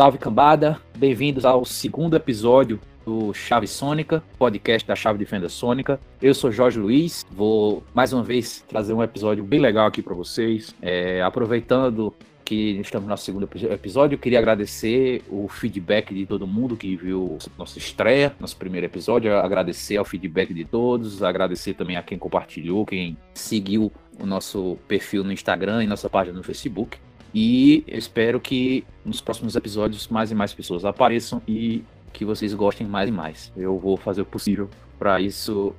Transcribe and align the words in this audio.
Salve 0.00 0.16
cambada, 0.16 0.80
bem-vindos 0.96 1.44
ao 1.44 1.62
segundo 1.62 2.16
episódio 2.16 2.80
do 3.04 3.34
Chave 3.34 3.66
Sônica, 3.66 4.22
podcast 4.38 4.88
da 4.88 4.96
Chave 4.96 5.18
de 5.18 5.26
Fenda 5.26 5.46
Sônica. 5.50 6.00
Eu 6.22 6.32
sou 6.32 6.50
Jorge 6.50 6.78
Luiz, 6.78 7.26
vou 7.30 7.82
mais 7.92 8.10
uma 8.14 8.22
vez 8.22 8.64
trazer 8.66 8.94
um 8.94 9.02
episódio 9.02 9.44
bem 9.44 9.60
legal 9.60 9.86
aqui 9.86 10.00
para 10.00 10.14
vocês. 10.14 10.74
É, 10.80 11.20
aproveitando 11.20 12.14
que 12.46 12.80
estamos 12.80 13.04
no 13.04 13.10
nosso 13.10 13.26
segundo 13.26 13.46
episódio, 13.70 14.14
eu 14.14 14.18
queria 14.18 14.38
agradecer 14.38 15.22
o 15.28 15.48
feedback 15.48 16.14
de 16.14 16.24
todo 16.24 16.46
mundo 16.46 16.78
que 16.78 16.96
viu 16.96 17.36
nossa 17.58 17.76
estreia, 17.76 18.34
nosso 18.40 18.56
primeiro 18.56 18.86
episódio, 18.86 19.36
agradecer 19.36 19.98
ao 19.98 20.04
feedback 20.06 20.54
de 20.54 20.64
todos, 20.64 21.22
agradecer 21.22 21.74
também 21.74 21.96
a 21.96 22.02
quem 22.02 22.16
compartilhou, 22.16 22.86
quem 22.86 23.18
seguiu 23.34 23.92
o 24.18 24.24
nosso 24.24 24.78
perfil 24.88 25.22
no 25.22 25.30
Instagram 25.30 25.84
e 25.84 25.86
nossa 25.86 26.08
página 26.08 26.38
no 26.38 26.42
Facebook. 26.42 26.96
E 27.34 27.84
eu 27.86 27.98
espero 27.98 28.40
que 28.40 28.84
nos 29.04 29.20
próximos 29.20 29.54
episódios 29.54 30.08
mais 30.08 30.30
e 30.30 30.34
mais 30.34 30.52
pessoas 30.52 30.84
apareçam 30.84 31.40
e 31.46 31.84
que 32.12 32.24
vocês 32.24 32.52
gostem 32.54 32.86
mais 32.86 33.08
e 33.08 33.12
mais. 33.12 33.52
Eu 33.56 33.78
vou 33.78 33.96
fazer 33.96 34.22
o 34.22 34.26
possível 34.26 34.68
para 34.98 35.20
isso 35.20 35.74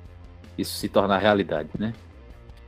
isso 0.56 0.76
se 0.76 0.88
tornar 0.88 1.18
realidade, 1.18 1.70
né? 1.78 1.94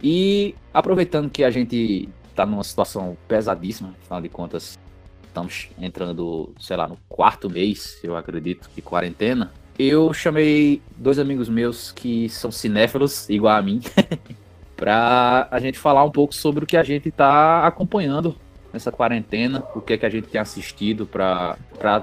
E 0.02 0.54
aproveitando 0.72 1.30
que 1.30 1.44
a 1.44 1.50
gente 1.50 2.08
está 2.30 2.44
numa 2.44 2.64
situação 2.64 3.16
pesadíssima, 3.28 3.94
afinal 4.02 4.20
de 4.20 4.28
contas, 4.28 4.78
estamos 5.26 5.68
entrando, 5.78 6.52
sei 6.58 6.76
lá, 6.76 6.88
no 6.88 6.98
quarto 7.08 7.48
mês, 7.50 7.98
eu 8.02 8.16
acredito, 8.16 8.68
de 8.74 8.82
quarentena. 8.82 9.52
Eu 9.78 10.12
chamei 10.12 10.80
dois 10.96 11.18
amigos 11.18 11.48
meus 11.48 11.90
que 11.92 12.28
são 12.28 12.50
cinéfilos, 12.50 13.28
igual 13.28 13.56
a 13.56 13.62
mim, 13.62 13.80
para 14.76 15.48
a 15.50 15.58
gente 15.58 15.78
falar 15.78 16.04
um 16.04 16.10
pouco 16.10 16.34
sobre 16.34 16.64
o 16.64 16.66
que 16.66 16.76
a 16.76 16.82
gente 16.82 17.08
está 17.08 17.66
acompanhando 17.66 18.36
nessa 18.74 18.90
quarentena, 18.90 19.62
o 19.74 19.80
que 19.80 19.92
é 19.92 19.96
que 19.96 20.04
a 20.04 20.10
gente 20.10 20.26
tem 20.26 20.40
assistido 20.40 21.06
para 21.06 21.56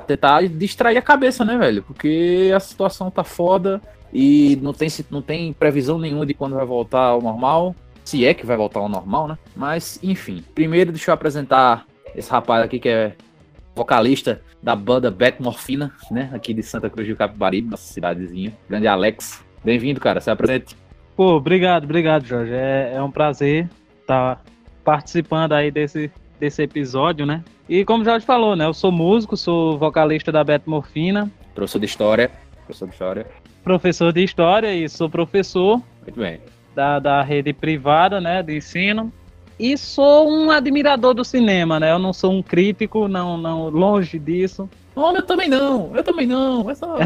tentar 0.08 0.48
distrair 0.48 0.98
a 0.98 1.02
cabeça, 1.02 1.44
né, 1.44 1.58
velho? 1.58 1.84
Porque 1.84 2.50
a 2.56 2.60
situação 2.60 3.12
tá 3.12 3.26
foda 3.26 3.82
e 4.14 4.58
não 4.62 4.74
tem, 4.74 4.90
não 5.12 5.22
tem 5.22 5.52
previsão 5.52 6.00
nenhuma 6.00 6.26
de 6.26 6.34
quando 6.34 6.56
vai 6.56 6.66
voltar 6.66 7.02
ao 7.02 7.22
normal, 7.22 7.76
se 8.06 8.26
é 8.26 8.34
que 8.34 8.46
vai 8.46 8.56
voltar 8.56 8.80
ao 8.80 8.88
normal, 8.88 9.28
né? 9.28 9.38
Mas, 9.56 10.00
enfim, 10.02 10.44
primeiro 10.56 10.92
deixa 10.92 11.12
eu 11.12 11.14
apresentar 11.14 11.86
esse 12.16 12.32
rapaz 12.32 12.64
aqui 12.64 12.80
que 12.80 12.90
é 12.90 13.16
vocalista 13.76 14.42
da 14.64 14.76
banda 14.76 15.12
Bet 15.12 15.42
Morfina, 15.42 15.94
né? 16.10 16.30
Aqui 16.34 16.54
de 16.54 16.64
Santa 16.64 16.90
Cruz 16.90 17.08
do 17.08 17.16
Capibaribe, 17.18 17.70
nossa 17.70 17.92
cidadezinha. 17.92 18.54
Grande 18.70 18.88
Alex. 18.88 19.44
Bem-vindo, 19.64 20.00
cara. 20.00 20.22
Se 20.22 20.32
apresente. 20.32 20.76
Pô, 21.18 21.36
obrigado, 21.36 21.84
obrigado, 21.84 22.26
Jorge. 22.26 22.54
É, 22.54 22.94
é 22.96 23.04
um 23.04 23.12
prazer 23.12 23.70
estar 24.02 24.38
tá 24.38 24.42
participando 24.84 25.54
aí 25.54 25.70
desse 25.70 26.12
desse 26.42 26.64
episódio, 26.64 27.23
né? 27.23 27.44
E 27.70 27.86
como 27.86 28.03
já 28.03 28.20
te 28.20 28.25
falou, 28.25 28.56
né? 28.56 28.66
Eu 28.66 28.73
sou 28.73 28.92
músico, 28.92 29.38
sou 29.38 29.78
vocalista 29.78 30.31
da 30.31 30.44
Beto 30.44 30.67
Morfina. 30.67 31.31
Professor 31.53 31.80
de 31.80 31.86
História. 31.86 32.31
Professor 32.66 32.88
de 32.88 32.94
História. 32.94 33.28
Professor 33.64 34.11
de 34.11 34.23
História 34.23 34.75
e 34.75 34.90
sou 34.90 35.07
professor. 35.07 35.81
Muito 36.01 36.19
bem. 36.19 36.41
Da, 36.75 36.97
da 36.97 37.22
rede 37.22 37.53
privada, 37.53 38.19
né? 38.19 38.41
De 38.41 38.57
ensino. 38.57 39.13
E 39.59 39.78
sou 39.78 40.28
um 40.28 40.50
admirador 40.50 41.13
do 41.13 41.24
cinema, 41.24 41.80
né? 41.80 41.91
Eu 41.91 42.00
não 42.00 42.12
sou 42.12 42.31
um 42.31 42.41
crítico, 42.41 43.07
não, 43.07 43.38
não 43.38 43.69
longe 43.69 44.18
disso. 44.18 44.68
Não, 44.96 45.16
eu 45.16 45.22
também 45.22 45.47
não, 45.47 45.96
eu 45.96 46.03
também 46.03 46.25
não. 46.25 46.68
É 46.72 46.74
só... 46.74 46.97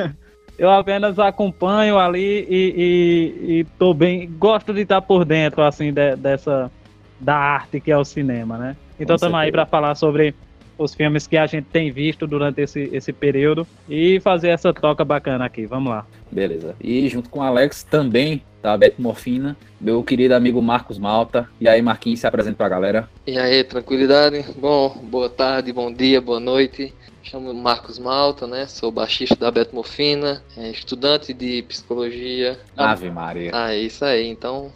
eu 0.58 0.70
apenas 0.70 1.18
acompanho 1.18 1.98
ali 1.98 2.46
e, 2.48 2.74
e, 2.76 3.52
e, 3.58 3.64
tô 3.78 3.92
bem. 3.92 4.30
Gosto 4.38 4.72
de 4.72 4.80
estar 4.80 5.02
por 5.02 5.26
dentro, 5.26 5.62
assim, 5.62 5.92
de, 5.92 6.16
dessa, 6.16 6.72
da 7.20 7.36
arte 7.36 7.80
que 7.80 7.90
é 7.90 7.96
o 7.96 8.04
cinema, 8.04 8.56
né? 8.56 8.76
Então 8.98 9.16
estamos 9.16 9.38
aí 9.38 9.52
para 9.52 9.66
falar 9.66 9.94
sobre 9.94 10.34
os 10.78 10.94
filmes 10.94 11.26
que 11.26 11.36
a 11.36 11.46
gente 11.46 11.66
tem 11.66 11.90
visto 11.90 12.26
durante 12.26 12.62
esse, 12.62 12.88
esse 12.92 13.12
período 13.12 13.66
e 13.88 14.18
fazer 14.20 14.48
essa 14.48 14.72
troca 14.72 15.04
bacana 15.04 15.44
aqui. 15.44 15.66
Vamos 15.66 15.90
lá. 15.90 16.06
Beleza. 16.30 16.74
E 16.80 17.06
junto 17.08 17.28
com 17.28 17.40
o 17.40 17.42
Alex 17.42 17.82
também 17.82 18.42
da 18.62 18.76
Beto 18.76 19.00
Morfina, 19.00 19.56
meu 19.80 20.02
querido 20.02 20.34
amigo 20.34 20.60
Marcos 20.60 20.98
Malta. 20.98 21.48
E 21.60 21.68
aí, 21.68 21.80
Marquinhos, 21.82 22.20
se 22.20 22.26
apresenta 22.26 22.56
pra 22.56 22.68
galera. 22.68 23.08
E 23.26 23.38
aí, 23.38 23.64
tranquilidade? 23.64 24.44
Bom, 24.58 24.96
boa 25.04 25.28
tarde, 25.28 25.72
bom 25.72 25.92
dia, 25.92 26.20
boa 26.20 26.40
noite. 26.40 26.94
Chamo 27.22 27.52
Marcos 27.52 27.98
Malta, 27.98 28.46
né? 28.46 28.66
Sou 28.66 28.90
baixista 28.90 29.36
da 29.36 29.50
Beto 29.50 29.74
Mofina, 29.74 30.42
é 30.56 30.70
estudante 30.70 31.34
de 31.34 31.62
psicologia. 31.62 32.58
Ave 32.76 33.10
Maria. 33.10 33.50
Ah, 33.52 33.74
é 33.74 33.78
isso 33.78 34.04
aí, 34.04 34.26
então. 34.26 34.72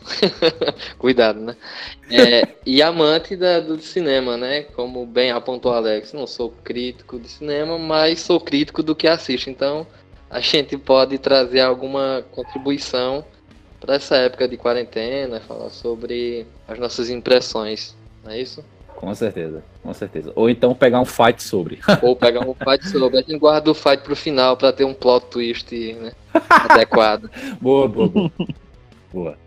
Cuidado, 0.99 1.41
né? 1.41 1.56
É, 2.10 2.49
e 2.66 2.82
amante 2.82 3.34
da, 3.34 3.60
do 3.60 3.81
cinema, 3.81 4.37
né? 4.37 4.62
Como 4.62 5.06
bem 5.06 5.31
apontou 5.31 5.72
Alex, 5.72 6.12
não 6.12 6.27
sou 6.27 6.50
crítico 6.62 7.19
de 7.19 7.28
cinema, 7.28 7.78
mas 7.78 8.21
sou 8.21 8.38
crítico 8.38 8.82
do 8.82 8.94
que 8.94 9.09
assisto. 9.09 9.49
Então, 9.49 9.87
a 10.28 10.41
gente 10.41 10.76
pode 10.76 11.16
trazer 11.19 11.61
alguma 11.61 12.25
contribuição 12.31 13.25
para 13.81 13.94
essa 13.97 14.16
época 14.16 14.49
de 14.49 14.56
quarentena, 14.56 15.41
falar 15.41 15.71
sobre 15.71 16.47
as 16.66 16.78
nossas 16.78 17.11
impressões, 17.11 17.97
não 18.22 18.32
é 18.32 18.41
isso? 18.41 18.65
Com 19.04 19.15
certeza, 19.15 19.62
com 19.82 19.92
certeza. 19.92 20.32
Ou 20.34 20.48
então 20.48 20.75
pegar 20.75 20.98
um 20.98 21.04
fight 21.04 21.42
sobre. 21.42 21.78
Ou 22.00 22.16
pegar 22.16 22.41
um 22.41 22.54
fight 22.54 22.88
sobre. 22.88 23.19
A 23.19 23.20
gente 23.20 23.38
guarda 23.38 23.70
o 23.70 23.75
fight 23.75 24.03
pro 24.03 24.16
final 24.16 24.56
para 24.56 24.72
ter 24.72 24.84
um 24.84 24.94
plot 24.94 25.26
twist 25.26 25.70
né, 25.92 26.12
adequado. 26.48 27.31
Boa, 27.60 27.87
boa, 27.87 28.09
boa. 28.09 28.32
boa. 29.12 29.38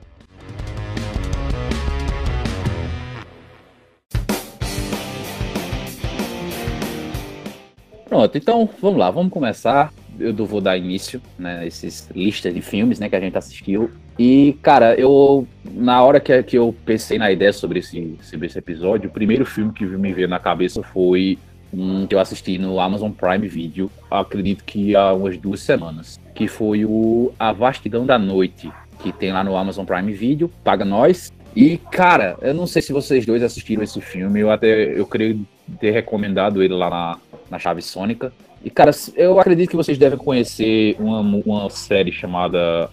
Pronto, 8.07 8.38
então 8.38 8.69
vamos 8.79 9.00
lá, 9.00 9.09
vamos 9.09 9.34
começar. 9.34 9.91
Eu 10.19 10.33
vou 10.45 10.61
dar 10.61 10.78
início, 10.78 11.22
né, 11.38 11.66
esses 11.66 12.09
listas 12.16 12.53
de 12.53 12.61
filmes, 12.61 13.00
né, 13.00 13.09
que 13.09 13.16
a 13.16 13.19
gente 13.19 13.38
assistiu. 13.38 13.91
E, 14.17 14.57
cara, 14.61 14.95
eu, 14.95 15.47
na 15.63 16.01
hora 16.03 16.19
que, 16.19 16.41
que 16.44 16.57
eu 16.57 16.75
pensei 16.85 17.17
na 17.17 17.31
ideia 17.31 17.53
sobre 17.53 17.79
esse, 17.79 18.17
sobre 18.22 18.47
esse 18.47 18.57
episódio, 18.57 19.09
o 19.09 19.13
primeiro 19.13 19.45
filme 19.45 19.72
que 19.72 19.85
me 19.85 20.11
veio 20.11 20.28
na 20.28 20.39
cabeça 20.39 20.81
foi 20.81 21.38
um 21.72 22.07
que 22.07 22.16
eu 22.16 22.19
assisti 22.19 22.57
no 22.57 22.79
Amazon 22.79 23.11
Prime 23.11 23.47
Video, 23.47 23.91
acredito 24.09 24.63
que 24.63 24.95
há 24.95 25.13
umas 25.13 25.38
duas 25.38 25.59
semanas, 25.59 26.19
que 26.34 26.47
foi 26.47 26.85
o 26.85 27.31
A 27.38 27.51
Vastidão 27.51 28.05
da 28.05 28.17
Noite, 28.17 28.72
que 28.99 29.11
tem 29.11 29.31
lá 29.31 29.44
no 29.44 29.55
Amazon 29.55 29.85
Prime 29.85 30.13
Video, 30.13 30.49
paga 30.63 30.84
nós. 30.84 31.31
E, 31.55 31.78
cara, 31.78 32.38
eu 32.41 32.53
não 32.53 32.67
sei 32.67 32.81
se 32.81 32.94
vocês 32.94 33.25
dois 33.25 33.44
assistiram 33.44 33.84
esse 33.84 33.99
filme, 33.99 34.39
eu 34.39 34.51
até 34.51 34.97
eu 34.97 35.05
creio 35.05 35.45
ter 35.79 35.91
recomendado 35.91 36.63
ele 36.63 36.73
lá 36.73 36.89
na, 36.89 37.17
na 37.49 37.59
Chave 37.59 37.81
Sônica. 37.81 38.31
E, 38.67 38.69
cara, 38.69 38.91
eu 39.16 39.39
acredito 39.39 39.69
que 39.69 39.78
vocês 39.78 39.97
devem 39.97 40.19
conhecer 40.19 40.97
uma, 41.00 41.22
uma 41.22 41.69
série 41.69 42.11
chamada 42.11 42.89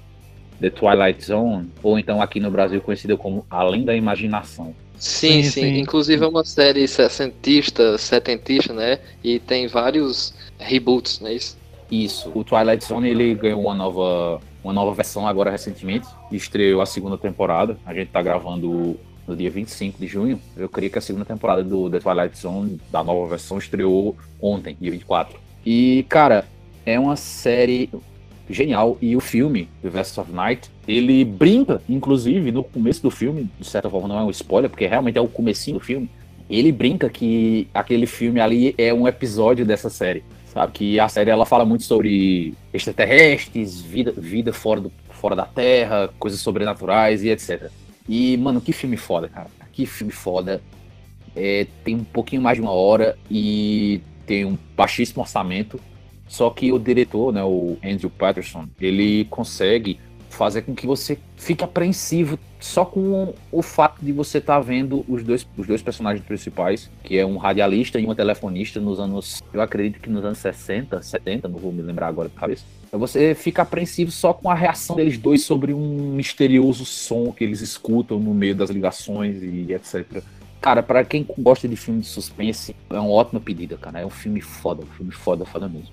The 0.61 0.71
Twilight 0.71 1.25
Zone, 1.25 1.69
ou 1.83 1.99
então 1.99 2.23
aqui 2.23 2.39
no 2.39 2.49
Brasil 2.49 2.81
conhecida 2.81 3.17
como 3.17 3.45
Além 3.51 3.85
da 3.85 3.93
Imaginação. 3.93 4.73
Sim, 4.97 5.43
sim, 5.43 5.51
sim. 5.51 5.79
Inclusive 5.81 6.25
é 6.25 6.29
uma 6.29 6.45
série 6.45 6.87
sessentista, 6.87 7.99
setentista, 7.99 8.73
né? 8.73 9.01
E 9.25 9.41
tem 9.41 9.67
vários 9.67 10.33
reboots, 10.61 11.19
não 11.19 11.27
é 11.27 11.35
isso? 11.35 11.59
Isso. 11.91 12.31
O 12.33 12.45
Twilight 12.45 12.85
Zone 12.85 13.09
ele 13.09 13.35
ganhou 13.35 13.63
uma 13.63 13.75
nova, 13.75 14.41
uma 14.63 14.73
nova 14.73 14.95
versão 14.95 15.27
agora 15.27 15.51
recentemente. 15.51 16.07
Estreou 16.31 16.83
a 16.83 16.87
segunda 16.87 17.19
temporada. 17.19 17.77
A 17.85 17.93
gente 17.93 18.13
tá 18.13 18.23
gravando 18.23 18.97
no 19.27 19.35
dia 19.35 19.51
25 19.51 19.99
de 19.99 20.07
junho. 20.07 20.41
Eu 20.57 20.69
creio 20.69 20.93
que 20.93 20.99
a 20.99 21.03
segunda 21.03 21.25
temporada 21.25 21.65
do 21.65 21.91
The 21.91 21.99
Twilight 21.99 22.39
Zone, 22.39 22.81
da 22.93 23.03
nova 23.03 23.27
versão, 23.29 23.59
estreou 23.59 24.17
ontem, 24.41 24.77
dia 24.81 24.93
24. 24.93 25.43
E, 25.65 26.05
cara, 26.09 26.45
é 26.85 26.99
uma 26.99 27.17
série 27.17 27.91
genial. 28.49 28.99
E 29.01 29.17
o 29.17 29.21
filme, 29.21 29.69
The 29.83 29.89
Vest 29.89 30.19
of 30.19 30.31
Night, 30.31 30.71
ele 30.87 31.25
brinca, 31.25 31.81
inclusive, 31.89 32.53
no 32.53 32.63
começo 32.63 33.03
do 33.03 33.11
filme, 33.11 33.49
de 33.59 33.67
certa 33.67 33.89
forma 33.89 34.09
não 34.09 34.19
é 34.19 34.23
um 34.23 34.31
spoiler, 34.31 34.71
porque 34.71 34.87
realmente 34.87 35.19
é 35.19 35.21
o 35.21 35.29
comecinho 35.29 35.79
do 35.79 35.85
filme, 35.85 36.11
ele 36.49 36.71
brinca 36.71 37.09
que 37.09 37.69
aquele 37.73 38.07
filme 38.07 38.41
ali 38.41 38.75
é 38.77 38.93
um 38.93 39.09
episódio 39.09 39.65
dessa 39.65 39.89
série. 39.89 40.23
Sabe? 40.47 40.73
Que 40.73 41.01
a 41.01 41.09
série 41.09 41.31
ela 41.31 41.47
fala 41.47 41.65
muito 41.65 41.85
sobre 41.85 42.55
extraterrestres, 42.73 43.81
vida, 43.81 44.13
vida 44.13 44.53
fora, 44.53 44.81
do, 44.81 44.93
fora 45.11 45.35
da 45.35 45.45
Terra, 45.45 46.11
coisas 46.19 46.41
sobrenaturais 46.41 47.25
e 47.25 47.31
etc. 47.31 47.71
E, 48.09 48.37
mano, 48.37 48.61
que 48.61 48.73
filme 48.73 48.97
foda, 48.97 49.29
cara. 49.29 49.49
Que 49.73 49.87
filme 49.87 50.13
foda. 50.13 50.63
É, 51.35 51.67
tem 51.83 51.97
um 51.97 52.05
pouquinho 52.05 52.41
mais 52.41 52.57
de 52.57 52.63
uma 52.63 52.71
hora 52.71 53.19
e 53.29 54.01
tem 54.27 54.45
um 54.45 54.59
baixíssimo 54.77 55.23
orçamento. 55.23 55.81
Só 56.27 56.51
que 56.51 56.73
o 56.73 56.79
diretor, 56.79 57.33
né, 57.33 57.45
o 57.45 57.77
Andrew 57.85 58.11
Patterson, 58.11 58.67
ele 58.81 59.27
consegue 59.27 59.99
fazer 60.35 60.63
com 60.63 60.75
que 60.75 60.87
você 60.87 61.17
fique 61.37 61.63
apreensivo 61.63 62.39
só 62.59 62.85
com 62.85 63.35
o 63.53 63.63
fato 63.63 64.05
de 64.05 64.13
você 64.13 64.39
estar 64.39 64.57
tá 64.57 64.61
vendo 64.61 65.05
os 65.09 65.23
dois, 65.23 65.47
os 65.57 65.67
dois 65.67 65.81
personagens 65.81 66.25
principais, 66.27 66.91
que 67.03 67.17
é 67.17 67.25
um 67.25 67.37
radialista 67.37 68.01
e 68.01 68.05
uma 68.05 68.15
telefonista 68.15 68.81
nos 68.81 68.99
anos, 68.99 69.43
eu 69.53 69.61
acredito 69.61 70.01
que 70.01 70.11
nos 70.11 70.25
anos 70.25 70.39
60, 70.39 71.01
70, 71.03 71.49
não 71.49 71.59
vou 71.59 71.73
me 71.73 71.83
lembrar 71.83 72.09
agora 72.09 72.29
de 72.29 72.35
cabeça. 72.35 72.65
Então 72.87 72.99
você 72.99 73.35
fica 73.35 73.63
apreensivo 73.63 74.11
só 74.11 74.33
com 74.33 74.51
a 74.51 74.55
reação 74.55 74.97
deles 74.97 75.19
dois 75.19 75.43
sobre 75.43 75.73
um 75.73 76.13
misterioso 76.15 76.85
som 76.85 77.33
que 77.33 77.45
eles 77.45 77.61
escutam 77.61 78.19
no 78.19 78.35
meio 78.35 78.55
das 78.55 78.71
ligações 78.71 79.43
e 79.43 79.73
etc. 79.73 80.23
cara, 80.65 80.83
pra 80.83 81.05
quem 81.05 81.27
gosta 81.39 81.69
de 81.69 81.77
filme 81.77 82.01
de 82.01 82.07
suspense, 82.07 82.75
é 82.89 82.99
uma 82.99 83.11
ótima 83.11 83.39
pedida, 83.39 83.77
cara. 83.77 84.01
É 84.01 84.07
um 84.07 84.11
filme 84.11 84.41
foda, 84.41 84.83
um 84.83 84.87
filme 84.87 85.13
foda, 85.13 85.45
foda 85.45 85.69
mesmo. 85.69 85.91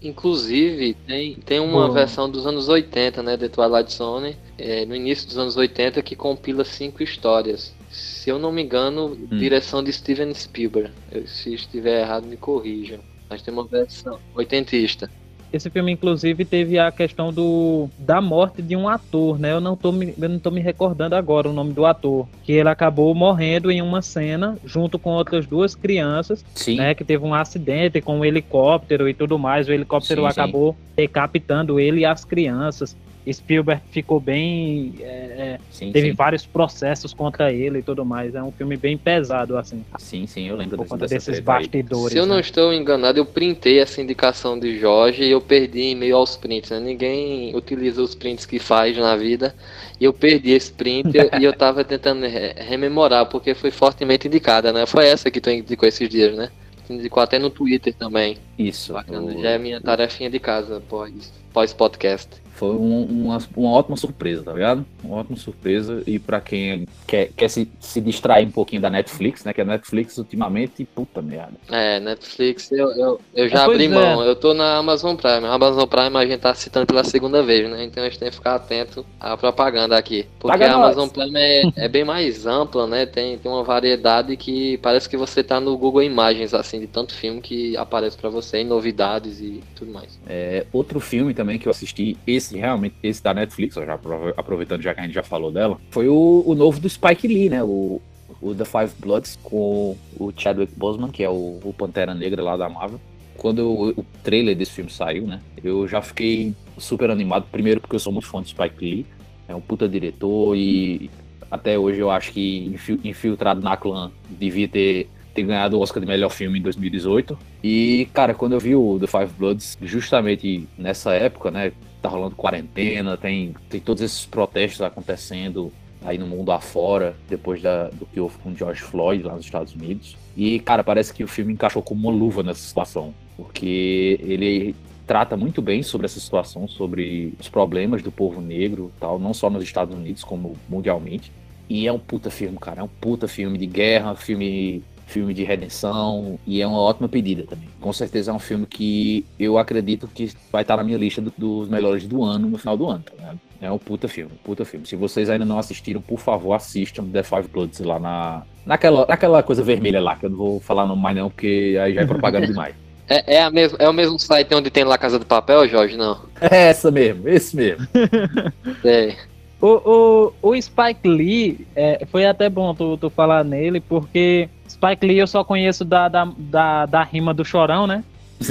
Inclusive, 0.00 0.94
tem, 1.04 1.34
tem 1.34 1.58
uma 1.58 1.90
versão 1.90 2.30
dos 2.30 2.46
anos 2.46 2.68
80, 2.68 3.24
né, 3.24 3.36
de 3.36 3.48
Twilight 3.48 3.92
Zone, 3.92 4.36
é, 4.56 4.86
no 4.86 4.94
início 4.94 5.26
dos 5.26 5.36
anos 5.36 5.56
80, 5.56 6.00
que 6.00 6.14
compila 6.14 6.64
cinco 6.64 7.02
histórias. 7.02 7.74
Se 7.90 8.30
eu 8.30 8.38
não 8.38 8.52
me 8.52 8.62
engano, 8.62 9.06
hum. 9.06 9.36
direção 9.36 9.82
de 9.82 9.92
Steven 9.92 10.32
Spielberg. 10.32 10.92
Eu, 11.10 11.26
se 11.26 11.52
estiver 11.52 12.02
errado, 12.02 12.24
me 12.24 12.36
corrijam. 12.36 13.00
Mas 13.28 13.42
tem 13.42 13.52
uma 13.52 13.64
versão 13.64 14.20
oitentista. 14.36 15.10
Esse 15.54 15.70
filme, 15.70 15.92
inclusive, 15.92 16.44
teve 16.44 16.80
a 16.80 16.90
questão 16.90 17.32
do 17.32 17.88
da 17.96 18.20
morte 18.20 18.60
de 18.60 18.74
um 18.74 18.88
ator, 18.88 19.38
né? 19.38 19.52
Eu 19.52 19.60
não 19.60 19.76
tô 19.76 19.92
me, 19.92 20.12
eu 20.20 20.28
não 20.28 20.40
tô 20.40 20.50
me 20.50 20.60
recordando 20.60 21.14
agora 21.14 21.48
o 21.48 21.52
nome 21.52 21.72
do 21.72 21.86
ator. 21.86 22.26
Que 22.42 22.54
ele 22.54 22.68
acabou 22.68 23.14
morrendo 23.14 23.70
em 23.70 23.80
uma 23.80 24.02
cena 24.02 24.58
junto 24.64 24.98
com 24.98 25.10
outras 25.10 25.46
duas 25.46 25.76
crianças, 25.76 26.44
sim. 26.56 26.74
né? 26.74 26.92
Que 26.92 27.04
teve 27.04 27.24
um 27.24 27.32
acidente 27.32 28.00
com 28.00 28.18
um 28.18 28.24
helicóptero 28.24 29.08
e 29.08 29.14
tudo 29.14 29.38
mais. 29.38 29.68
O 29.68 29.72
helicóptero 29.72 30.22
sim, 30.22 30.26
acabou 30.26 30.72
sim. 30.72 30.78
decapitando 30.96 31.78
ele 31.78 32.00
e 32.00 32.04
as 32.04 32.24
crianças. 32.24 32.96
Spielberg 33.32 33.82
ficou 33.90 34.20
bem. 34.20 34.94
É, 35.00 35.04
é, 35.04 35.58
sim, 35.70 35.90
teve 35.90 36.08
sim. 36.08 36.14
vários 36.14 36.44
processos 36.44 37.14
contra 37.14 37.52
ele 37.52 37.78
e 37.78 37.82
tudo 37.82 38.04
mais. 38.04 38.34
É 38.34 38.42
um 38.42 38.52
filme 38.52 38.76
bem 38.76 38.98
pesado, 38.98 39.56
assim. 39.56 39.84
Sim, 39.98 40.26
sim, 40.26 40.48
eu 40.48 40.56
lembro 40.56 40.76
por 40.76 40.86
conta 40.86 41.06
desses 41.06 41.40
bastidores. 41.40 42.12
Se 42.12 42.18
eu 42.18 42.26
não 42.26 42.36
né? 42.36 42.40
estou 42.42 42.72
enganado, 42.72 43.18
eu 43.18 43.24
printei 43.24 43.78
essa 43.78 44.02
indicação 44.02 44.58
de 44.58 44.78
Jorge 44.78 45.24
e 45.24 45.30
eu 45.30 45.40
perdi 45.40 45.82
em 45.82 45.94
meio 45.94 46.16
aos 46.16 46.36
prints. 46.36 46.70
Né? 46.70 46.80
Ninguém 46.80 47.56
utiliza 47.56 48.02
os 48.02 48.14
prints 48.14 48.44
que 48.44 48.58
faz 48.58 48.96
na 48.96 49.16
vida. 49.16 49.54
E 49.98 50.04
eu 50.04 50.12
perdi 50.12 50.50
esse 50.50 50.72
print 50.72 51.10
e 51.40 51.44
eu 51.44 51.52
tava 51.52 51.84
tentando 51.84 52.26
rememorar, 52.26 53.26
porque 53.26 53.54
foi 53.54 53.70
fortemente 53.70 54.28
indicada, 54.28 54.72
né? 54.72 54.86
Foi 54.86 55.06
essa 55.06 55.30
que 55.30 55.40
tu 55.40 55.50
indicou 55.50 55.88
esses 55.88 56.08
dias, 56.08 56.36
né? 56.36 56.50
Indicou 56.90 57.22
até 57.22 57.38
no 57.38 57.48
Twitter 57.48 57.94
também. 57.94 58.36
Isso. 58.58 58.92
Bacana. 58.92 59.22
O... 59.22 59.40
Já 59.40 59.50
é 59.50 59.58
minha 59.58 59.80
tarefinha 59.80 60.28
de 60.28 60.38
casa 60.38 60.82
pós, 60.86 61.32
pós 61.52 61.72
podcast 61.72 62.43
foi 62.54 62.70
um, 62.76 63.04
uma, 63.04 63.38
uma 63.56 63.70
ótima 63.70 63.96
surpresa, 63.96 64.42
tá 64.42 64.52
ligado? 64.52 64.84
Uma 65.02 65.16
ótima 65.16 65.36
surpresa. 65.36 66.02
E 66.06 66.18
para 66.18 66.40
quem 66.40 66.86
quer, 67.06 67.30
quer 67.36 67.48
se, 67.48 67.68
se 67.80 68.00
distrair 68.00 68.46
um 68.46 68.50
pouquinho 68.50 68.80
da 68.80 68.88
Netflix, 68.88 69.44
né? 69.44 69.52
Que 69.52 69.60
a 69.60 69.64
Netflix 69.64 70.16
ultimamente, 70.18 70.84
puta 70.84 71.20
merda. 71.20 71.54
É, 71.70 71.98
Netflix, 72.00 72.70
eu, 72.72 72.90
eu, 72.92 73.20
eu 73.34 73.48
já 73.48 73.62
é, 73.62 73.64
abri 73.64 73.88
mão. 73.88 74.22
É. 74.22 74.28
Eu 74.28 74.36
tô 74.36 74.54
na 74.54 74.76
Amazon 74.76 75.16
Prime. 75.16 75.46
A 75.46 75.54
Amazon 75.54 75.86
Prime 75.86 76.16
a 76.16 76.26
gente 76.26 76.40
tá 76.40 76.54
citando 76.54 76.86
pela 76.86 77.04
segunda 77.04 77.42
vez, 77.42 77.68
né? 77.68 77.84
Então 77.84 78.02
a 78.02 78.08
gente 78.08 78.18
tem 78.18 78.28
que 78.28 78.36
ficar 78.36 78.54
atento 78.54 79.04
à 79.18 79.36
propaganda 79.36 79.96
aqui. 79.96 80.26
Porque 80.38 80.58
Paga 80.58 80.72
a 80.72 80.76
Amazon 80.76 81.08
nós. 81.08 81.12
Prime 81.12 81.38
é, 81.38 81.62
é 81.76 81.88
bem 81.88 82.04
mais 82.04 82.46
ampla, 82.46 82.86
né? 82.86 83.04
Tem, 83.04 83.36
tem 83.36 83.50
uma 83.50 83.64
variedade 83.64 84.36
que 84.36 84.78
parece 84.78 85.08
que 85.08 85.16
você 85.16 85.42
tá 85.42 85.58
no 85.58 85.76
Google 85.76 86.02
Imagens, 86.02 86.54
assim, 86.54 86.78
de 86.78 86.86
tanto 86.86 87.14
filme 87.14 87.40
que 87.40 87.76
aparece 87.76 88.16
para 88.16 88.30
você, 88.30 88.60
e 88.60 88.64
novidades 88.64 89.40
e 89.40 89.62
tudo 89.74 89.92
mais. 89.92 90.18
É, 90.26 90.66
outro 90.72 91.00
filme 91.00 91.34
também 91.34 91.58
que 91.58 91.66
eu 91.66 91.70
assisti, 91.70 92.16
esse 92.26 92.43
esse 92.44 92.58
realmente, 92.58 92.94
esse 93.02 93.22
da 93.22 93.32
Netflix, 93.32 93.74
já 93.74 93.98
aproveitando 94.36 94.82
já 94.82 94.94
que 94.94 95.00
a 95.00 95.04
gente 95.04 95.14
já 95.14 95.22
falou 95.22 95.50
dela, 95.50 95.78
foi 95.90 96.08
o, 96.08 96.42
o 96.46 96.54
novo 96.54 96.78
do 96.78 96.88
Spike 96.88 97.26
Lee, 97.26 97.48
né? 97.48 97.62
O, 97.62 98.00
o 98.40 98.54
The 98.54 98.64
Five 98.64 98.92
Bloods 98.98 99.38
com 99.42 99.96
o 100.18 100.32
Chadwick 100.36 100.72
Boseman, 100.76 101.10
que 101.10 101.22
é 101.22 101.30
o, 101.30 101.60
o 101.62 101.74
Pantera 101.76 102.14
Negra 102.14 102.42
lá 102.42 102.56
da 102.56 102.68
Marvel. 102.68 103.00
Quando 103.36 103.66
o, 103.66 103.88
o, 103.90 104.06
trailer 104.22 104.54
desse 104.54 104.72
filme 104.72 104.90
saiu, 104.90 105.26
né? 105.26 105.40
Eu 105.62 105.88
já 105.88 106.00
fiquei 106.00 106.54
super 106.78 107.10
animado. 107.10 107.46
Primeiro 107.50 107.80
porque 107.80 107.96
eu 107.96 108.00
sou 108.00 108.12
muito 108.12 108.28
fã 108.28 108.40
do 108.40 108.48
Spike 108.48 108.84
Lee. 108.84 109.06
É 109.48 109.54
um 109.54 109.60
puta 109.60 109.88
diretor 109.88 110.56
e 110.56 111.10
até 111.50 111.78
hoje 111.78 112.00
eu 112.00 112.10
acho 112.10 112.32
que 112.32 112.74
Infiltrado 113.04 113.60
na 113.60 113.76
Clã 113.76 114.10
devia 114.30 114.68
ter 114.68 115.08
ter 115.34 115.42
ganhado 115.42 115.76
o 115.76 115.80
Oscar 115.80 116.00
de 116.00 116.06
melhor 116.06 116.30
filme 116.30 116.58
em 116.58 116.62
2018. 116.62 117.36
E, 117.62 118.08
cara, 118.14 118.32
quando 118.32 118.52
eu 118.52 118.60
vi 118.60 118.74
o 118.76 118.98
The 119.00 119.06
Five 119.06 119.32
Bloods, 119.36 119.76
justamente 119.82 120.66
nessa 120.78 121.12
época, 121.12 121.50
né? 121.50 121.72
Tá 122.04 122.10
rolando 122.10 122.36
quarentena, 122.36 123.16
tem, 123.16 123.54
tem 123.70 123.80
todos 123.80 124.02
esses 124.02 124.26
protestos 124.26 124.82
acontecendo 124.82 125.72
aí 126.04 126.18
no 126.18 126.26
mundo 126.26 126.52
afora, 126.52 127.16
depois 127.30 127.62
da, 127.62 127.88
do 127.88 128.04
que 128.04 128.20
houve 128.20 128.36
com 128.42 128.54
George 128.54 128.82
Floyd 128.82 129.22
lá 129.22 129.34
nos 129.34 129.46
Estados 129.46 129.74
Unidos. 129.74 130.14
E, 130.36 130.60
cara, 130.60 130.84
parece 130.84 131.14
que 131.14 131.24
o 131.24 131.26
filme 131.26 131.54
encaixou 131.54 131.82
como 131.82 132.06
uma 132.06 132.14
luva 132.14 132.42
nessa 132.42 132.60
situação, 132.60 133.14
porque 133.38 134.20
ele 134.20 134.76
trata 135.06 135.34
muito 135.34 135.62
bem 135.62 135.82
sobre 135.82 136.04
essa 136.04 136.20
situação, 136.20 136.68
sobre 136.68 137.32
os 137.40 137.48
problemas 137.48 138.02
do 138.02 138.12
povo 138.12 138.38
negro, 138.38 138.92
tal, 139.00 139.18
não 139.18 139.32
só 139.32 139.48
nos 139.48 139.64
Estados 139.64 139.96
Unidos, 139.96 140.22
como 140.22 140.58
mundialmente. 140.68 141.32
E 141.70 141.88
é 141.88 141.92
um 141.92 141.98
puta 141.98 142.30
filme, 142.30 142.58
cara, 142.58 142.82
é 142.82 142.84
um 142.84 142.88
puta 143.00 143.26
filme 143.26 143.56
de 143.56 143.64
guerra, 143.64 144.14
filme 144.14 144.82
filme 145.14 145.32
de 145.32 145.44
redenção 145.44 146.40
e 146.44 146.60
é 146.60 146.66
uma 146.66 146.80
ótima 146.80 147.08
pedida 147.08 147.44
também. 147.44 147.68
Com 147.80 147.92
certeza 147.92 148.32
é 148.32 148.34
um 148.34 148.40
filme 148.40 148.66
que 148.66 149.24
eu 149.38 149.56
acredito 149.56 150.08
que 150.08 150.32
vai 150.50 150.62
estar 150.62 150.76
na 150.76 150.82
minha 150.82 150.98
lista 150.98 151.22
do, 151.22 151.32
dos 151.38 151.68
melhores 151.68 152.04
do 152.04 152.24
ano 152.24 152.48
no 152.48 152.58
final 152.58 152.76
do 152.76 152.88
ano. 152.88 153.04
Tá 153.16 153.34
é 153.60 153.70
um 153.70 153.78
puta 153.78 154.08
filme, 154.08 154.32
puta 154.42 154.64
filme. 154.64 154.84
Se 154.84 154.96
vocês 154.96 155.30
ainda 155.30 155.44
não 155.44 155.56
assistiram, 155.56 156.00
por 156.00 156.18
favor, 156.18 156.52
assistam 156.52 157.04
The 157.04 157.22
Five 157.22 157.48
Bloods 157.48 157.78
lá 157.78 158.00
na 158.00 158.42
naquela, 158.66 159.06
naquela 159.06 159.42
coisa 159.42 159.62
vermelha 159.62 160.00
lá, 160.00 160.16
que 160.16 160.26
eu 160.26 160.30
não 160.30 160.36
vou 160.36 160.60
falar 160.60 160.84
no 160.84 160.96
mais 160.96 161.16
não, 161.16 161.30
porque 161.30 161.78
aí 161.80 161.94
já 161.94 162.00
é 162.02 162.06
propaganda 162.06 162.46
demais. 162.46 162.74
É, 163.06 163.34
é, 163.34 163.42
a 163.42 163.50
mesmo, 163.50 163.76
é 163.78 163.86
o 163.86 163.92
mesmo 163.92 164.18
site 164.18 164.54
onde 164.54 164.70
tem 164.70 164.82
lá 164.82 164.96
Casa 164.96 165.18
do 165.18 165.26
Papel, 165.26 165.68
Jorge? 165.68 165.94
Não. 165.94 166.22
É 166.40 166.68
essa 166.68 166.90
mesmo, 166.90 167.28
esse 167.28 167.54
mesmo. 167.54 167.86
é. 168.82 169.14
O, 169.60 170.32
o, 170.40 170.50
o 170.50 170.62
Spike 170.62 171.06
Lee, 171.06 171.66
é, 171.76 172.06
foi 172.10 172.24
até 172.24 172.48
bom 172.48 172.74
tu, 172.74 172.96
tu 172.96 173.10
falar 173.10 173.44
nele, 173.44 173.78
porque 173.78 174.48
Spike 174.74 175.06
Lee 175.06 175.18
eu 175.18 175.26
só 175.26 175.44
conheço 175.44 175.84
da, 175.84 176.08
da, 176.08 176.28
da, 176.36 176.86
da 176.86 177.02
rima 177.02 177.32
do 177.32 177.44
Chorão, 177.44 177.86
né? 177.86 178.02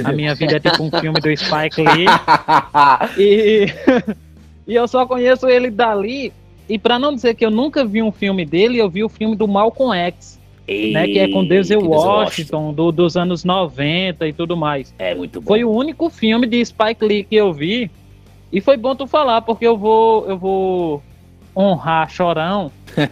A 0.02 0.10
minha 0.10 0.34
vida 0.34 0.56
é 0.56 0.60
tipo 0.60 0.82
um 0.82 0.90
filme 0.90 1.20
do 1.20 1.36
Spike 1.36 1.82
Lee. 1.82 2.06
e, 3.18 3.66
e 4.66 4.74
eu 4.74 4.88
só 4.88 5.06
conheço 5.06 5.46
ele 5.46 5.70
dali. 5.70 6.32
E 6.66 6.78
para 6.78 6.98
não 6.98 7.14
dizer 7.14 7.34
que 7.34 7.44
eu 7.44 7.50
nunca 7.50 7.84
vi 7.84 8.02
um 8.02 8.10
filme 8.10 8.46
dele, 8.46 8.78
eu 8.78 8.88
vi 8.88 9.04
o 9.04 9.08
filme 9.08 9.36
do 9.36 9.46
Malcolm 9.46 9.94
X. 9.94 10.40
né, 10.92 11.06
que 11.06 11.18
é 11.18 11.28
com 11.28 11.44
Denzel 11.44 11.86
Washington, 11.86 12.72
do, 12.72 12.90
dos 12.90 13.18
anos 13.18 13.44
90 13.44 14.26
e 14.26 14.32
tudo 14.32 14.56
mais. 14.56 14.94
É 14.98 15.14
muito 15.14 15.42
bom. 15.42 15.48
Foi 15.48 15.62
o 15.62 15.70
único 15.70 16.08
filme 16.08 16.46
de 16.46 16.64
Spike 16.64 17.04
Lee 17.04 17.24
que 17.24 17.36
eu 17.36 17.52
vi. 17.52 17.90
E 18.50 18.62
foi 18.62 18.78
bom 18.78 18.96
tu 18.96 19.06
falar, 19.06 19.42
porque 19.42 19.66
eu 19.66 19.76
vou, 19.76 20.26
eu 20.26 20.38
vou 20.38 21.02
honrar 21.56 22.10
Chorão 22.10 22.70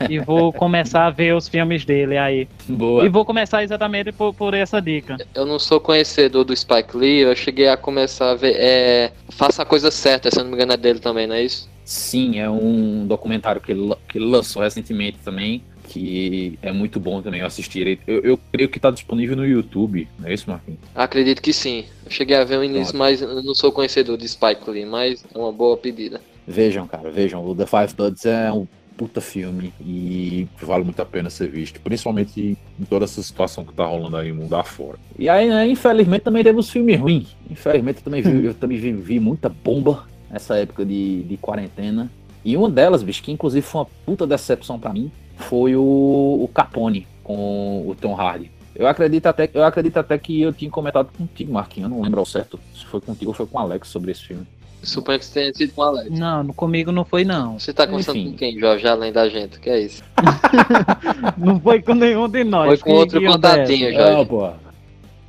e 0.08 0.18
vou 0.18 0.52
começar 0.54 1.06
a 1.06 1.10
ver 1.10 1.34
os 1.34 1.48
filmes 1.48 1.84
dele 1.84 2.16
aí. 2.16 2.48
Boa. 2.68 3.04
E 3.04 3.08
vou 3.08 3.24
começar 3.24 3.62
exatamente 3.62 4.12
por, 4.12 4.34
por 4.34 4.54
essa 4.54 4.80
dica. 4.80 5.16
Eu 5.34 5.46
não 5.46 5.58
sou 5.58 5.80
conhecedor 5.80 6.44
do 6.44 6.56
Spike 6.56 6.96
Lee, 6.96 7.20
eu 7.20 7.36
cheguei 7.36 7.68
a 7.68 7.76
começar 7.76 8.30
a 8.30 8.34
ver. 8.34 8.54
É, 8.56 9.12
Faça 9.30 9.62
a 9.62 9.66
coisa 9.66 9.90
certa, 9.90 10.30
se 10.30 10.38
eu 10.38 10.44
não 10.44 10.50
me 10.50 10.56
engano, 10.56 10.72
é 10.72 10.76
dele 10.76 10.98
também, 10.98 11.26
não 11.26 11.34
é 11.34 11.42
isso? 11.42 11.70
Sim, 11.84 12.38
é 12.38 12.48
um 12.48 13.06
documentário 13.06 13.60
que 13.60 13.72
ele, 13.72 13.94
que 14.08 14.18
ele 14.18 14.26
lançou 14.26 14.62
recentemente 14.62 15.18
também 15.24 15.62
que 15.92 16.58
é 16.62 16.72
muito 16.72 16.98
bom 16.98 17.20
também 17.20 17.40
eu 17.40 17.46
assistir. 17.46 17.98
Eu, 18.06 18.20
eu 18.20 18.40
creio 18.50 18.68
que 18.68 18.78
está 18.78 18.90
disponível 18.90 19.36
no 19.36 19.44
YouTube, 19.44 20.08
não 20.18 20.26
é 20.26 20.32
isso, 20.32 20.48
Marquinhos? 20.48 20.80
Acredito 20.94 21.42
que 21.42 21.52
sim. 21.52 21.84
Eu 22.06 22.10
cheguei 22.10 22.36
a 22.36 22.44
ver 22.44 22.58
o 22.58 22.64
início, 22.64 22.96
mas 22.96 23.20
eu 23.20 23.42
não 23.42 23.54
sou 23.54 23.70
conhecedor 23.70 24.16
de 24.16 24.26
Spike 24.26 24.70
Lee, 24.70 24.86
mas 24.86 25.22
é 25.34 25.38
uma 25.38 25.52
boa 25.52 25.76
pedida. 25.76 26.20
Vejam, 26.46 26.86
cara, 26.86 27.10
vejam. 27.10 27.44
O 27.44 27.54
The 27.54 27.66
Five 27.66 27.94
Bloods 27.94 28.26
é 28.26 28.52
um 28.52 28.66
puta 28.96 29.20
filme 29.20 29.72
e 29.80 30.46
vale 30.60 30.84
muito 30.84 31.00
a 31.00 31.04
pena 31.04 31.30
ser 31.30 31.48
visto, 31.48 31.80
principalmente 31.80 32.58
em 32.78 32.84
toda 32.84 33.04
essa 33.04 33.22
situação 33.22 33.64
que 33.64 33.72
tá 33.72 33.84
rolando 33.84 34.16
aí 34.16 34.30
no 34.30 34.42
mundo 34.42 34.54
afora. 34.54 34.98
E 35.18 35.28
aí, 35.28 35.48
né, 35.48 35.66
infelizmente, 35.66 36.22
também 36.22 36.44
temos 36.44 36.70
filme 36.70 36.94
ruim. 36.94 37.26
Infelizmente, 37.50 37.98
eu 37.98 38.04
também 38.04 38.22
vi, 38.22 38.44
eu 38.44 38.54
também 38.54 38.78
vi, 38.78 38.92
vi 38.92 39.18
muita 39.18 39.48
bomba 39.48 40.06
nessa 40.30 40.56
época 40.56 40.84
de, 40.84 41.22
de 41.24 41.36
quarentena. 41.36 42.10
E 42.44 42.56
uma 42.56 42.68
delas, 42.68 43.02
bicho, 43.02 43.22
que 43.22 43.32
inclusive 43.32 43.64
foi 43.64 43.80
uma 43.80 43.86
puta 44.04 44.26
decepção 44.26 44.78
para 44.78 44.92
mim, 44.92 45.10
foi 45.36 45.76
o, 45.76 45.80
o 45.82 46.48
Capone 46.52 47.06
com 47.22 47.84
o 47.86 47.94
Tom 47.94 48.14
Hardy. 48.14 48.50
Eu 48.74 48.86
acredito, 48.86 49.26
até, 49.26 49.50
eu 49.52 49.64
acredito 49.64 49.98
até 49.98 50.16
que 50.16 50.40
eu 50.40 50.52
tinha 50.52 50.70
comentado 50.70 51.10
contigo, 51.16 51.52
Marquinhos. 51.52 51.90
Eu 51.90 51.96
não 51.96 52.02
lembro 52.02 52.20
ao 52.20 52.26
certo 52.26 52.58
se 52.74 52.86
foi 52.86 53.00
contigo 53.00 53.30
ou 53.30 53.34
foi 53.34 53.46
com 53.46 53.58
o 53.58 53.60
Alex 53.60 53.88
sobre 53.88 54.10
esse 54.10 54.24
filme. 54.24 54.46
Suponho 54.82 55.18
que 55.18 55.24
você 55.24 55.40
tenha 55.40 55.54
sido 55.54 55.72
com 55.74 55.80
o 55.80 55.84
Alex. 55.84 56.10
Não, 56.18 56.46
comigo 56.48 56.90
não 56.90 57.04
foi, 57.04 57.24
não. 57.24 57.58
Você 57.58 57.72
tá 57.72 57.86
conversando 57.86 58.18
Enfim. 58.18 58.30
com 58.32 58.36
quem, 58.36 58.58
Jorge, 58.58 58.86
além 58.86 59.12
da 59.12 59.28
gente? 59.28 59.60
que 59.60 59.70
é 59.70 59.80
isso? 59.80 60.02
não 61.38 61.60
foi 61.60 61.80
com 61.80 61.94
nenhum 61.94 62.28
de 62.28 62.42
nós. 62.42 62.66
Foi 62.66 62.78
com 62.78 62.98
outro 62.98 63.24
contatinho, 63.24 63.92
Jorge. 63.92 64.20
Ah, 64.20 64.26
pô. 64.26 64.44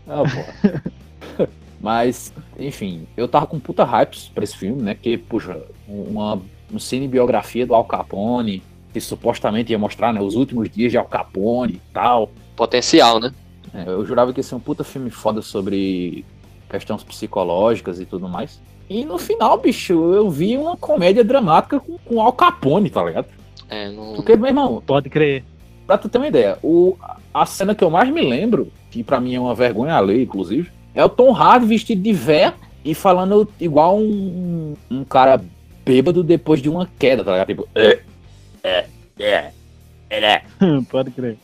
Ah, 0.07 0.23
pô. 0.23 1.47
Mas, 1.79 2.33
enfim, 2.57 3.05
eu 3.15 3.27
tava 3.27 3.45
com 3.45 3.59
puta 3.59 3.83
hypes 3.83 4.31
pra 4.33 4.43
esse 4.43 4.55
filme, 4.57 4.81
né? 4.81 4.95
Que, 4.95 5.17
puxa, 5.17 5.61
uma, 5.87 6.41
uma 6.71 6.79
cinebiografia 6.79 7.67
do 7.67 7.75
Al 7.75 7.83
Capone, 7.83 8.63
que 8.91 9.01
supostamente 9.01 9.71
ia 9.71 9.77
mostrar 9.77 10.13
né, 10.13 10.21
os 10.21 10.35
últimos 10.35 10.69
dias 10.69 10.91
de 10.91 10.97
Al 10.97 11.05
Capone 11.05 11.73
e 11.73 11.81
tal. 11.93 12.31
Potencial, 12.55 13.19
né? 13.19 13.33
É, 13.73 13.83
eu 13.87 14.05
jurava 14.05 14.31
que 14.31 14.39
ia 14.39 14.43
ser 14.43 14.55
um 14.55 14.59
puta 14.59 14.83
filme 14.83 15.09
foda 15.09 15.41
sobre 15.41 16.23
questões 16.69 17.03
psicológicas 17.03 17.99
e 17.99 18.05
tudo 18.05 18.29
mais. 18.29 18.61
E 18.89 19.05
no 19.05 19.17
final, 19.17 19.57
bicho, 19.57 19.93
eu 20.13 20.29
vi 20.29 20.57
uma 20.57 20.77
comédia 20.77 21.23
dramática 21.23 21.79
com, 21.79 21.97
com 21.99 22.21
Al 22.21 22.33
Capone, 22.33 22.89
tá 22.89 23.03
ligado? 23.03 23.27
É, 23.69 23.89
não. 23.89 24.13
Porque, 24.13 24.35
meu 24.35 24.47
irmão. 24.47 24.83
Pode 24.85 25.09
crer. 25.09 25.43
pra 25.87 25.97
tu 25.97 26.09
ter 26.09 26.17
uma 26.17 26.27
ideia, 26.27 26.57
o, 26.61 26.97
a 27.33 27.45
cena 27.45 27.73
que 27.73 27.83
eu 27.83 27.89
mais 27.89 28.09
me 28.09 28.21
lembro, 28.21 28.71
que 28.91 29.03
pra 29.03 29.19
mim 29.19 29.35
é 29.35 29.39
uma 29.39 29.55
vergonha 29.55 29.95
alheia, 29.95 30.23
inclusive, 30.23 30.71
é 30.93 31.03
o 31.03 31.09
Tom 31.09 31.33
Hardy 31.33 31.65
vestido 31.65 32.01
de 32.01 32.13
véia 32.13 32.53
e 32.85 32.93
falando 32.93 33.49
igual 33.59 33.97
um, 33.97 34.75
um 34.91 35.03
cara 35.03 35.41
bêbado 35.85 36.23
depois 36.23 36.61
de 36.61 36.69
uma 36.69 36.89
queda, 36.99 37.23
tá 37.23 37.31
ligado? 37.31 37.47
Tipo, 37.47 37.67
é, 37.73 37.99
é, 38.63 38.85
é, 39.19 39.51
é. 40.09 40.41
Pode 40.89 41.11
crer. 41.11 41.37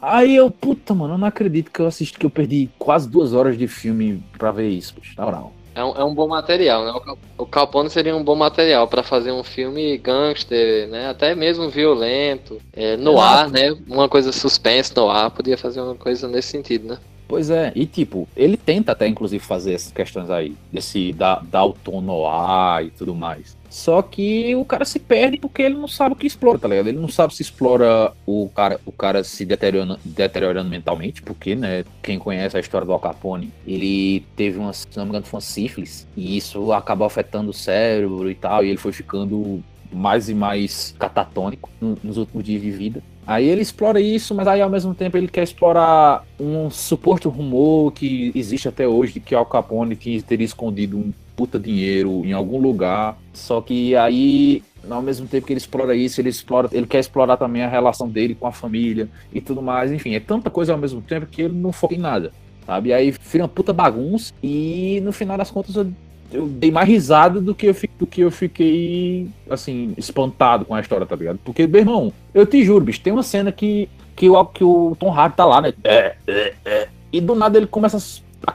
Aí 0.00 0.36
eu, 0.36 0.50
puta, 0.50 0.94
mano, 0.94 1.14
eu 1.14 1.18
não 1.18 1.26
acredito 1.26 1.70
que 1.72 1.80
eu 1.80 1.86
assisti, 1.86 2.16
que 2.18 2.24
eu 2.24 2.30
perdi 2.30 2.70
quase 2.78 3.08
duas 3.08 3.32
horas 3.32 3.58
de 3.58 3.66
filme 3.66 4.22
pra 4.38 4.52
ver 4.52 4.68
isso, 4.68 4.94
poxa, 4.94 5.12
na 5.16 5.24
moral. 5.24 5.52
É 5.78 5.84
um, 5.84 5.92
é 5.96 6.04
um 6.04 6.12
bom 6.14 6.26
material, 6.26 6.84
né? 6.84 6.90
O 6.90 7.00
Cal- 7.00 7.18
O 7.38 7.46
Capone 7.46 7.88
seria 7.88 8.16
um 8.16 8.24
bom 8.24 8.34
material 8.34 8.88
pra 8.88 9.02
fazer 9.02 9.30
um 9.30 9.44
filme 9.44 9.96
gangster, 9.98 10.88
né? 10.88 11.08
Até 11.08 11.34
mesmo 11.36 11.68
violento, 11.70 12.60
é, 12.72 12.96
no 12.96 13.20
ar, 13.20 13.48
né? 13.48 13.70
Uma 13.86 14.08
coisa 14.08 14.32
suspense 14.32 14.92
no 14.96 15.08
ar, 15.08 15.30
podia 15.30 15.56
fazer 15.56 15.80
uma 15.80 15.94
coisa 15.94 16.26
nesse 16.26 16.48
sentido, 16.48 16.88
né? 16.88 16.98
Pois 17.28 17.50
é, 17.50 17.72
e 17.76 17.84
tipo, 17.86 18.26
ele 18.34 18.56
tenta 18.56 18.92
até 18.92 19.06
inclusive 19.06 19.44
fazer 19.44 19.74
essas 19.74 19.92
questões 19.92 20.30
aí, 20.30 20.56
desse 20.72 21.12
da, 21.12 21.40
dar 21.40 21.66
o 21.66 21.74
tom 21.74 22.00
no 22.00 22.26
ar 22.26 22.84
e 22.84 22.90
tudo 22.90 23.14
mais. 23.14 23.54
Só 23.70 24.00
que 24.02 24.54
o 24.56 24.64
cara 24.64 24.84
se 24.84 24.98
perde 24.98 25.38
porque 25.38 25.62
ele 25.62 25.74
não 25.74 25.88
sabe 25.88 26.14
o 26.14 26.16
que 26.16 26.26
explora, 26.26 26.58
tá 26.58 26.68
ligado? 26.68 26.88
Ele 26.88 26.98
não 26.98 27.08
sabe 27.08 27.34
se 27.34 27.42
explora 27.42 28.12
o 28.26 28.48
cara, 28.54 28.80
o 28.86 28.92
cara 28.92 29.22
se 29.22 29.44
deteriorando, 29.44 29.98
deteriorando 30.04 30.70
mentalmente, 30.70 31.22
porque, 31.22 31.54
né, 31.54 31.84
quem 32.02 32.18
conhece 32.18 32.56
a 32.56 32.60
história 32.60 32.86
do 32.86 32.92
Al 32.92 32.98
Capone, 33.00 33.52
ele 33.66 34.24
teve 34.36 34.58
uma, 34.58 34.72
se 34.72 34.86
não 34.96 35.04
me 35.04 35.10
engano, 35.10 35.26
foi 35.26 35.36
uma 35.36 35.42
sífilis, 35.42 36.06
e 36.16 36.36
isso 36.36 36.72
acabou 36.72 37.06
afetando 37.06 37.50
o 37.50 37.54
cérebro 37.54 38.30
e 38.30 38.34
tal, 38.34 38.64
e 38.64 38.68
ele 38.68 38.78
foi 38.78 38.92
ficando 38.92 39.62
mais 39.92 40.28
e 40.28 40.34
mais 40.34 40.94
catatônico 40.98 41.70
no- 41.80 41.98
nos 42.02 42.16
últimos 42.16 42.44
dias 42.44 42.60
de 42.60 42.70
vida. 42.70 43.02
Aí 43.26 43.46
ele 43.46 43.60
explora 43.60 44.00
isso, 44.00 44.34
mas 44.34 44.48
aí 44.48 44.60
ao 44.62 44.70
mesmo 44.70 44.94
tempo 44.94 45.16
ele 45.16 45.28
quer 45.28 45.42
explorar 45.42 46.24
um 46.40 46.70
suposto 46.70 47.28
rumor 47.28 47.92
que 47.92 48.32
existe 48.34 48.68
até 48.68 48.88
hoje 48.88 49.14
de 49.14 49.20
que 49.20 49.34
Al 49.34 49.44
Capone 49.44 49.94
teria 49.96 50.44
escondido 50.46 50.96
um 50.96 51.12
puta 51.38 51.56
dinheiro 51.56 52.24
em 52.24 52.32
algum 52.32 52.58
lugar. 52.58 53.16
Só 53.32 53.60
que 53.60 53.94
aí, 53.94 54.60
ao 54.90 55.00
mesmo 55.00 55.28
tempo 55.28 55.46
que 55.46 55.52
ele 55.52 55.58
explora 55.58 55.94
isso, 55.94 56.20
ele 56.20 56.28
explora, 56.28 56.68
ele 56.72 56.84
quer 56.84 56.98
explorar 56.98 57.36
também 57.36 57.62
a 57.62 57.68
relação 57.68 58.08
dele 58.08 58.34
com 58.34 58.48
a 58.48 58.52
família 58.52 59.08
e 59.32 59.40
tudo 59.40 59.62
mais. 59.62 59.92
Enfim, 59.92 60.16
é 60.16 60.20
tanta 60.20 60.50
coisa 60.50 60.72
ao 60.72 60.78
mesmo 60.78 61.00
tempo 61.00 61.26
que 61.26 61.42
ele 61.42 61.54
não 61.54 61.70
foca 61.70 61.94
em 61.94 61.98
nada. 61.98 62.32
Sabe? 62.66 62.88
E 62.88 62.92
aí 62.92 63.12
fica 63.12 63.44
uma 63.44 63.48
puta 63.48 63.72
bagunça 63.72 64.34
e 64.42 65.00
no 65.04 65.12
final 65.12 65.38
das 65.38 65.50
contas 65.50 65.76
eu, 65.76 65.86
eu 66.32 66.48
dei 66.48 66.72
mais 66.72 66.88
risada 66.88 67.40
do 67.40 67.54
que, 67.54 67.66
eu, 67.66 67.76
do 67.98 68.06
que 68.06 68.20
eu 68.20 68.30
fiquei, 68.32 69.28
assim, 69.48 69.94
espantado 69.96 70.64
com 70.64 70.74
a 70.74 70.80
história, 70.80 71.06
tá 71.06 71.14
ligado? 71.14 71.38
Porque, 71.44 71.66
meu 71.68 71.80
irmão, 71.80 72.12
eu 72.34 72.44
te 72.44 72.62
juro, 72.64 72.84
bicho, 72.84 73.00
tem 73.00 73.12
uma 73.12 73.22
cena 73.22 73.52
que, 73.52 73.88
que, 74.14 74.28
o, 74.28 74.44
que 74.44 74.64
o 74.64 74.96
Tom 74.98 75.10
Hardy 75.10 75.36
tá 75.36 75.46
lá, 75.46 75.62
né? 75.62 75.72
É, 75.84 76.16
é, 76.26 76.54
é. 76.64 76.88
E 77.10 77.20
do 77.20 77.34
nada 77.34 77.56
ele 77.56 77.66
começa 77.66 77.96
a 77.96 78.00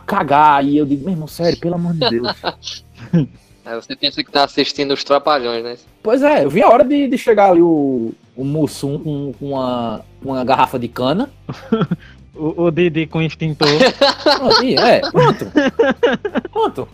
cagar 0.05 0.63
e 0.65 0.77
eu 0.77 0.85
digo, 0.85 1.03
meu 1.03 1.13
irmão, 1.13 1.27
sério, 1.27 1.59
pelo 1.59 1.75
amor 1.75 1.93
de 1.93 2.09
Deus. 2.09 2.27
Aí 3.65 3.75
você 3.75 3.95
pensa 3.95 4.23
que 4.23 4.31
tá 4.31 4.43
assistindo 4.43 4.93
os 4.93 5.03
Trapalhões, 5.03 5.63
né? 5.63 5.75
Pois 6.01 6.21
é, 6.21 6.43
eu 6.45 6.49
vi 6.49 6.61
a 6.61 6.69
hora 6.69 6.83
de, 6.83 7.07
de 7.07 7.17
chegar 7.17 7.51
ali 7.51 7.61
o, 7.61 8.13
o 8.35 8.43
Mussum 8.43 8.97
com, 8.99 9.33
com 9.39 9.49
uma, 9.51 10.01
uma 10.21 10.43
garrafa 10.43 10.77
de 10.79 10.87
cana. 10.87 11.29
O, 12.35 12.63
o 12.63 12.71
Didi 12.71 13.05
com 13.05 13.21
extintor. 13.21 13.67
Pronto, 14.23 14.63
é, 14.63 15.01
pronto. 15.11 15.45
Pronto. 16.51 16.87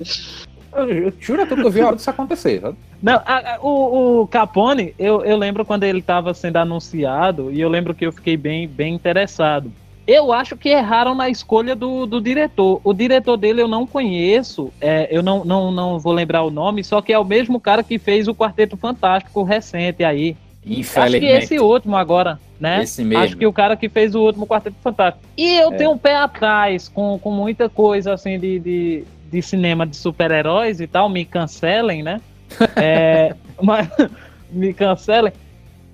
Eu, 0.74 0.89
eu 0.89 1.13
juro 1.17 1.48
que 1.48 1.53
eu 1.53 1.72
vi 1.72 1.79
a 1.79 1.88
hora 1.88 1.96
disso 1.96 2.10
acontecer, 2.10 2.60
sabe? 2.60 2.77
Não, 3.01 3.22
a- 3.25 3.55
a- 3.55 3.60
o, 3.62 4.22
o 4.24 4.27
Capone, 4.27 4.93
eu, 5.00 5.24
eu 5.24 5.38
lembro 5.38 5.63
quando 5.63 5.84
ele 5.86 6.00
estava 6.00 6.34
sendo 6.34 6.58
anunciado, 6.58 7.50
e 7.51 7.62
eu 7.62 7.69
lembro 7.69 7.96
que 7.96 8.05
eu 8.05 8.12
fiquei 8.12 8.36
bem, 8.36 8.67
bem 8.67 8.93
interessado. 8.93 9.72
Eu 10.12 10.34
acho 10.34 10.58
que 10.58 10.70
erraram 10.70 11.13
na 11.13 11.30
escolha 11.30 11.75
do, 11.75 12.08
do 12.08 12.20
diretor. 12.20 12.82
O 12.84 12.94
diretor 12.96 13.38
dele 13.38 13.62
eu 13.62 13.68
não 13.68 13.86
conheço, 13.86 14.74
é, 14.82 15.08
eu 15.12 15.22
não, 15.22 15.46
não, 15.46 15.72
não 15.72 16.00
vou 16.00 16.12
lembrar 16.12 16.42
o 16.42 16.50
nome, 16.50 16.84
só 16.84 17.00
que 17.00 17.13
é 17.13 17.20
o 17.20 17.24
mesmo 17.24 17.60
cara 17.60 17.84
que 17.84 18.00
fez 18.00 18.28
o 18.28 18.34
Quarteto 18.34 18.75
Fantástico 18.75 19.44
recente 19.44 20.04
aí. 20.04 20.30
Acho 20.32 20.62
que 20.74 20.80
Infelizmente. 20.80 21.44
esse 21.44 21.60
último 21.60 21.96
agora, 21.96 22.39
né? 22.60 22.82
Esse 22.82 23.04
mesmo. 23.04 23.24
Acho 23.24 23.38
que 23.38 23.46
o 23.46 23.54
cara 23.54 23.75
que 23.75 23.88
fez 23.88 24.16
o 24.16 24.22
último 24.22 24.48
Quarteto 24.48 24.78
Fantástico. 24.84 25.24
E 25.38 25.58
eu 25.58 25.72
É. 25.74 25.75
tenho 25.78 25.92
um 25.92 25.98
pé 25.98 26.16
atrás 26.16 26.89
com, 26.89 27.20
com 27.20 27.30
muita 27.30 27.70
coisa 27.70 28.12
assim 28.12 28.39
de, 28.39 28.58
de, 28.60 29.04
de 29.32 29.42
cinema 29.44 29.86
de 29.86 29.96
super-heróis 29.96 30.82
e 30.82 30.88
tal, 30.88 31.08
me 31.08 31.24
cancelem, 31.24 32.01
né? 32.01 32.20
É, 32.75 33.36
mas 33.62 33.88
me 34.50 34.74
cancelem. 34.74 35.34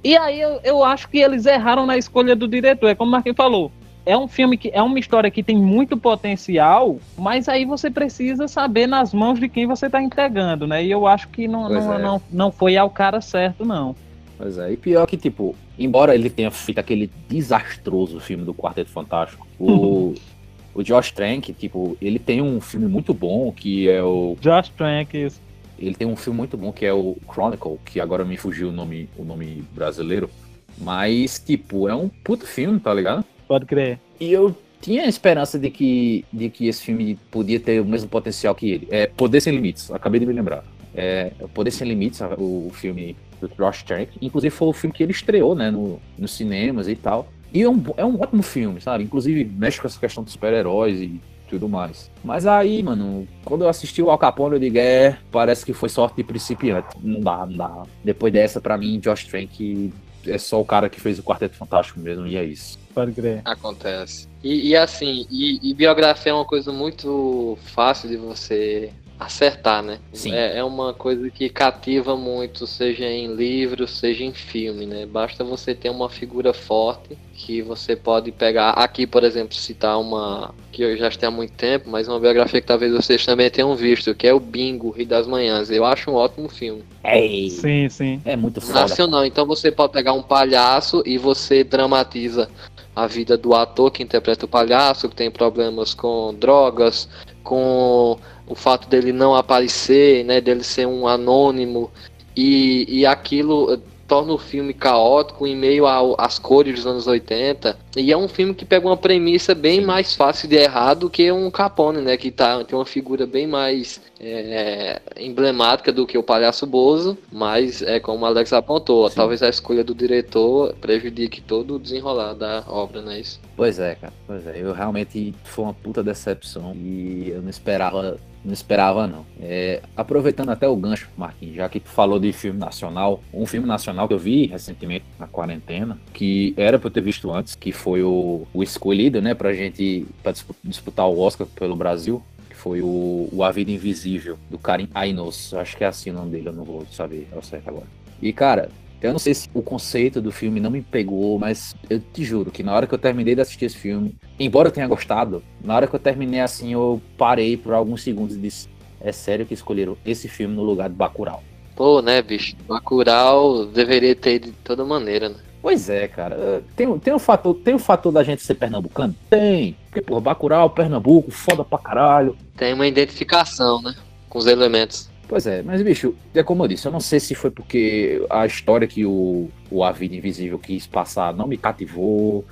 E 0.01 0.15
aí 0.15 0.39
eu, 0.39 0.62
eu 0.63 0.86
acho 0.86 1.10
que 1.10 1.17
eles 1.17 1.45
erraram 1.45 1.86
na 1.86 1.98
escolha 1.98 2.34
do 2.34 2.48
diretor. 2.48 2.88
É 2.88 2.95
como 2.95 3.10
o 3.10 3.12
Marquinhos 3.12 3.36
falou. 3.36 3.72
É 4.05 4.15
um 4.15 4.27
filme 4.27 4.55
que 4.55 4.69
é 4.71 4.81
uma 4.81 5.00
história 5.00 5.31
que 5.31 5.41
tem 5.41 5.57
muito 5.57 5.97
potencial, 5.97 7.00
mas 7.17 7.50
aí 7.50 7.65
você 7.65 7.89
precisa 7.89 8.47
saber 8.47 8.85
nas 8.85 9.13
mãos 9.13 9.39
de 9.39 9.50
quem 9.50 9.65
você 9.65 9.88
está 9.88 10.01
entregando, 10.01 10.67
né? 10.67 10.83
E 10.83 10.91
eu 10.91 11.07
acho 11.07 11.27
que 11.29 11.47
não, 11.47 11.67
não, 11.67 11.93
é. 11.93 12.01
não, 12.01 12.21
não 12.31 12.51
foi 12.51 12.77
ao 12.77 12.89
cara 12.89 13.19
certo, 13.19 13.65
não. 13.65 13.95
Pois 14.38 14.57
é, 14.57 14.74
e 14.74 14.77
pior 14.77 15.07
que, 15.07 15.17
tipo, 15.17 15.55
embora 15.79 16.13
ele 16.13 16.29
tenha 16.29 16.51
feito 16.51 16.77
aquele 16.77 17.09
desastroso 17.27 18.19
filme 18.19 18.43
do 18.43 18.53
Quarteto 18.53 18.91
Fantástico, 18.91 19.47
o, 19.59 20.13
o 20.75 20.83
Josh 20.83 21.12
Trank, 21.12 21.53
tipo, 21.53 21.97
ele 22.00 22.19
tem 22.19 22.41
um 22.41 22.62
filme 22.62 22.85
muito 22.85 23.13
bom 23.13 23.51
que 23.51 23.89
é 23.89 24.03
o. 24.03 24.38
Josh 24.39 24.69
Trank, 24.69 25.17
isso. 25.17 25.41
Ele 25.79 25.95
tem 25.95 26.07
um 26.07 26.15
filme 26.15 26.38
muito 26.38 26.55
bom 26.55 26.71
que 26.71 26.85
é 26.85 26.93
o 26.93 27.17
Chronicle, 27.27 27.77
que 27.83 28.00
agora 28.00 28.24
me 28.24 28.38
fugiu 28.38 28.69
o 28.69 28.71
nome, 28.71 29.09
o 29.17 29.24
nome 29.24 29.63
brasileiro. 29.74 30.29
Mas, 30.77 31.39
tipo, 31.39 31.88
é 31.88 31.95
um 31.95 32.09
puto 32.09 32.45
filme, 32.45 32.79
tá 32.79 32.93
ligado? 32.93 33.25
Pode 33.47 33.65
crer. 33.65 33.99
E 34.19 34.31
eu 34.31 34.55
tinha 34.81 35.03
a 35.03 35.07
esperança 35.07 35.57
de 35.57 35.69
que, 35.69 36.25
de 36.31 36.49
que 36.49 36.67
esse 36.67 36.83
filme 36.83 37.17
podia 37.31 37.59
ter 37.59 37.81
o 37.81 37.85
mesmo 37.85 38.09
potencial 38.09 38.53
que 38.53 38.69
ele. 38.69 38.87
É 38.91 39.07
Poder 39.07 39.41
Sem 39.41 39.53
Limites, 39.53 39.91
acabei 39.91 40.19
de 40.19 40.25
me 40.25 40.33
lembrar. 40.33 40.63
É 40.93 41.31
Poder 41.53 41.71
Sem 41.71 41.87
Limites, 41.87 42.21
o 42.37 42.69
filme 42.73 43.15
do 43.41 43.47
Josh 43.57 43.83
Trank. 43.83 44.11
Inclusive 44.21 44.53
foi 44.53 44.67
o 44.67 44.73
filme 44.73 44.93
que 44.93 45.03
ele 45.03 45.11
estreou, 45.11 45.55
né, 45.55 45.71
no, 45.71 45.99
nos 46.17 46.31
cinemas 46.31 46.87
e 46.87 46.95
tal. 46.95 47.27
E 47.53 47.61
é 47.61 47.69
um, 47.69 47.83
é 47.97 48.05
um 48.05 48.19
ótimo 48.21 48.43
filme, 48.43 48.81
sabe? 48.81 49.03
Inclusive 49.03 49.45
mexe 49.45 49.79
com 49.79 49.87
essa 49.87 49.99
questão 49.99 50.23
dos 50.23 50.33
super-heróis 50.33 50.99
e 50.99 51.21
tudo 51.49 51.69
mais. 51.69 52.11
Mas 52.23 52.45
aí, 52.45 52.83
mano, 52.83 53.27
quando 53.43 53.63
eu 53.63 53.69
assisti 53.69 54.01
o 54.01 54.09
Al 54.09 54.17
Capone, 54.17 54.55
eu 54.55 54.59
digo, 54.59 54.77
é, 54.77 55.17
parece 55.31 55.65
que 55.65 55.73
foi 55.73 55.89
sorte 55.89 56.17
de 56.17 56.23
principiante. 56.23 56.89
Não 57.01 57.21
dá, 57.21 57.45
não 57.45 57.57
dá. 57.57 57.83
Depois 58.03 58.33
dessa, 58.33 58.59
pra 58.59 58.77
mim, 58.77 58.99
Josh 58.99 59.25
Trank 59.25 59.93
é 60.27 60.37
só 60.37 60.59
o 60.59 60.65
cara 60.65 60.89
que 60.89 60.99
fez 60.99 61.19
o 61.19 61.23
Quarteto 61.23 61.55
Fantástico 61.55 61.99
mesmo, 61.99 62.27
e 62.27 62.35
é 62.35 62.43
isso. 62.43 62.77
Pode 62.95 63.11
crer. 63.11 63.41
Acontece. 63.43 64.27
E, 64.41 64.69
e 64.69 64.75
assim, 64.75 65.27
e, 65.29 65.59
e 65.61 65.73
biografia 65.73 66.31
é 66.31 66.35
uma 66.35 66.45
coisa 66.45 66.71
muito 66.71 67.57
fácil 67.61 68.07
de 68.07 68.15
você 68.15 68.89
acertar, 69.19 69.81
né? 69.81 69.99
Sim. 70.13 70.33
É, 70.33 70.57
é 70.57 70.63
uma 70.63 70.93
coisa 70.93 71.29
que 71.29 71.49
cativa 71.49 72.15
muito, 72.15 72.67
seja 72.67 73.05
em 73.05 73.33
livro, 73.33 73.87
seja 73.87 74.23
em 74.23 74.33
filme, 74.33 74.85
né? 74.85 75.05
Basta 75.05 75.43
você 75.43 75.73
ter 75.73 75.89
uma 75.89 76.09
figura 76.09 76.53
forte 76.53 77.17
que 77.33 77.61
você 77.61 77.95
pode 77.95 78.31
pegar. 78.31 78.71
Aqui, 78.71 79.07
por 79.07 79.23
exemplo, 79.23 79.55
citar 79.55 79.99
uma 79.99 80.53
que 80.71 80.81
eu 80.81 80.97
já 80.97 81.07
estou 81.07 81.27
há 81.27 81.31
muito 81.31 81.53
tempo, 81.53 81.89
mas 81.89 82.07
uma 82.07 82.19
biografia 82.19 82.59
que 82.59 82.67
talvez 82.67 82.91
vocês 82.91 83.25
também 83.25 83.49
tenham 83.49 83.75
visto, 83.75 84.13
que 84.13 84.27
é 84.27 84.33
o 84.33 84.39
Bingo, 84.39 84.89
Rio 84.89 85.07
das 85.07 85.27
Manhãs. 85.27 85.69
Eu 85.69 85.85
acho 85.85 86.11
um 86.11 86.15
ótimo 86.15 86.49
filme. 86.49 86.83
Ei, 87.03 87.49
Sim, 87.49 87.87
sim. 87.89 88.21
é 88.25 88.35
muito 88.35 88.59
foda. 88.59 88.81
Nacional. 88.81 89.25
Então 89.25 89.45
você 89.45 89.71
pode 89.71 89.93
pegar 89.93 90.13
um 90.13 90.23
palhaço 90.23 91.01
e 91.05 91.17
você 91.17 91.63
dramatiza 91.63 92.49
a 92.95 93.07
vida 93.07 93.37
do 93.37 93.53
ator 93.53 93.91
que 93.91 94.01
interpreta 94.01 94.45
o 94.45 94.49
palhaço, 94.49 95.09
que 95.09 95.15
tem 95.15 95.29
problemas 95.29 95.93
com 95.93 96.33
drogas, 96.33 97.09
com 97.43 98.17
o 98.47 98.55
fato 98.55 98.87
dele 98.87 99.11
não 99.11 99.35
aparecer, 99.35 100.23
né, 100.23 100.39
dele 100.39 100.63
ser 100.63 100.87
um 100.87 101.07
anônimo. 101.07 101.91
E, 102.35 102.85
e 102.87 103.05
aquilo 103.05 103.77
torna 104.07 104.33
o 104.33 104.37
filme 104.37 104.73
caótico 104.73 105.45
em 105.47 105.55
meio 105.55 105.85
ao- 105.87 106.15
às 106.19 106.37
cores 106.37 106.75
dos 106.75 106.87
anos 106.87 107.07
80 107.07 107.77
e 107.95 108.11
é 108.11 108.17
um 108.17 108.27
filme 108.27 108.53
que 108.53 108.65
pega 108.65 108.85
uma 108.85 108.97
premissa 108.97 109.55
bem 109.55 109.81
mais 109.81 110.15
fácil 110.15 110.47
de 110.47 110.55
errar 110.55 110.93
do 110.93 111.09
que 111.09 111.31
um 111.31 111.49
Capone, 111.49 112.01
né, 112.01 112.17
que 112.17 112.31
tá, 112.31 112.63
tem 112.63 112.77
uma 112.77 112.85
figura 112.85 113.25
bem 113.25 113.47
mais 113.47 114.01
é, 114.19 115.01
emblemática 115.17 115.91
do 115.91 116.05
que 116.05 116.17
o 116.17 116.23
Palhaço 116.23 116.65
Bozo, 116.65 117.17
mas 117.31 117.81
é 117.81 117.99
como 117.99 118.23
o 118.23 118.25
Alex 118.25 118.53
apontou, 118.53 119.09
Sim. 119.09 119.15
talvez 119.15 119.43
a 119.43 119.49
escolha 119.49 119.83
do 119.83 119.93
diretor 119.93 120.73
prejudique 120.75 121.41
todo 121.41 121.75
o 121.75 121.79
desenrolar 121.79 122.33
da 122.33 122.63
obra, 122.67 123.01
não 123.01 123.11
é 123.11 123.19
isso? 123.19 123.39
Pois 123.55 123.79
é, 123.79 123.95
cara. 123.95 124.13
Pois 124.27 124.45
é. 124.47 124.61
Eu 124.61 124.73
realmente 124.73 125.33
foi 125.43 125.65
uma 125.65 125.73
puta 125.73 126.03
decepção 126.03 126.73
e 126.75 127.29
eu 127.29 127.41
não 127.41 127.49
esperava, 127.49 128.17
não 128.43 128.53
esperava 128.53 129.07
não. 129.07 129.25
É, 129.41 129.81
aproveitando 129.95 130.49
até 130.49 130.67
o 130.67 130.75
gancho, 130.75 131.09
Marquinhos, 131.17 131.55
já 131.55 131.69
que 131.69 131.79
tu 131.79 131.89
falou 131.89 132.19
de 132.19 132.31
filme 132.33 132.59
nacional, 132.59 133.21
um 133.33 133.45
filme 133.45 133.67
nacional 133.67 134.07
que 134.07 134.13
eu 134.13 134.19
vi 134.19 134.47
recentemente 134.47 135.05
na 135.19 135.27
quarentena, 135.27 135.97
que 136.13 136.53
era 136.57 136.77
pra 136.77 136.87
eu 136.87 136.91
ter 136.91 137.01
visto 137.01 137.31
antes, 137.31 137.55
que 137.55 137.71
foi 137.86 138.01
o, 138.04 138.48
o 138.54 138.63
escolhido, 138.63 139.22
né, 139.22 139.34
pra 139.36 139.54
gente 139.54 140.08
pra 140.24 140.32
dispu- 140.32 140.56
disputar 140.63 141.08
o 141.08 141.20
Oscar 141.20 141.48
pelo 141.48 141.75
Brasil. 141.75 142.22
que 142.50 142.56
Foi 142.56 142.82
o, 142.82 143.30
o 143.32 143.44
A 143.44 143.51
Vida 143.51 143.72
Invisível, 143.72 144.38
do 144.50 144.58
Karim 144.58 144.89
Ainos. 144.94 145.54
Acho 145.54 145.77
que 145.77 145.84
é 145.84 145.88
assim 145.88 146.10
o 146.10 146.13
nome 146.13 146.32
dele, 146.32 146.50
eu 146.50 146.54
não 146.54 146.65
vou 146.65 146.86
saber 146.92 147.27
ao 147.32 147.42
certo 147.44 147.70
agora. 147.70 147.88
E, 148.22 148.34
cara, 148.34 148.70
Eu 149.01 149.12
não 149.12 149.20
sei 149.20 149.34
se 149.36 149.48
o 149.54 149.62
conceito 149.62 150.20
do 150.22 150.32
filme 150.32 150.60
não 150.60 150.72
me 150.72 150.82
pegou, 150.82 151.38
mas 151.38 151.75
eu 151.89 152.00
te 152.00 152.24
juro 152.24 152.50
que 152.51 152.63
na 152.63 152.74
hora 152.74 152.88
que 152.88 152.94
eu 152.94 152.98
terminei 152.98 153.36
de 153.36 153.42
assistir 153.42 153.65
esse 153.65 153.77
filme, 153.77 154.15
embora 154.39 154.70
eu 154.70 154.72
tenha 154.72 154.88
gostado, 154.88 155.44
na 155.62 155.75
hora 155.75 155.88
que 155.88 155.96
eu 155.96 156.00
terminei 156.00 156.39
assim, 156.42 156.74
eu 156.74 157.00
parei 157.18 157.56
por 157.58 157.74
alguns 157.74 158.01
segundos 158.01 158.36
e 158.36 158.39
disse: 158.39 158.68
é 159.00 159.12
sério 159.12 159.46
que 159.46 159.54
escolheram 159.54 159.98
esse 160.04 160.27
filme 160.27 160.56
no 160.56 160.63
lugar 160.63 160.89
de 160.89 160.96
Bacurau? 160.96 161.44
Pô, 161.75 162.01
né, 162.01 162.22
bicho? 162.22 162.56
Bacurau 162.68 163.65
deveria 163.65 164.15
ter 164.15 164.39
de 164.39 164.51
toda 164.54 164.86
maneira, 164.86 165.30
né? 165.30 165.44
Pois 165.65 165.89
é, 165.89 166.07
cara. 166.07 166.62
Tem, 166.75 167.00
tem, 167.00 167.12
um 167.12 167.17
fator, 167.17 167.55
tem 167.55 167.74
um 167.74 167.79
fator 167.79 168.12
da 168.12 168.22
gente 168.22 168.43
ser 168.43 168.53
pernambucano? 168.53 169.15
Tem. 169.27 169.75
Porque, 169.86 170.00
pô, 170.00 170.22
Bacurau, 170.22 170.69
Pernambuco, 170.69 171.31
foda 171.31 171.65
pra 171.65 171.79
caralho. 171.79 172.38
Tem 172.55 172.72
uma 172.72 172.86
identificação, 172.86 173.81
né? 173.81 173.95
Com 174.29 174.38
os 174.38 174.45
elementos. 174.45 175.10
Pois 175.27 175.48
é, 175.48 175.63
mas 175.63 175.81
bicho, 175.81 176.13
é 176.36 176.43
como 176.43 176.63
eu 176.63 176.67
disse, 176.67 176.88
eu 176.88 176.91
não 176.91 177.00
sei 177.00 177.19
se 177.19 177.34
foi 177.34 177.50
porque 177.50 178.24
a 178.29 178.45
história 178.45 178.88
que 178.88 179.07
o, 179.07 179.50
o 179.72 179.84
A 179.84 179.91
Vida 179.91 180.15
Invisível 180.15 180.60
quis 180.60 180.86
passar 180.86 181.34
não 181.34 181.48
me 181.48 181.57
cativou, 181.57 182.45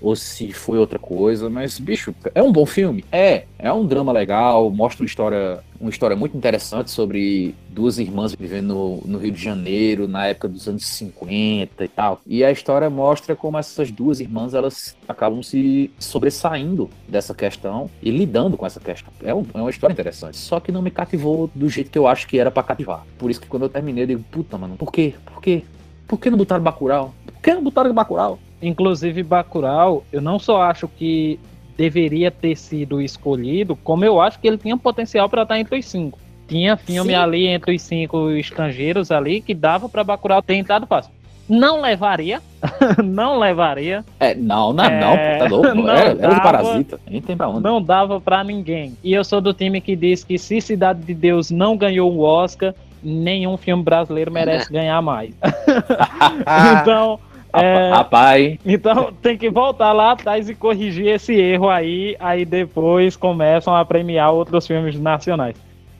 ou 0.00 0.16
se 0.16 0.52
foi 0.52 0.78
outra 0.78 0.98
coisa, 0.98 1.50
mas, 1.50 1.78
bicho, 1.78 2.14
é 2.34 2.42
um 2.42 2.52
bom 2.52 2.64
filme. 2.64 3.04
É, 3.12 3.44
é 3.58 3.72
um 3.72 3.86
drama 3.86 4.12
legal, 4.12 4.70
mostra 4.70 5.02
uma 5.02 5.06
história, 5.06 5.60
uma 5.80 5.90
história 5.90 6.16
muito 6.16 6.36
interessante 6.36 6.90
sobre 6.90 7.54
duas 7.68 7.98
irmãs 7.98 8.34
vivendo 8.34 8.68
no, 8.68 8.96
no, 9.04 9.18
Rio 9.18 9.32
de 9.32 9.42
Janeiro, 9.42 10.08
na 10.08 10.26
época 10.26 10.48
dos 10.48 10.66
anos 10.66 10.86
50 10.86 11.84
e 11.84 11.88
tal. 11.88 12.20
E 12.26 12.42
a 12.42 12.50
história 12.50 12.88
mostra 12.88 13.36
como 13.36 13.58
essas 13.58 13.90
duas 13.90 14.20
irmãs, 14.20 14.54
elas 14.54 14.96
acabam 15.06 15.42
se 15.42 15.90
sobressaindo 15.98 16.88
dessa 17.06 17.34
questão 17.34 17.90
e 18.02 18.10
lidando 18.10 18.56
com 18.56 18.66
essa 18.66 18.80
questão. 18.80 19.12
É, 19.22 19.34
um, 19.34 19.44
é 19.52 19.58
uma 19.58 19.70
história 19.70 19.92
interessante, 19.92 20.36
só 20.36 20.58
que 20.60 20.72
não 20.72 20.82
me 20.82 20.90
cativou 20.90 21.50
do 21.54 21.68
jeito 21.68 21.90
que 21.90 21.98
eu 21.98 22.06
acho 22.06 22.26
que 22.26 22.38
era 22.38 22.50
para 22.50 22.62
cativar. 22.62 23.04
Por 23.18 23.30
isso 23.30 23.40
que 23.40 23.46
quando 23.46 23.64
eu 23.64 23.68
terminei, 23.68 24.04
eu 24.04 24.08
digo, 24.08 24.24
puta, 24.30 24.56
mano, 24.56 24.76
por 24.76 24.90
quê? 24.90 25.14
Por 25.26 25.42
quê? 25.42 25.62
Por 26.06 26.18
que 26.18 26.30
não 26.30 26.38
botaram 26.38 26.62
Bacurau? 26.62 27.14
Por 27.24 27.40
que 27.40 27.54
não 27.54 27.62
botaram 27.62 27.92
Bacurau? 27.94 28.38
Inclusive, 28.62 29.22
Bacurau, 29.22 30.04
eu 30.12 30.20
não 30.20 30.38
só 30.38 30.62
acho 30.62 30.86
que 30.86 31.38
deveria 31.76 32.30
ter 32.30 32.56
sido 32.56 33.00
escolhido, 33.00 33.74
como 33.74 34.04
eu 34.04 34.20
acho 34.20 34.38
que 34.38 34.46
ele 34.46 34.58
tinha 34.58 34.76
potencial 34.76 35.28
para 35.28 35.42
estar 35.42 35.58
entre 35.58 35.78
os 35.78 35.86
cinco. 35.86 36.18
Tinha 36.46 36.76
filme 36.76 37.10
Sim. 37.12 37.16
ali 37.16 37.46
entre 37.46 37.74
os 37.74 37.80
cinco 37.80 38.30
estrangeiros 38.32 39.10
ali 39.10 39.40
que 39.40 39.54
dava 39.54 39.88
para 39.88 40.04
Bacurau 40.04 40.42
ter 40.42 40.56
entrado 40.56 40.86
fácil. 40.86 41.12
Não 41.48 41.80
levaria, 41.80 42.40
não 43.02 43.38
levaria. 43.38 44.04
É, 44.20 44.34
não, 44.34 44.72
não, 44.72 44.84
é, 44.84 45.00
não, 45.00 45.38
tá 45.38 45.48
louco. 45.48 45.74
Não 45.74 45.90
era, 45.90 46.14
dava, 46.14 46.26
era 46.26 46.34
do 46.34 46.42
Parasita, 46.42 47.00
nem 47.10 47.20
tem 47.20 47.36
pra 47.36 47.48
onde. 47.48 47.62
Não 47.62 47.82
dava 47.82 48.20
pra 48.20 48.44
ninguém. 48.44 48.96
E 49.02 49.12
eu 49.12 49.24
sou 49.24 49.40
do 49.40 49.52
time 49.52 49.80
que 49.80 49.96
diz 49.96 50.22
que 50.22 50.38
se 50.38 50.60
Cidade 50.60 51.02
de 51.02 51.14
Deus 51.14 51.50
não 51.50 51.76
ganhou 51.76 52.12
o 52.12 52.20
Oscar, 52.20 52.72
nenhum 53.02 53.56
filme 53.56 53.82
brasileiro 53.82 54.30
merece 54.30 54.72
ganhar 54.72 55.00
mais. 55.02 55.34
então, 56.80 57.18
é, 57.52 57.90
Rapaz. 57.90 58.58
Então 58.64 59.12
tem 59.12 59.36
que 59.36 59.50
voltar 59.50 59.92
lá 59.92 60.12
atrás 60.12 60.48
e 60.48 60.54
corrigir 60.54 61.08
esse 61.08 61.34
erro 61.34 61.68
aí, 61.68 62.16
aí 62.20 62.44
depois 62.44 63.16
começam 63.16 63.74
a 63.74 63.84
premiar 63.84 64.32
outros 64.32 64.66
filmes 64.66 64.98
nacionais. 64.98 65.56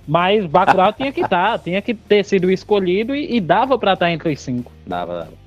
Mas 0.07 0.47
Bacurau 0.47 0.93
tinha 0.95 1.13
que 1.13 1.21
estar, 1.21 1.53
tá, 1.53 1.59
tinha 1.59 1.81
que 1.81 1.95
ter 1.95 2.25
sido 2.25 2.51
escolhido 2.51 3.15
e, 3.15 3.37
e 3.37 3.41
dava 3.41 3.79
para 3.79 3.95
estar 3.95 4.07
tá 4.07 4.13
entre 4.13 4.33
os 4.33 4.41
cinco. 4.41 4.73
Dava, 4.87 5.19
dava. 5.21 5.41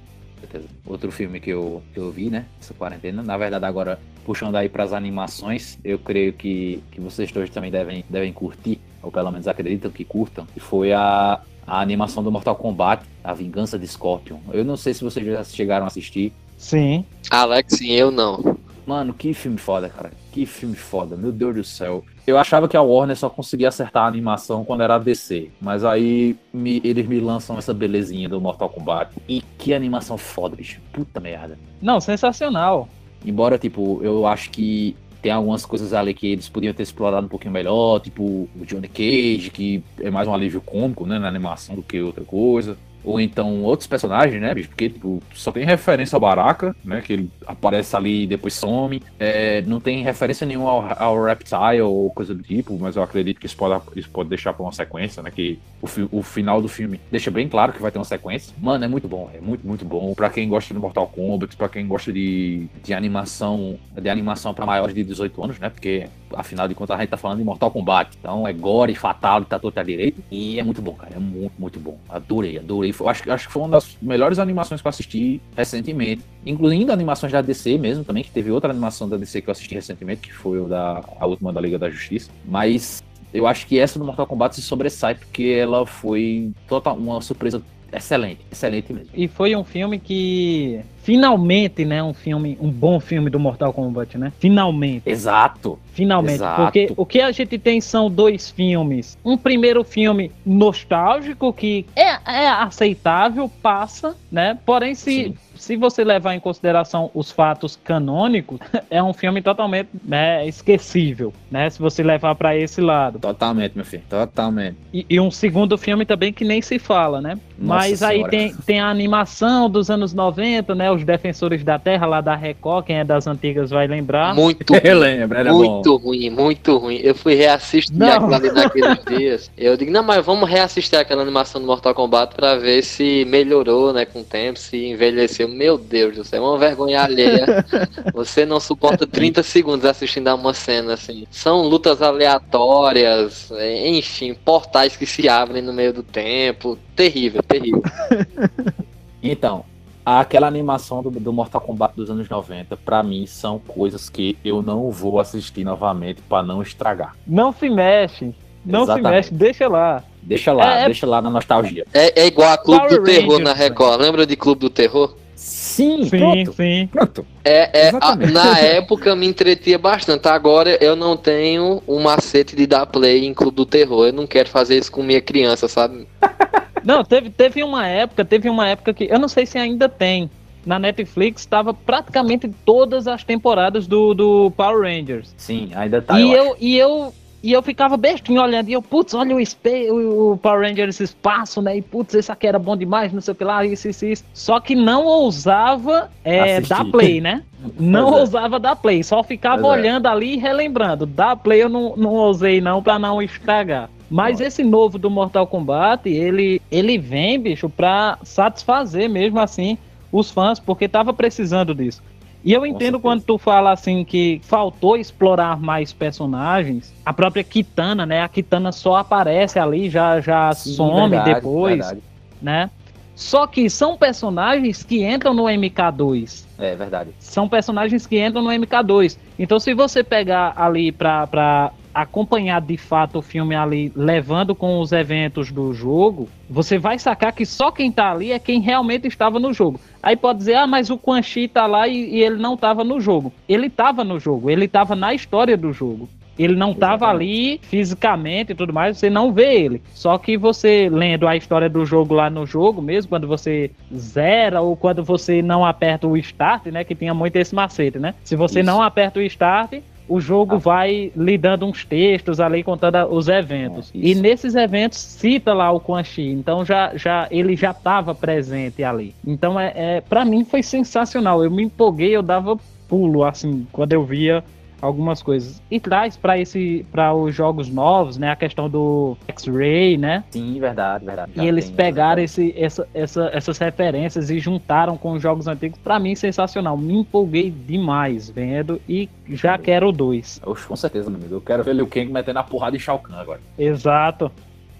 Outro 0.85 1.11
filme 1.11 1.39
que 1.39 1.49
eu, 1.49 1.81
que 1.93 1.99
eu 1.99 2.11
vi, 2.11 2.29
né? 2.29 2.45
Essa 2.59 2.73
quarentena. 2.73 3.23
Na 3.23 3.37
verdade, 3.37 3.65
agora, 3.65 3.99
puxando 4.25 4.55
aí 4.55 4.69
para 4.69 4.83
as 4.83 4.93
animações, 4.93 5.79
eu 5.83 5.97
creio 5.97 6.33
que, 6.33 6.83
que 6.91 7.01
vocês 7.01 7.31
todos 7.31 7.49
também 7.49 7.71
devem, 7.71 8.05
devem 8.07 8.31
curtir, 8.31 8.79
ou 9.01 9.11
pelo 9.11 9.31
menos 9.31 9.47
acreditam 9.47 9.89
que 9.89 10.03
curtam, 10.03 10.45
que 10.45 10.59
foi 10.59 10.93
a 10.93 11.41
a 11.65 11.81
animação 11.81 12.23
do 12.23 12.31
Mortal 12.31 12.55
Kombat, 12.55 13.03
A 13.23 13.33
Vingança 13.33 13.77
de 13.77 13.87
Scorpion. 13.87 14.37
Eu 14.51 14.63
não 14.63 14.77
sei 14.77 14.93
se 14.93 15.03
vocês 15.03 15.25
já 15.25 15.43
chegaram 15.43 15.85
a 15.85 15.87
assistir. 15.87 16.33
Sim. 16.57 17.05
Alex, 17.29 17.77
sim, 17.77 17.91
eu 17.91 18.11
não. 18.11 18.57
Mano, 18.85 19.13
que 19.13 19.33
filme 19.33 19.57
foda, 19.57 19.89
cara. 19.89 20.11
Que 20.31 20.45
filme 20.45 20.75
foda, 20.75 21.15
meu 21.15 21.31
Deus 21.31 21.55
do 21.55 21.63
céu. 21.63 22.03
Eu 22.27 22.37
achava 22.37 22.67
que 22.67 22.75
a 22.75 22.81
Warner 22.81 23.15
só 23.15 23.29
conseguia 23.29 23.69
acertar 23.69 24.03
a 24.03 24.07
animação 24.07 24.63
quando 24.65 24.83
era 24.83 24.97
DC, 24.97 25.49
mas 25.61 25.83
aí 25.83 26.35
me, 26.53 26.81
eles 26.83 27.07
me 27.07 27.19
lançam 27.19 27.57
essa 27.57 27.73
belezinha 27.73 28.27
do 28.27 28.41
Mortal 28.41 28.69
Kombat. 28.69 29.15
E 29.27 29.41
que 29.57 29.73
animação 29.73 30.17
foda, 30.17 30.55
bicho. 30.55 30.81
Puta 30.91 31.19
merda. 31.19 31.57
Não, 31.81 31.99
sensacional. 31.99 32.89
Embora, 33.25 33.57
tipo, 33.57 33.99
eu 34.03 34.27
acho 34.27 34.49
que 34.49 34.95
tem 35.23 35.31
algumas 35.31 35.65
coisas 35.65 35.93
ali 35.93 36.13
que 36.13 36.27
eles 36.27 36.49
podiam 36.49 36.73
ter 36.73 36.83
explorado 36.83 37.25
um 37.25 37.29
pouquinho 37.29 37.53
melhor, 37.53 38.01
tipo 38.01 38.21
o 38.23 38.65
Johnny 38.65 38.89
Cage, 38.89 39.49
que 39.51 39.81
é 40.01 40.11
mais 40.11 40.27
um 40.27 40.33
alívio 40.33 40.59
cômico, 40.59 41.05
né, 41.05 41.17
na 41.17 41.29
animação 41.29 41.75
do 41.75 41.81
que 41.81 42.01
outra 42.01 42.25
coisa. 42.25 42.77
Ou 43.03 43.19
então 43.19 43.63
outros 43.63 43.87
personagens, 43.87 44.41
né, 44.41 44.53
bicho? 44.53 44.69
Porque, 44.69 44.89
tipo, 44.89 45.21
só 45.33 45.51
tem 45.51 45.65
referência 45.65 46.15
ao 46.15 46.19
Baraka, 46.21 46.75
né? 46.83 47.01
Que 47.01 47.13
ele 47.13 47.31
aparece 47.45 47.95
ali 47.95 48.23
e 48.23 48.27
depois 48.27 48.53
some. 48.53 49.01
É, 49.19 49.61
não 49.63 49.79
tem 49.79 50.03
referência 50.03 50.45
nenhuma 50.45 50.69
ao, 50.69 51.03
ao 51.03 51.23
Reptile 51.23 51.81
ou 51.81 52.09
coisa 52.11 52.33
do 52.33 52.41
tipo, 52.43 52.77
mas 52.79 52.95
eu 52.95 53.03
acredito 53.03 53.39
que 53.39 53.45
isso 53.45 53.57
pode, 53.57 53.81
isso 53.95 54.09
pode 54.09 54.29
deixar 54.29 54.53
pra 54.53 54.63
uma 54.63 54.71
sequência, 54.71 55.21
né? 55.21 55.31
Que 55.31 55.59
o, 55.81 56.19
o 56.19 56.23
final 56.23 56.61
do 56.61 56.67
filme 56.67 56.99
deixa 57.11 57.29
bem 57.29 57.47
claro 57.47 57.73
que 57.73 57.81
vai 57.81 57.91
ter 57.91 57.99
uma 57.99 58.05
sequência. 58.05 58.53
Mano, 58.61 58.85
é 58.85 58.87
muito 58.87 59.07
bom, 59.07 59.29
é 59.33 59.41
muito, 59.41 59.65
muito 59.67 59.83
bom. 59.85 60.13
Pra 60.13 60.29
quem 60.29 60.47
gosta 60.47 60.73
de 60.73 60.79
Mortal 60.79 61.07
Kombat, 61.07 61.55
pra 61.55 61.69
quem 61.69 61.85
gosta 61.85 62.11
de, 62.11 62.67
de 62.83 62.93
animação, 62.93 63.77
de 63.99 64.09
animação 64.09 64.53
pra 64.53 64.65
maiores 64.65 64.95
de 64.95 65.03
18 65.03 65.43
anos, 65.43 65.59
né? 65.59 65.69
Porque 65.69 66.07
afinal 66.35 66.67
de 66.67 66.75
contas 66.75 66.95
a 66.95 66.99
gente 66.99 67.09
tá 67.09 67.17
falando 67.17 67.39
de 67.39 67.43
Mortal 67.43 67.69
Kombat. 67.69 68.17
Então 68.19 68.47
é 68.47 68.53
gore, 68.53 68.95
fatal, 68.95 69.43
tá 69.43 69.59
todo 69.59 69.77
à 69.77 69.83
direita. 69.83 70.21
E 70.31 70.59
é 70.59 70.63
muito 70.63 70.81
bom, 70.81 70.93
cara. 70.93 71.15
É 71.15 71.19
muito, 71.19 71.53
muito 71.59 71.79
bom. 71.79 71.97
Adorei, 72.09 72.57
adorei. 72.57 72.92
Foi, 72.93 73.09
acho, 73.09 73.31
acho 73.31 73.47
que 73.47 73.53
foi 73.53 73.61
uma 73.61 73.69
das 73.69 73.97
melhores 74.01 74.39
animações 74.39 74.81
que 74.81 74.87
eu 74.87 74.89
assisti 74.89 75.41
recentemente. 75.55 76.23
Incluindo 76.45 76.91
animações 76.91 77.31
da 77.31 77.41
DC 77.41 77.77
mesmo 77.77 78.03
também, 78.03 78.23
que 78.23 78.31
teve 78.31 78.51
outra 78.51 78.71
animação 78.71 79.09
da 79.09 79.17
DC 79.17 79.41
que 79.41 79.49
eu 79.49 79.51
assisti 79.51 79.75
recentemente, 79.75 80.21
que 80.21 80.33
foi 80.33 80.59
o 80.59 80.67
da, 80.67 81.03
a 81.19 81.25
última 81.25 81.51
da 81.51 81.59
Liga 81.59 81.77
da 81.77 81.89
Justiça. 81.89 82.29
Mas 82.45 83.03
eu 83.33 83.47
acho 83.47 83.65
que 83.65 83.79
essa 83.79 83.97
do 83.97 84.05
Mortal 84.05 84.27
Kombat 84.27 84.55
se 84.55 84.61
sobressai 84.61 85.15
porque 85.15 85.43
ela 85.43 85.85
foi 85.85 86.51
total, 86.67 86.95
uma 86.95 87.19
surpresa 87.19 87.61
excelente, 87.91 88.41
excelente 88.51 88.93
mesmo. 88.93 89.09
E 89.13 89.27
foi 89.27 89.55
um 89.55 89.63
filme 89.63 89.99
que 89.99 90.81
finalmente, 91.03 91.83
né, 91.85 92.01
um 92.01 92.13
filme, 92.13 92.57
um 92.59 92.69
bom 92.69 92.99
filme 92.99 93.29
do 93.29 93.39
Mortal 93.39 93.73
Kombat, 93.73 94.17
né? 94.17 94.31
Finalmente. 94.39 95.03
Exato. 95.05 95.77
Finalmente, 95.93 96.35
Exato. 96.35 96.61
porque 96.61 96.93
o 96.95 97.05
que 97.05 97.21
a 97.21 97.31
gente 97.31 97.57
tem 97.59 97.79
são 97.81 98.09
dois 98.09 98.49
filmes. 98.49 99.17
Um 99.23 99.37
primeiro 99.37 99.83
filme 99.83 100.31
nostálgico 100.45 101.53
que 101.53 101.85
é, 101.95 102.17
é 102.25 102.47
aceitável, 102.47 103.51
passa, 103.61 104.15
né? 104.31 104.57
Porém 104.65 104.95
se 104.95 105.25
Sim 105.25 105.35
se 105.63 105.77
você 105.77 106.03
levar 106.03 106.35
em 106.35 106.39
consideração 106.41 107.09
os 107.13 107.31
fatos 107.31 107.79
canônicos, 107.81 108.59
é 108.91 109.01
um 109.01 109.13
filme 109.13 109.41
totalmente 109.41 109.89
né, 110.03 110.45
esquecível, 110.45 111.33
né? 111.49 111.69
Se 111.69 111.79
você 111.79 112.03
levar 112.03 112.35
para 112.35 112.55
esse 112.57 112.81
lado. 112.81 113.17
Totalmente, 113.19 113.73
meu 113.73 113.85
filho, 113.85 114.03
totalmente. 114.09 114.77
E, 114.93 115.05
e, 115.09 115.19
um 115.21 115.31
segundo 115.31 115.77
filme 115.77 116.05
também 116.05 116.33
que 116.33 116.43
nem 116.43 116.61
se 116.61 116.77
fala, 116.77 117.21
né? 117.21 117.39
Nossa 117.57 117.79
Mas 117.79 118.03
aí 118.03 118.27
tem, 118.29 118.53
tem 118.65 118.79
a 118.81 118.89
animação 118.89 119.69
dos 119.69 119.89
anos 119.89 120.13
90, 120.13 120.75
né? 120.75 120.91
Os 120.93 121.03
Defensores 121.03 121.63
da 121.63 121.79
Terra, 121.79 122.05
lá 122.05 122.21
da 122.21 122.35
Record, 122.35 122.85
quem 122.85 122.97
é 122.97 123.03
das 123.03 123.27
antigas 123.27 123.69
vai 123.69 123.87
lembrar. 123.87 124.33
Muito 124.33 124.73
lembro, 124.83 125.37
era 125.37 125.53
Muito 125.53 125.97
bom. 125.97 126.05
ruim, 126.07 126.29
muito 126.29 126.77
ruim. 126.77 126.99
Eu 127.03 127.15
fui 127.15 127.33
reassistir 127.33 127.97
não. 127.97 128.07
aquilo 128.07 128.35
ali 128.35 128.51
naqueles 128.51 129.05
dias. 129.05 129.51
Eu 129.57 129.75
digo, 129.75 129.91
não, 129.91 130.03
mas 130.03 130.25
vamos 130.25 130.49
reassistir 130.49 130.97
aquela 130.97 131.21
animação 131.21 131.59
do 131.59 131.67
Mortal 131.67 131.93
Kombat 131.93 132.35
para 132.35 132.55
ver 132.57 132.83
se 132.83 133.25
melhorou, 133.25 133.93
né, 133.93 134.05
com 134.05 134.21
o 134.21 134.23
tempo, 134.23 134.59
se 134.59 134.85
envelheceu 134.85 135.47
meu 135.47 135.77
Deus 135.77 136.15
do 136.15 136.23
céu, 136.23 136.43
é 136.43 136.47
uma 136.47 136.57
vergonha 136.57 137.01
alheia. 137.01 137.65
Você 138.13 138.45
não 138.45 138.59
suporta 138.59 139.05
30 139.07 139.43
segundos 139.43 139.85
assistindo 139.85 140.27
a 140.27 140.35
uma 140.35 140.53
cena 140.53 140.93
assim. 140.93 141.25
São 141.31 141.61
lutas 141.61 142.01
aleatórias, 142.01 143.51
é, 143.51 143.87
enfim, 143.89 144.33
portais 144.33 144.95
que 144.95 145.05
se 145.05 145.27
abrem 145.27 145.61
no 145.61 145.73
meio 145.73 145.93
do 145.93 146.03
tempo. 146.03 146.77
Terrível, 146.95 147.41
terrível. 147.43 147.83
Então, 149.25 149.63
aquela 150.05 150.47
animação 150.47 151.01
do, 151.01 151.09
do, 151.09 151.33
Mortal 151.33 151.61
Kombat 151.61 151.95
dos 151.95 152.09
anos 152.09 152.29
90, 152.29 152.77
para 152.77 153.01
mim, 153.03 153.25
são 153.25 153.59
coisas 153.59 154.09
que 154.09 154.37
eu 154.43 154.61
não 154.61 154.89
vou 154.91 155.19
assistir 155.19 155.63
novamente 155.63 156.21
para 156.21 156.43
não 156.45 156.61
estragar. 156.61 157.15
Não 157.25 157.51
se 157.51 157.69
mexe. 157.69 158.33
Não 158.65 158.83
Exatamente. 158.83 159.27
se 159.27 159.33
mexe, 159.33 159.33
deixa 159.33 159.67
lá. 159.67 160.03
Deixa 160.21 160.53
lá, 160.53 160.79
é, 160.79 160.81
é 160.83 160.85
deixa 160.85 161.05
lá 161.05 161.21
na 161.21 161.29
nostalgia. 161.29 161.85
É, 161.93 162.21
é 162.21 162.27
igual 162.27 162.51
a 162.51 162.57
Clube 162.57 162.79
Power 162.79 162.99
do 162.99 163.03
Terror 163.03 163.31
Rangers, 163.31 163.43
na 163.43 163.53
Record. 163.53 164.01
Lembra 164.01 164.25
de 164.25 164.35
Clube 164.37 164.61
do 164.61 164.69
Terror? 164.69 165.15
Sim, 165.35 166.05
sim, 166.05 166.17
pronto. 166.17 166.53
sim. 166.53 166.87
Pronto. 166.87 167.25
É, 167.43 167.87
é 167.87 167.91
a, 167.99 168.15
na 168.15 168.59
época 168.59 169.13
me 169.15 169.27
entretia 169.27 169.77
bastante. 169.77 170.27
Agora 170.29 170.77
eu 170.81 170.95
não 170.95 171.17
tenho 171.17 171.83
um 171.85 171.99
macete 171.99 172.55
de 172.55 172.65
dar 172.65 172.85
play 172.85 173.25
em 173.25 173.33
Clube 173.33 173.57
do 173.57 173.65
Terror. 173.65 174.07
Eu 174.07 174.13
não 174.13 174.25
quero 174.25 174.47
fazer 174.47 174.77
isso 174.77 174.91
com 174.91 175.03
minha 175.03 175.21
criança, 175.21 175.67
sabe? 175.67 176.07
não, 176.83 177.03
teve, 177.03 177.29
teve 177.29 177.63
uma 177.63 177.87
época, 177.87 178.25
teve 178.25 178.49
uma 178.49 178.67
época 178.67 178.93
que 178.93 179.05
eu 179.05 179.19
não 179.19 179.27
sei 179.27 179.45
se 179.45 179.57
ainda 179.57 179.87
tem. 179.87 180.29
Na 180.65 180.79
Netflix 180.79 181.41
estava 181.41 181.73
praticamente 181.73 182.49
todas 182.65 183.05
as 183.07 183.23
temporadas 183.23 183.85
do, 183.85 184.13
do 184.13 184.51
Power 184.51 184.81
Rangers. 184.83 185.33
Sim, 185.35 185.71
ainda 185.75 186.01
tá. 186.01 186.19
E 186.19 186.31
eu, 186.31 186.45
eu, 186.45 186.57
e 186.59 186.77
eu 186.77 187.13
e 187.43 187.51
eu 187.51 187.61
ficava 187.61 187.97
bestinho 187.97 188.41
olhando, 188.41 188.69
e 188.69 188.73
eu, 188.73 188.81
putz, 188.81 189.13
olha 189.13 189.35
o, 189.35 189.39
o, 189.39 190.31
o 190.31 190.37
Power 190.37 190.61
Rangers 190.61 191.01
espaço, 191.01 191.61
né? 191.61 191.75
E 191.75 191.81
putz, 191.81 192.15
esse 192.15 192.31
aqui 192.31 192.47
era 192.47 192.57
bom 192.57 192.77
demais, 192.77 193.11
não 193.11 193.19
sei 193.19 193.33
o 193.33 193.35
que 193.35 193.43
lá, 193.43 193.65
isso, 193.65 193.89
isso, 193.89 194.05
isso. 194.05 194.23
Só 194.33 194.61
que 194.61 194.73
não 194.73 195.05
ousava 195.05 196.09
é, 196.23 196.61
dar 196.61 196.85
play, 196.85 197.19
né? 197.19 197.43
Não 197.79 198.09
é. 198.09 198.19
ousava 198.19 198.59
dar 198.59 198.75
play, 198.75 199.01
só 199.03 199.23
ficava 199.23 199.61
pois 199.61 199.73
é. 199.73 199.79
olhando 199.79 200.05
é. 200.05 200.11
ali 200.11 200.33
e 200.33 200.37
relembrando. 200.37 201.05
Dar 201.05 201.37
play 201.37 201.63
eu 201.63 201.69
não, 201.69 201.95
não 201.95 202.11
ousei 202.11 202.59
não, 202.59 202.83
pra 202.83 202.99
não 202.99 203.21
estragar. 203.21 203.89
Mas 204.09 204.39
esse 204.39 204.63
novo 204.63 204.99
do 204.99 205.09
Mortal 205.09 205.47
Kombat, 205.47 206.07
ele, 206.07 206.61
ele 206.71 206.97
vem, 206.97 207.39
bicho, 207.39 207.69
pra 207.69 208.17
satisfazer 208.23 209.09
mesmo 209.09 209.39
assim 209.39 209.77
os 210.11 210.29
fãs, 210.29 210.59
porque 210.59 210.87
tava 210.87 211.13
precisando 211.13 211.73
disso. 211.73 212.01
E 212.43 212.51
eu 212.51 212.65
entendo 212.65 212.99
quando 212.99 213.23
tu 213.23 213.37
fala 213.37 213.71
assim 213.71 214.03
que 214.03 214.41
faltou 214.43 214.97
explorar 214.97 215.57
mais 215.57 215.93
personagens. 215.93 216.93
A 217.05 217.13
própria 217.13 217.43
Kitana, 217.43 218.05
né? 218.05 218.21
A 218.21 218.27
Kitana 218.27 218.71
só 218.73 218.97
aparece 218.97 219.57
ali, 219.57 219.89
já, 219.89 220.19
já 220.19 220.53
Sim, 220.53 220.73
some 220.73 221.09
verdade, 221.09 221.35
depois, 221.35 221.77
verdade. 221.77 222.01
né? 222.41 222.69
Só 223.15 223.47
que 223.47 223.69
são 223.69 223.95
personagens 223.95 224.83
que 224.83 225.05
entram 225.05 225.33
no 225.33 225.43
MK2. 225.43 226.43
É 226.59 226.75
verdade. 226.75 227.11
São 227.19 227.47
personagens 227.47 228.05
que 228.05 228.19
entram 228.19 228.41
no 228.41 228.49
MK2. 228.49 229.17
Então, 229.39 229.59
se 229.59 229.73
você 229.73 230.03
pegar 230.03 230.53
ali 230.57 230.91
pra, 230.91 231.25
pra 231.27 231.71
acompanhar 231.93 232.59
de 232.59 232.77
fato 232.77 233.19
o 233.19 233.21
filme 233.21 233.55
ali, 233.55 233.91
levando 233.95 234.55
com 234.55 234.79
os 234.79 234.91
eventos 234.91 235.51
do 235.51 235.73
jogo, 235.73 236.27
você 236.49 236.77
vai 236.77 236.97
sacar 236.97 237.31
que 237.33 237.45
só 237.45 237.71
quem 237.71 237.91
tá 237.91 238.11
ali 238.11 238.31
é 238.31 238.39
quem 238.39 238.59
realmente 238.59 239.07
estava 239.07 239.39
no 239.39 239.53
jogo. 239.53 239.79
Aí 240.01 240.15
pode 240.15 240.39
dizer, 240.39 240.55
ah, 240.55 240.67
mas 240.67 240.89
o 240.89 240.97
Quan 240.97 241.21
Chi 241.21 241.47
tá 241.47 241.65
lá 241.65 241.87
e, 241.87 242.15
e 242.15 242.23
ele 242.23 242.37
não 242.37 242.57
tava 242.57 242.83
no 242.83 242.99
jogo. 242.99 243.31
Ele 243.47 243.69
tava 243.69 244.03
no 244.03 244.19
jogo, 244.19 244.49
ele 244.49 244.67
tava 244.67 244.95
na 244.95 245.13
história 245.13 245.55
do 245.55 245.71
jogo. 245.71 246.09
Ele 246.37 246.55
não 246.55 246.71
estava 246.71 247.07
ali 247.07 247.59
fisicamente 247.61 248.51
e 248.51 248.55
tudo 248.55 248.73
mais, 248.73 248.97
você 248.97 249.09
não 249.09 249.31
vê 249.31 249.53
ele. 249.53 249.81
Só 249.93 250.17
que 250.17 250.35
você 250.35 250.89
lendo 250.91 251.27
a 251.27 251.35
história 251.35 251.69
do 251.69 251.85
jogo 251.85 252.15
lá 252.15 252.29
no 252.29 252.45
jogo 252.45 252.81
mesmo, 252.81 253.09
quando 253.09 253.27
você 253.27 253.69
zera 253.95 254.59
ou 254.59 254.75
quando 254.75 255.03
você 255.03 255.41
não 255.41 255.63
aperta 255.63 256.07
o 256.07 256.17
start, 256.17 256.65
né? 256.67 256.83
Que 256.83 256.95
tinha 256.95 257.13
muito 257.13 257.35
esse 257.35 257.53
macete, 257.53 257.99
né? 257.99 258.15
Se 258.23 258.35
você 258.35 258.61
Isso. 258.61 258.65
não 258.65 258.81
aperta 258.81 259.19
o 259.19 259.21
start, 259.21 259.75
o 260.07 260.19
jogo 260.19 260.55
ah. 260.55 260.59
vai 260.59 261.11
lhe 261.15 261.37
dando 261.37 261.65
uns 261.65 261.85
textos 261.85 262.39
ali 262.39 262.63
contando 262.63 263.05
os 263.07 263.27
eventos. 263.27 263.91
É, 263.93 263.97
e 263.97 264.15
nesses 264.15 264.55
eventos 264.55 264.97
cita 264.97 265.53
lá 265.53 265.71
o 265.71 265.79
Quan 265.79 266.03
Chi, 266.03 266.29
então 266.29 266.65
já, 266.65 266.95
já 266.95 267.27
ele 267.31 267.55
já 267.55 267.71
estava 267.71 268.13
presente 268.13 268.83
ali. 268.83 269.13
Então 269.25 269.59
é, 269.59 269.71
é 269.75 270.01
para 270.01 270.25
mim 270.25 270.43
foi 270.43 270.63
sensacional. 270.63 271.43
Eu 271.43 271.51
me 271.51 271.63
empolguei, 271.63 272.15
eu 272.15 272.21
dava 272.21 272.57
pulo 272.87 273.23
assim 273.23 273.65
quando 273.71 273.93
eu 273.93 274.03
via 274.03 274.43
algumas 274.83 275.23
coisas. 275.23 275.61
E 275.71 275.79
traz 275.79 276.17
para 276.17 276.37
esse 276.37 276.85
para 276.91 277.13
os 277.13 277.33
jogos 277.33 277.69
novos, 277.69 278.17
né, 278.17 278.31
a 278.31 278.35
questão 278.35 278.69
do 278.69 279.17
X-Ray, 279.29 279.97
né? 279.97 280.25
Sim, 280.29 280.59
verdade, 280.59 281.05
verdade. 281.05 281.31
E 281.35 281.47
eles 281.47 281.69
pegaram 281.69 282.21
esse, 282.21 282.53
essa, 282.57 282.85
essa, 282.93 283.29
essas 283.33 283.57
referências 283.57 284.29
e 284.29 284.39
juntaram 284.39 284.97
com 284.97 285.13
os 285.13 285.21
jogos 285.21 285.47
antigos. 285.47 285.79
Para 285.79 285.97
mim, 285.99 286.15
sensacional. 286.15 286.77
Me 286.77 286.95
empolguei 286.95 287.49
demais 287.49 288.29
vendo 288.29 288.81
e 288.87 289.09
já 289.29 289.57
quero 289.57 289.87
o 289.87 289.91
2. 289.91 290.41
Com 290.67 290.75
certeza, 290.75 291.09
meu 291.09 291.19
amigo. 291.19 291.35
Eu 291.35 291.41
quero 291.41 291.63
ver 291.63 291.81
o 291.81 291.87
Kang 291.87 292.11
metendo 292.11 292.39
a 292.39 292.43
porrada 292.43 292.75
em 292.75 292.79
Shao 292.79 292.99
Kahn 292.99 293.15
agora. 293.15 293.39
Exato. 293.57 294.31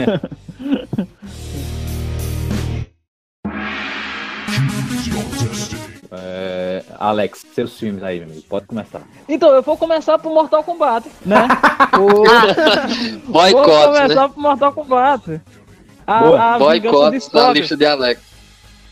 É, 6.11 6.83
Alex, 6.99 7.45
seus 7.55 7.79
filmes 7.79 8.03
aí, 8.03 8.19
meu 8.19 8.27
amigo. 8.27 8.41
Pode 8.49 8.65
começar. 8.65 9.01
Então, 9.29 9.49
eu 9.49 9.61
vou 9.61 9.77
começar 9.77 10.19
pro 10.19 10.29
Mortal 10.29 10.63
Kombat, 10.63 11.07
né? 11.25 11.47
vou... 11.95 12.23
Boicote, 13.27 13.53
Vou 13.53 13.93
começar 13.93 14.27
né? 14.27 14.29
pro 14.33 14.41
Mortal 14.41 14.73
Kombat. 14.73 15.41
A, 16.05 16.55
a 16.55 16.59
Boicote 16.59 17.33
na 17.33 17.53
lista 17.53 17.77
de 17.77 17.85
Alex. 17.85 18.21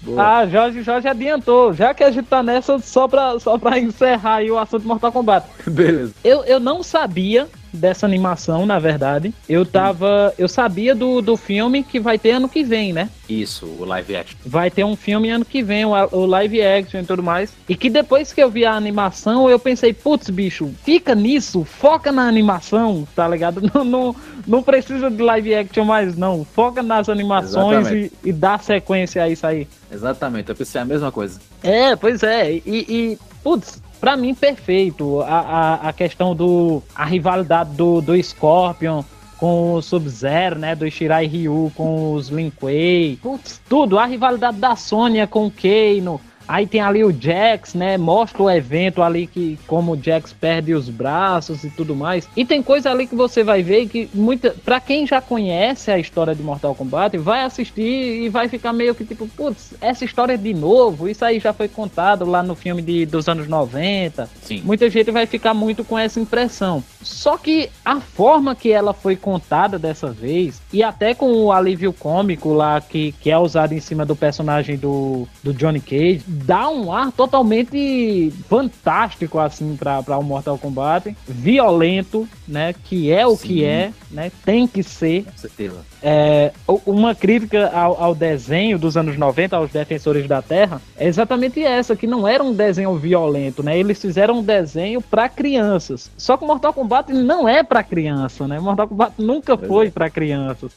Boa. 0.01 0.39
Ah, 0.39 0.47
Jorge, 0.47 0.81
Jorge 0.81 1.09
adiantou. 1.09 1.73
Já 1.73 1.93
que 1.93 2.05
a 2.05 2.11
gente 2.11 2.27
tá 2.27 2.41
nessa, 2.41 2.79
só 2.79 3.05
pra, 3.05 3.37
só 3.37 3.57
pra 3.57 3.77
encerrar 3.77 4.35
aí 4.35 4.49
o 4.49 4.57
assunto 4.57 4.87
Mortal 4.87 5.11
Kombat. 5.11 5.45
Beleza. 5.67 6.13
Eu, 6.23 6.45
eu 6.45 6.59
não 6.59 6.81
sabia 6.81 7.49
dessa 7.73 8.05
animação, 8.05 8.65
na 8.65 8.79
verdade. 8.79 9.33
Eu 9.47 9.65
tava. 9.65 10.33
Eu 10.37 10.47
sabia 10.47 10.95
do, 10.95 11.21
do 11.21 11.37
filme 11.37 11.83
que 11.83 11.99
vai 11.99 12.17
ter 12.17 12.31
ano 12.31 12.49
que 12.49 12.63
vem, 12.63 12.93
né? 12.93 13.09
Isso, 13.27 13.65
o 13.65 13.85
live 13.85 14.15
action. 14.15 14.37
Vai 14.45 14.71
ter 14.71 14.83
um 14.83 14.95
filme 14.95 15.29
ano 15.29 15.45
que 15.45 15.61
vem, 15.61 15.85
o, 15.85 15.91
o 16.11 16.25
live 16.25 16.61
action 16.61 17.01
e 17.01 17.05
tudo 17.05 17.21
mais. 17.21 17.53
E 17.67 17.75
que 17.75 17.89
depois 17.89 18.33
que 18.33 18.41
eu 18.41 18.49
vi 18.49 18.65
a 18.65 18.73
animação, 18.73 19.49
eu 19.49 19.59
pensei, 19.59 19.93
putz, 19.93 20.29
bicho, 20.29 20.73
fica 20.83 21.13
nisso, 21.13 21.63
foca 21.63 22.11
na 22.11 22.27
animação, 22.27 23.07
tá 23.15 23.27
ligado? 23.27 23.59
Não, 23.73 23.83
não, 23.83 24.15
não 24.47 24.63
precisa 24.63 25.11
de 25.11 25.21
live 25.21 25.53
action 25.53 25.85
mais, 25.85 26.17
não. 26.17 26.43
Foca 26.43 26.81
nas 26.81 27.07
animações 27.07 27.87
e, 27.91 28.11
e, 28.23 28.31
dá 28.31 28.57
sequência 28.57 29.23
a 29.23 29.29
isso 29.29 29.45
aí. 29.45 29.67
Exatamente, 29.91 30.49
eu 30.49 30.55
pensei 30.55 30.81
a 30.81 30.85
mesma 30.85 31.11
coisa. 31.11 31.39
É, 31.61 31.95
pois 31.95 32.23
é. 32.23 32.53
E, 32.53 32.61
e 32.65 33.19
putz, 33.43 33.81
para 33.99 34.15
mim, 34.15 34.33
perfeito. 34.33 35.21
A, 35.21 35.39
a, 35.39 35.89
a, 35.89 35.93
questão 35.93 36.35
do. 36.35 36.81
A 36.95 37.05
rivalidade 37.05 37.71
do, 37.75 38.01
do 38.01 38.21
Scorpion 38.21 39.03
com 39.37 39.73
o 39.73 39.81
Sub-Zero, 39.81 40.59
né? 40.59 40.75
Do 40.75 40.89
Shirai 40.89 41.25
Ryu 41.25 41.71
com 41.75 42.13
os 42.13 42.29
Lin 42.29 42.49
Kuei. 42.49 43.19
Tudo. 43.67 43.97
A 43.97 44.05
rivalidade 44.05 44.57
da 44.57 44.75
Sônia 44.75 45.27
com 45.27 45.47
o 45.47 45.51
Kano. 45.51 46.19
Aí 46.49 46.65
tem 46.65 46.81
ali 46.81 47.03
o 47.03 47.11
Jax, 47.11 47.75
né? 47.75 47.95
Mostra 47.95 48.41
o 48.41 48.49
evento 48.49 49.03
ali 49.03 49.27
que 49.27 49.59
como 49.67 49.91
o 49.91 50.03
Jax 50.03 50.33
perde 50.33 50.73
os 50.73 50.89
braços 50.89 51.63
e 51.63 51.69
tudo 51.69 51.95
mais. 51.95 52.27
E 52.35 52.43
tem 52.43 52.63
coisa 52.63 52.89
ali 52.89 53.05
que 53.05 53.15
você 53.15 53.43
vai 53.43 53.61
ver 53.61 53.87
que 53.87 54.09
muita, 54.15 54.55
para 54.65 54.79
quem 54.79 55.05
já 55.05 55.21
conhece 55.21 55.91
a 55.91 55.99
história 55.99 56.33
de 56.33 56.41
Mortal 56.41 56.73
Kombat, 56.73 57.15
vai 57.19 57.43
assistir 57.43 58.23
e 58.23 58.29
vai 58.29 58.47
ficar 58.47 58.73
meio 58.73 58.95
que 58.95 59.05
tipo, 59.05 59.27
putz, 59.27 59.75
essa 59.79 60.03
história 60.03 60.33
é 60.33 60.37
de 60.37 60.51
novo, 60.55 61.07
isso 61.07 61.23
aí 61.23 61.39
já 61.39 61.53
foi 61.53 61.67
contado 61.67 62.25
lá 62.25 62.41
no 62.41 62.55
filme 62.55 62.81
de, 62.81 63.05
dos 63.05 63.29
anos 63.29 63.47
90. 63.47 64.27
Sim. 64.41 64.63
Muita 64.65 64.89
gente 64.89 65.11
vai 65.11 65.27
ficar 65.27 65.53
muito 65.53 65.83
com 65.83 65.99
essa 65.99 66.19
impressão. 66.19 66.83
Só 66.99 67.37
que 67.37 67.69
a 67.85 68.01
forma 68.01 68.55
que 68.55 68.71
ela 68.71 68.91
foi 68.91 69.15
contada 69.15 69.77
dessa 69.77 70.09
vez, 70.09 70.59
e 70.73 70.81
até 70.81 71.13
com 71.13 71.31
o 71.31 71.51
alívio 71.51 71.93
cômico 71.93 72.51
lá 72.53 72.81
que, 72.81 73.11
que 73.21 73.29
é 73.29 73.37
usado 73.37 73.73
em 73.73 73.79
cima 73.79 74.03
do 74.03 74.15
personagem 74.15 74.77
do, 74.77 75.27
do 75.43 75.53
Johnny 75.53 75.79
Cage, 75.79 76.23
dá 76.45 76.69
um 76.69 76.91
ar 76.91 77.11
totalmente 77.11 78.31
fantástico 78.47 79.39
assim 79.39 79.75
para 79.75 80.17
o 80.17 80.23
Mortal 80.23 80.57
Kombat, 80.57 81.15
violento, 81.27 82.27
né, 82.47 82.73
que 82.85 83.11
é 83.11 83.25
o 83.25 83.35
Sim. 83.35 83.47
que 83.47 83.65
é, 83.65 83.91
né, 84.09 84.31
tem 84.45 84.67
que 84.67 84.81
ser. 84.83 85.23
Com 85.25 85.37
certeza. 85.37 85.77
É, 86.01 86.51
uma 86.85 87.13
crítica 87.13 87.69
ao, 87.69 88.01
ao, 88.01 88.15
desenho 88.15 88.79
dos 88.79 88.95
anos 88.95 89.17
90, 89.17 89.55
aos 89.55 89.71
Defensores 89.71 90.27
da 90.27 90.41
Terra, 90.41 90.81
é 90.97 91.07
exatamente 91.07 91.61
essa, 91.61 91.95
que 91.95 92.07
não 92.07 92.27
era 92.27 92.43
um 92.43 92.53
desenho 92.53 92.95
violento, 92.95 93.61
né? 93.61 93.77
Eles 93.77 93.99
fizeram 93.99 94.39
um 94.39 94.43
desenho 94.43 95.01
para 95.01 95.27
crianças. 95.27 96.09
Só 96.17 96.37
que 96.37 96.45
Mortal 96.45 96.73
Kombat 96.73 97.11
não 97.11 97.47
é 97.47 97.63
para 97.63 97.83
criança, 97.83 98.47
né? 98.47 98.59
Mortal 98.59 98.87
Kombat 98.87 99.13
nunca 99.17 99.57
foi 99.57 99.87
é. 99.87 99.91
para 99.91 100.09
crianças. 100.09 100.71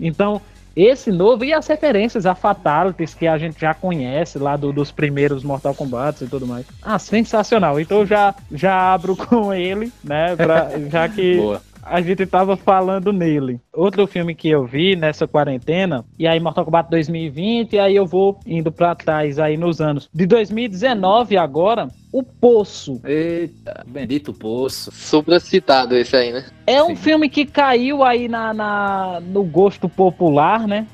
Então, 0.00 0.40
esse 0.76 1.10
novo 1.10 1.44
e 1.44 1.52
as 1.52 1.66
referências 1.66 2.26
a 2.26 2.34
Fatalities 2.34 3.14
que 3.14 3.26
a 3.26 3.38
gente 3.38 3.60
já 3.60 3.74
conhece 3.74 4.38
lá 4.38 4.56
do, 4.56 4.72
dos 4.72 4.90
primeiros 4.90 5.42
Mortal 5.42 5.74
Kombat 5.74 6.24
e 6.24 6.28
tudo 6.28 6.46
mais. 6.46 6.66
Ah, 6.82 6.98
sensacional. 6.98 7.80
Então 7.80 8.06
já 8.06 8.34
já 8.50 8.92
abro 8.92 9.16
com 9.28 9.52
ele, 9.52 9.92
né, 10.02 10.36
pra, 10.36 10.70
já 10.90 11.08
que 11.08 11.36
Boa 11.38 11.68
a 11.88 12.00
gente 12.00 12.26
tava 12.26 12.56
falando 12.56 13.12
nele. 13.12 13.60
Outro 13.72 14.06
filme 14.06 14.34
que 14.34 14.48
eu 14.48 14.66
vi 14.66 14.94
nessa 14.94 15.26
quarentena, 15.26 16.04
e 16.18 16.26
aí 16.26 16.38
Mortal 16.38 16.64
Kombat 16.64 16.90
2020, 16.90 17.72
e 17.72 17.78
aí 17.78 17.96
eu 17.96 18.06
vou 18.06 18.38
indo 18.46 18.70
para 18.70 18.94
trás 18.94 19.38
aí 19.38 19.56
nos 19.56 19.80
anos. 19.80 20.08
De 20.12 20.26
2019 20.26 21.36
agora, 21.36 21.88
O 22.10 22.22
Poço. 22.22 23.00
Eita, 23.04 23.84
bendito 23.86 24.32
Poço. 24.32 24.90
Super 24.92 25.40
citado 25.40 25.96
esse 25.96 26.16
aí, 26.16 26.32
né? 26.32 26.46
É 26.66 26.82
um 26.82 26.88
sim. 26.88 26.96
filme 26.96 27.28
que 27.28 27.46
caiu 27.46 28.04
aí 28.04 28.28
na, 28.28 28.52
na, 28.52 29.20
no 29.20 29.42
gosto 29.42 29.88
popular, 29.88 30.66
né? 30.66 30.86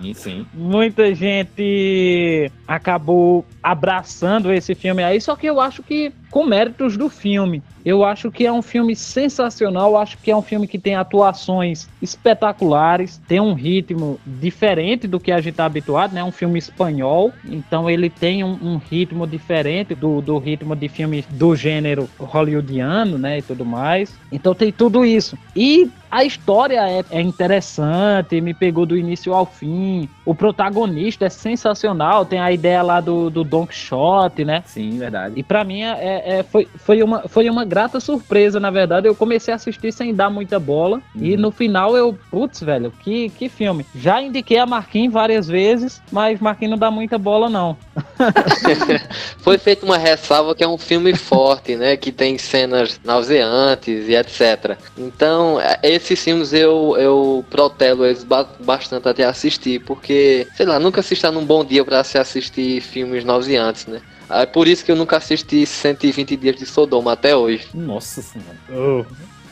Sim, 0.00 0.14
sim. 0.14 0.46
Muita 0.54 1.14
gente 1.14 2.50
acabou 2.66 3.44
abraçando 3.62 4.52
esse 4.52 4.74
filme 4.74 5.02
aí, 5.02 5.20
só 5.20 5.36
que 5.36 5.46
eu 5.46 5.60
acho 5.60 5.82
que 5.82 6.12
com 6.30 6.44
méritos 6.44 6.96
do 6.96 7.08
filme. 7.08 7.62
Eu 7.84 8.02
acho 8.02 8.32
que 8.32 8.46
é 8.46 8.52
um 8.52 8.62
filme 8.62 8.96
sensacional, 8.96 9.90
eu 9.90 9.98
acho 9.98 10.16
que 10.16 10.30
é 10.30 10.36
um 10.36 10.40
filme 10.40 10.66
que 10.66 10.78
tem 10.78 10.94
atuações 10.94 11.86
espetaculares, 12.00 13.20
tem 13.28 13.40
um 13.40 13.52
ritmo 13.52 14.18
diferente 14.26 15.06
do 15.06 15.20
que 15.20 15.30
a 15.30 15.36
gente 15.36 15.50
está 15.50 15.66
habituado, 15.66 16.14
né? 16.14 16.24
Um 16.24 16.32
filme 16.32 16.58
espanhol, 16.58 17.30
então 17.44 17.90
ele 17.90 18.08
tem 18.08 18.42
um, 18.42 18.58
um 18.62 18.76
ritmo 18.78 19.26
diferente 19.26 19.94
do, 19.94 20.22
do 20.22 20.33
ritmo 20.38 20.74
de 20.74 20.88
filmes 20.88 21.24
do 21.30 21.54
gênero 21.56 22.08
hollywoodiano, 22.18 23.18
né? 23.18 23.38
E 23.38 23.42
tudo 23.42 23.64
mais. 23.64 24.14
Então 24.30 24.54
tem 24.54 24.72
tudo 24.72 25.04
isso. 25.04 25.38
E 25.54 25.90
a 26.14 26.22
história 26.22 26.80
é, 26.88 27.04
é 27.10 27.20
interessante, 27.20 28.40
me 28.40 28.54
pegou 28.54 28.86
do 28.86 28.96
início 28.96 29.34
ao 29.34 29.44
fim. 29.44 30.08
O 30.24 30.32
protagonista 30.32 31.26
é 31.26 31.28
sensacional, 31.28 32.24
tem 32.24 32.38
a 32.38 32.52
ideia 32.52 32.82
lá 32.82 33.00
do, 33.00 33.28
do 33.28 33.42
Don 33.42 33.66
Quixote, 33.66 34.44
né? 34.44 34.62
Sim, 34.64 34.96
verdade. 34.96 35.34
E 35.36 35.42
pra 35.42 35.64
mim 35.64 35.82
é, 35.82 36.22
é, 36.38 36.42
foi, 36.44 36.68
foi, 36.76 37.02
uma, 37.02 37.22
foi 37.26 37.50
uma 37.50 37.64
grata 37.64 37.98
surpresa, 37.98 38.60
na 38.60 38.70
verdade. 38.70 39.08
Eu 39.08 39.14
comecei 39.16 39.52
a 39.52 39.56
assistir 39.56 39.92
sem 39.92 40.14
dar 40.14 40.30
muita 40.30 40.60
bola. 40.60 41.02
Uhum. 41.16 41.24
E 41.24 41.36
no 41.36 41.50
final 41.50 41.96
eu, 41.96 42.16
putz, 42.30 42.60
velho, 42.60 42.92
que, 43.00 43.28
que 43.30 43.48
filme. 43.48 43.84
Já 43.92 44.22
indiquei 44.22 44.58
a 44.58 44.66
Marquinhos 44.66 45.12
várias 45.12 45.48
vezes, 45.48 46.00
mas 46.12 46.38
Marquinhos 46.38 46.70
não 46.70 46.78
dá 46.78 46.92
muita 46.92 47.18
bola, 47.18 47.50
não. 47.50 47.76
Foi 49.38 49.58
feita 49.58 49.84
uma 49.84 49.98
ressalva 49.98 50.54
que 50.54 50.62
é 50.62 50.68
um 50.68 50.78
filme 50.78 51.12
forte, 51.16 51.74
né? 51.74 51.96
Que 51.96 52.12
tem 52.12 52.38
cenas 52.38 53.00
nauseantes 53.02 54.08
e 54.08 54.14
etc. 54.14 54.78
Então, 54.96 55.60
é, 55.60 55.76
esses 56.04 56.22
filmes 56.22 56.52
eu, 56.52 56.94
eu 56.98 57.44
protelo 57.50 58.04
eles 58.04 58.22
ba- 58.24 58.46
bastante 58.60 59.08
até 59.08 59.24
assistir, 59.24 59.80
porque, 59.80 60.46
sei 60.54 60.66
lá, 60.66 60.78
nunca 60.78 61.02
se 61.02 61.14
está 61.14 61.30
num 61.32 61.44
bom 61.44 61.64
dia 61.64 61.84
pra 61.84 62.04
se 62.04 62.18
assistir 62.18 62.80
filmes 62.80 63.24
nauseantes, 63.24 63.86
né? 63.86 64.00
É 64.30 64.46
por 64.46 64.66
isso 64.68 64.84
que 64.84 64.90
eu 64.92 64.96
nunca 64.96 65.16
assisti 65.16 65.66
120 65.66 66.36
Dias 66.36 66.56
de 66.56 66.66
Sodoma 66.66 67.12
até 67.12 67.34
hoje. 67.36 67.66
Nossa 67.74 68.22
senhora. 68.22 69.06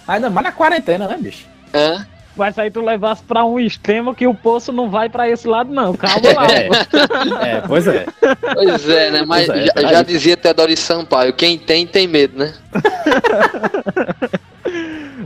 Ainda 0.06 0.30
mais 0.30 0.44
na 0.46 0.52
quarentena, 0.52 1.06
né, 1.08 1.16
bicho? 1.20 1.46
Hã? 1.74 2.06
Mas 2.34 2.58
aí 2.58 2.70
tu 2.70 2.80
levasse 2.80 3.22
pra 3.22 3.44
um 3.44 3.60
extremo 3.60 4.14
que 4.14 4.26
o 4.26 4.34
poço 4.34 4.72
não 4.72 4.88
vai 4.88 5.10
pra 5.10 5.28
esse 5.28 5.46
lado, 5.46 5.70
não. 5.72 5.94
Calma 5.94 6.32
lá. 6.32 6.46
É. 6.50 6.68
É, 7.56 7.60
pois 7.60 7.86
é. 7.86 8.06
Pois 8.54 8.88
é, 8.88 9.10
né? 9.10 9.24
Mas 9.26 9.48
é, 9.50 9.66
já, 9.66 9.88
já 9.90 10.02
dizia 10.02 10.36
Teodoro 10.36 10.74
Sampaio, 10.76 11.34
quem 11.34 11.58
tem, 11.58 11.86
tem 11.86 12.06
medo, 12.08 12.38
né? 12.38 12.54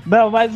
Não, 0.04 0.30
mas 0.30 0.52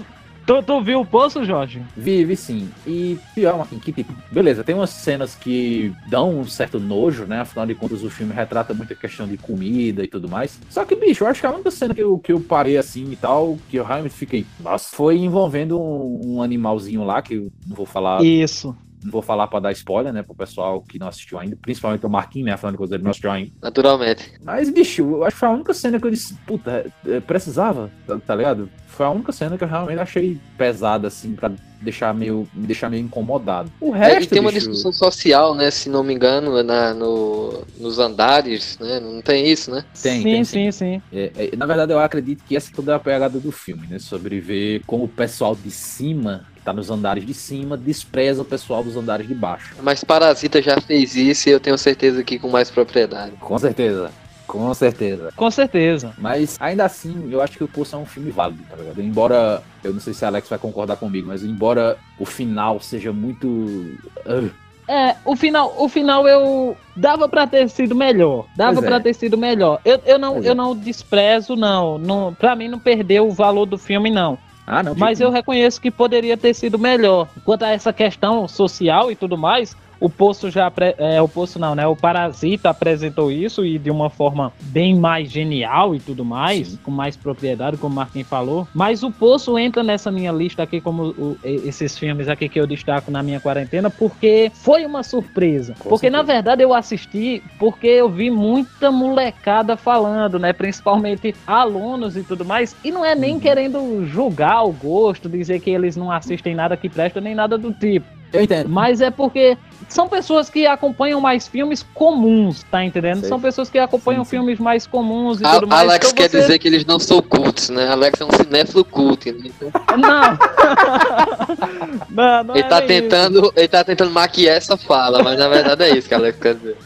tu, 0.46 0.62
tu 0.62 0.80
viu 0.80 1.00
o 1.00 1.06
poço, 1.06 1.44
Jorge? 1.44 1.82
Vi, 1.96 2.24
vi 2.24 2.36
sim. 2.36 2.68
E 2.86 3.18
pior, 3.34 3.58
Marquinhos, 3.58 3.84
que 3.84 3.92
tipo, 3.92 4.12
beleza, 4.30 4.64
tem 4.64 4.74
umas 4.74 4.90
cenas 4.90 5.34
que 5.34 5.92
dão 6.08 6.38
um 6.38 6.46
certo 6.46 6.78
nojo, 6.78 7.24
né? 7.24 7.40
Afinal 7.40 7.66
de 7.66 7.74
contas, 7.74 8.02
o 8.02 8.10
filme 8.10 8.32
retrata 8.32 8.74
muita 8.74 8.94
questão 8.94 9.26
de 9.26 9.36
comida 9.36 10.02
e 10.02 10.08
tudo 10.08 10.28
mais. 10.28 10.58
Só 10.68 10.84
que, 10.84 10.94
bicho, 10.94 11.24
eu 11.24 11.28
acho 11.28 11.40
que 11.40 11.46
a 11.46 11.52
única 11.52 11.70
cena 11.70 11.94
que 11.94 12.02
eu, 12.02 12.18
que 12.18 12.32
eu 12.32 12.40
parei 12.40 12.76
assim 12.76 13.10
e 13.10 13.16
tal, 13.16 13.58
que 13.68 13.76
eu 13.76 13.84
realmente 13.84 14.14
fiquei, 14.14 14.46
nossa, 14.60 14.94
foi 14.94 15.18
envolvendo 15.18 15.80
um, 15.80 16.36
um 16.36 16.42
animalzinho 16.42 17.04
lá, 17.04 17.22
que 17.22 17.34
eu 17.34 17.52
não 17.66 17.76
vou 17.76 17.86
falar, 17.86 18.22
Isso. 18.24 18.76
Não 19.02 19.10
vou 19.10 19.22
falar 19.22 19.46
pra 19.46 19.60
dar 19.60 19.72
spoiler, 19.72 20.12
né, 20.12 20.22
pro 20.22 20.34
pessoal 20.34 20.80
que 20.82 20.98
não 20.98 21.08
assistiu 21.08 21.38
ainda, 21.38 21.56
principalmente 21.56 22.04
o 22.04 22.10
Marquinhos, 22.10 22.46
né? 22.46 22.70
De 22.70 22.76
contas, 22.76 22.92
ele 22.92 23.02
não 23.02 23.10
assistiu 23.10 23.30
ainda. 23.30 23.50
Naturalmente. 23.62 24.32
Mas, 24.44 24.70
bicho, 24.70 25.02
eu 25.02 25.24
acho 25.24 25.34
que 25.34 25.40
foi 25.40 25.48
a 25.48 25.52
única 25.52 25.74
cena 25.74 25.98
que 25.98 26.06
eu 26.06 26.10
disse, 26.10 26.34
puta, 26.46 26.92
é, 27.06 27.20
precisava, 27.20 27.90
tá, 28.06 28.18
tá 28.18 28.34
ligado? 28.34 28.68
Foi 28.86 29.06
a 29.06 29.10
única 29.10 29.32
cena 29.32 29.56
que 29.56 29.64
eu 29.64 29.68
realmente 29.68 29.98
achei 29.98 30.38
pesada, 30.56 31.08
assim, 31.08 31.34
pra 31.34 31.50
deixar 31.80 32.14
meio, 32.14 32.48
me 32.52 32.66
deixar 32.66 32.90
meio 32.90 33.04
incomodado. 33.04 33.72
O 33.80 33.94
É, 34.04 34.18
resto, 34.18 34.22
e 34.22 34.26
tem 34.26 34.40
uma 34.40 34.52
bicho, 34.52 34.70
discussão 34.70 34.92
social, 34.92 35.54
né? 35.54 35.70
Se 35.70 35.88
não 35.88 36.02
me 36.02 36.14
engano, 36.14 36.62
na, 36.62 36.94
no, 36.94 37.66
nos 37.76 37.98
andares, 37.98 38.78
né? 38.78 39.00
Não 39.00 39.22
tem 39.22 39.46
isso, 39.50 39.70
né? 39.70 39.84
Tem, 40.00 40.26
sim, 40.26 40.44
tem, 40.44 40.44
sim, 40.44 40.70
sim. 40.72 41.02
é, 41.12 41.50
é, 41.52 41.56
na 41.56 41.66
verdade, 41.66 41.92
eu 41.92 41.98
acredito 42.00 42.44
que 42.44 42.56
essa 42.56 42.70
é 42.70 42.74
toda 42.74 42.94
a 42.96 43.00
pegada 43.00 43.40
do 43.40 43.52
filme, 43.52 43.86
né? 43.88 43.98
Sobre 43.98 44.40
ver 44.40 44.82
como 44.86 45.04
o 45.04 45.08
pessoal 45.08 45.54
de 45.56 45.70
cima, 45.70 46.46
que 46.54 46.62
tá 46.62 46.72
nos 46.72 46.90
andares 46.90 47.24
de 47.26 47.34
cima, 47.34 47.76
despreza 47.76 48.42
o 48.42 48.44
pessoal 48.44 48.84
dos 48.84 48.96
andares 48.96 49.26
de 49.26 49.34
baixo. 49.34 49.76
Mas 49.82 50.04
Parasita 50.04 50.62
já 50.62 50.80
fez 50.80 51.16
isso 51.16 51.48
e 51.48 51.52
eu 51.52 51.60
tenho 51.60 51.78
certeza 51.78 52.22
que 52.24 52.38
com 52.38 52.48
mais 52.48 52.70
propriedade. 52.70 53.36
Com 53.38 53.58
certeza. 53.58 54.19
Com 54.50 54.74
certeza. 54.74 55.32
Com 55.36 55.50
certeza. 55.50 56.12
Mas 56.18 56.56
ainda 56.60 56.84
assim, 56.84 57.28
eu 57.30 57.40
acho 57.40 57.56
que 57.56 57.64
o 57.64 57.68
Poço 57.68 57.94
é 57.96 57.98
um 57.98 58.06
filme 58.06 58.30
válido, 58.30 58.62
tá 58.68 58.76
ligado? 58.76 59.00
Embora, 59.02 59.62
eu 59.82 59.92
não 59.92 60.00
sei 60.00 60.12
se 60.14 60.24
a 60.24 60.28
Alex 60.28 60.48
vai 60.48 60.58
concordar 60.58 60.96
comigo, 60.96 61.28
mas 61.28 61.42
embora 61.42 61.96
o 62.18 62.24
final 62.24 62.80
seja 62.80 63.12
muito. 63.12 63.96
ah, 64.26 64.48
É, 64.88 65.16
o 65.24 65.36
final, 65.36 65.74
o 65.78 65.88
final 65.88 66.26
eu 66.26 66.76
dava 66.96 67.28
pra 67.28 67.46
ter 67.46 67.68
sido 67.70 67.94
melhor. 67.94 68.46
Dava 68.56 68.80
é. 68.80 68.82
pra 68.82 68.98
ter 69.00 69.14
sido 69.14 69.38
melhor. 69.38 69.80
Eu, 69.84 70.00
eu 70.04 70.18
não, 70.18 70.34
Pois 70.34 70.46
eu 70.46 70.52
é. 70.52 70.54
não 70.54 70.76
desprezo 70.76 71.54
não. 71.56 71.96
não. 71.98 72.34
Para 72.34 72.56
mim 72.56 72.68
não 72.68 72.78
perdeu 72.78 73.28
o 73.28 73.32
valor 73.32 73.66
do 73.66 73.78
filme 73.78 74.10
não. 74.10 74.36
Ah, 74.66 74.82
não. 74.82 74.94
Mas 74.94 75.18
tipo, 75.18 75.28
eu 75.28 75.32
reconheço 75.32 75.80
que 75.80 75.90
poderia 75.90 76.36
ter 76.36 76.54
sido 76.54 76.78
melhor. 76.78 77.28
Quanto 77.44 77.64
a 77.64 77.70
essa 77.70 77.92
questão 77.92 78.46
social 78.46 79.10
e 79.10 79.16
tudo 79.16 79.36
mais, 79.36 79.76
o 80.00 80.08
Poço 80.08 80.50
já 80.50 80.72
é, 80.98 81.20
o 81.20 81.28
Poço 81.28 81.58
não, 81.58 81.74
né? 81.74 81.86
O 81.86 81.94
Parasita 81.94 82.70
apresentou 82.70 83.30
isso 83.30 83.64
e 83.64 83.78
de 83.78 83.90
uma 83.90 84.08
forma 84.08 84.52
bem 84.62 84.94
mais 84.94 85.30
genial 85.30 85.94
e 85.94 86.00
tudo 86.00 86.24
mais, 86.24 86.68
Sim. 86.68 86.78
com 86.82 86.90
mais 86.90 87.16
propriedade, 87.16 87.76
como 87.76 87.92
o 87.92 87.96
Marquinhos 87.96 88.26
falou. 88.28 88.66
Mas 88.74 89.02
o 89.02 89.10
Poço 89.10 89.58
entra 89.58 89.82
nessa 89.82 90.10
minha 90.10 90.32
lista 90.32 90.62
aqui 90.62 90.80
como 90.80 91.08
o- 91.10 91.36
esses 91.44 91.98
filmes 91.98 92.28
aqui 92.28 92.48
que 92.48 92.58
eu 92.58 92.66
destaco 92.66 93.10
na 93.10 93.22
minha 93.22 93.38
quarentena, 93.40 93.90
porque 93.90 94.50
foi 94.54 94.86
uma 94.86 95.02
surpresa. 95.02 95.74
Com 95.78 95.88
porque 95.90 96.08
na 96.08 96.18
certeza. 96.18 96.32
verdade 96.34 96.62
eu 96.62 96.72
assisti 96.72 97.42
porque 97.58 97.86
eu 97.86 98.08
vi 98.08 98.30
muita 98.30 98.90
molecada 98.90 99.76
falando, 99.76 100.38
né? 100.38 100.52
Principalmente 100.52 101.34
alunos 101.46 102.16
e 102.16 102.22
tudo 102.22 102.44
mais. 102.44 102.74
E 102.82 102.90
não 102.90 103.04
é 103.04 103.14
nem 103.14 103.34
Uhum. 103.34 103.40
querendo 103.40 104.06
julgar 104.06 104.62
o 104.64 104.72
gosto, 104.72 105.28
dizer 105.28 105.60
que 105.60 105.70
eles 105.70 105.96
não 105.96 106.10
assistem 106.10 106.54
nada 106.54 106.76
que 106.76 106.88
presta, 106.88 107.20
nem 107.20 107.34
nada 107.34 107.58
do 107.58 107.72
tipo. 107.72 108.06
Eu 108.32 108.42
entendo. 108.42 108.68
Mas 108.68 109.00
é 109.00 109.10
porque 109.10 109.58
são 109.90 110.08
pessoas 110.08 110.48
que 110.48 110.66
acompanham 110.66 111.20
mais 111.20 111.46
filmes 111.46 111.84
comuns, 111.94 112.62
tá 112.70 112.82
entendendo? 112.84 113.20
Sei. 113.20 113.28
são 113.28 113.40
pessoas 113.40 113.68
que 113.68 113.78
acompanham 113.78 114.24
Sim, 114.24 114.30
sim. 114.30 114.36
filmes 114.36 114.58
mais 114.58 114.86
comuns 114.86 115.40
e 115.40 115.44
A- 115.44 115.54
tudo 115.54 115.66
mais. 115.66 115.82
Alex 115.82 116.06
Então 116.06 116.16
quer 116.16 116.30
você- 116.30 116.40
dizer 116.40 116.58
que 116.58 116.68
eles 116.68 116.84
não 116.84 116.98
são 116.98 117.20
cultos, 117.20 117.68
né? 117.70 117.88
Alex 117.88 118.20
é 118.20 118.24
um 118.24 118.30
cinéfilo 118.30 118.84
cult, 118.84 119.30
né? 119.32 119.38
Então, 119.50 119.70
Não. 119.98 120.38
não, 122.10 122.44
não 122.44 122.54
ele, 122.56 122.64
é 122.64 122.68
tá 122.68 122.78
isso. 122.78 122.86
tentando, 122.88 123.52
ele 123.56 123.68
tá 123.68 123.84
tentando 123.84 124.10
maquiar 124.10 124.56
essa 124.56 124.76
fala, 124.76 125.22
mas 125.22 125.38
na 125.38 125.48
verdade 125.48 125.84
é 125.84 125.96
isso 125.96 126.08
que 126.08 126.14
Alex 126.14 126.38
quer 126.38 126.54
dizer. 126.54 126.76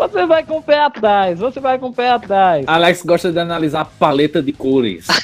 Você 0.00 0.24
vai 0.24 0.42
com 0.42 0.56
o 0.56 0.62
pé 0.62 0.80
atrás, 0.80 1.38
você 1.38 1.60
vai 1.60 1.78
com 1.78 1.88
o 1.88 1.92
pé 1.92 2.12
atrás. 2.12 2.64
Alex 2.66 3.02
gosta 3.02 3.30
de 3.30 3.38
analisar 3.38 3.82
a 3.82 3.84
paleta 3.84 4.42
de 4.42 4.50
cores. 4.50 5.06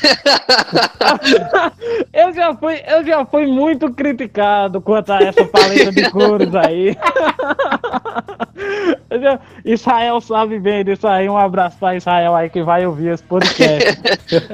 Eu 2.13 2.33
já 2.35 2.55
fui, 2.55 2.83
eu 2.87 3.05
já 3.05 3.25
fui 3.25 3.47
muito 3.47 3.91
criticado 3.93 4.81
quanto 4.81 5.13
a 5.13 5.23
essa 5.23 5.45
paleta 5.45 5.93
de 5.93 6.11
cores 6.11 6.55
aí. 6.55 6.97
Israel 9.65 10.21
sabe 10.21 10.59
bem 10.59 10.85
disso 10.85 11.07
aí. 11.07 11.29
Um 11.29 11.37
abraço 11.37 11.77
pra 11.79 11.95
Israel 11.95 12.35
aí 12.35 12.51
que 12.51 12.63
vai 12.63 12.87
ouvir 12.87 13.13
esse 13.13 13.23
podcast. 13.23 14.01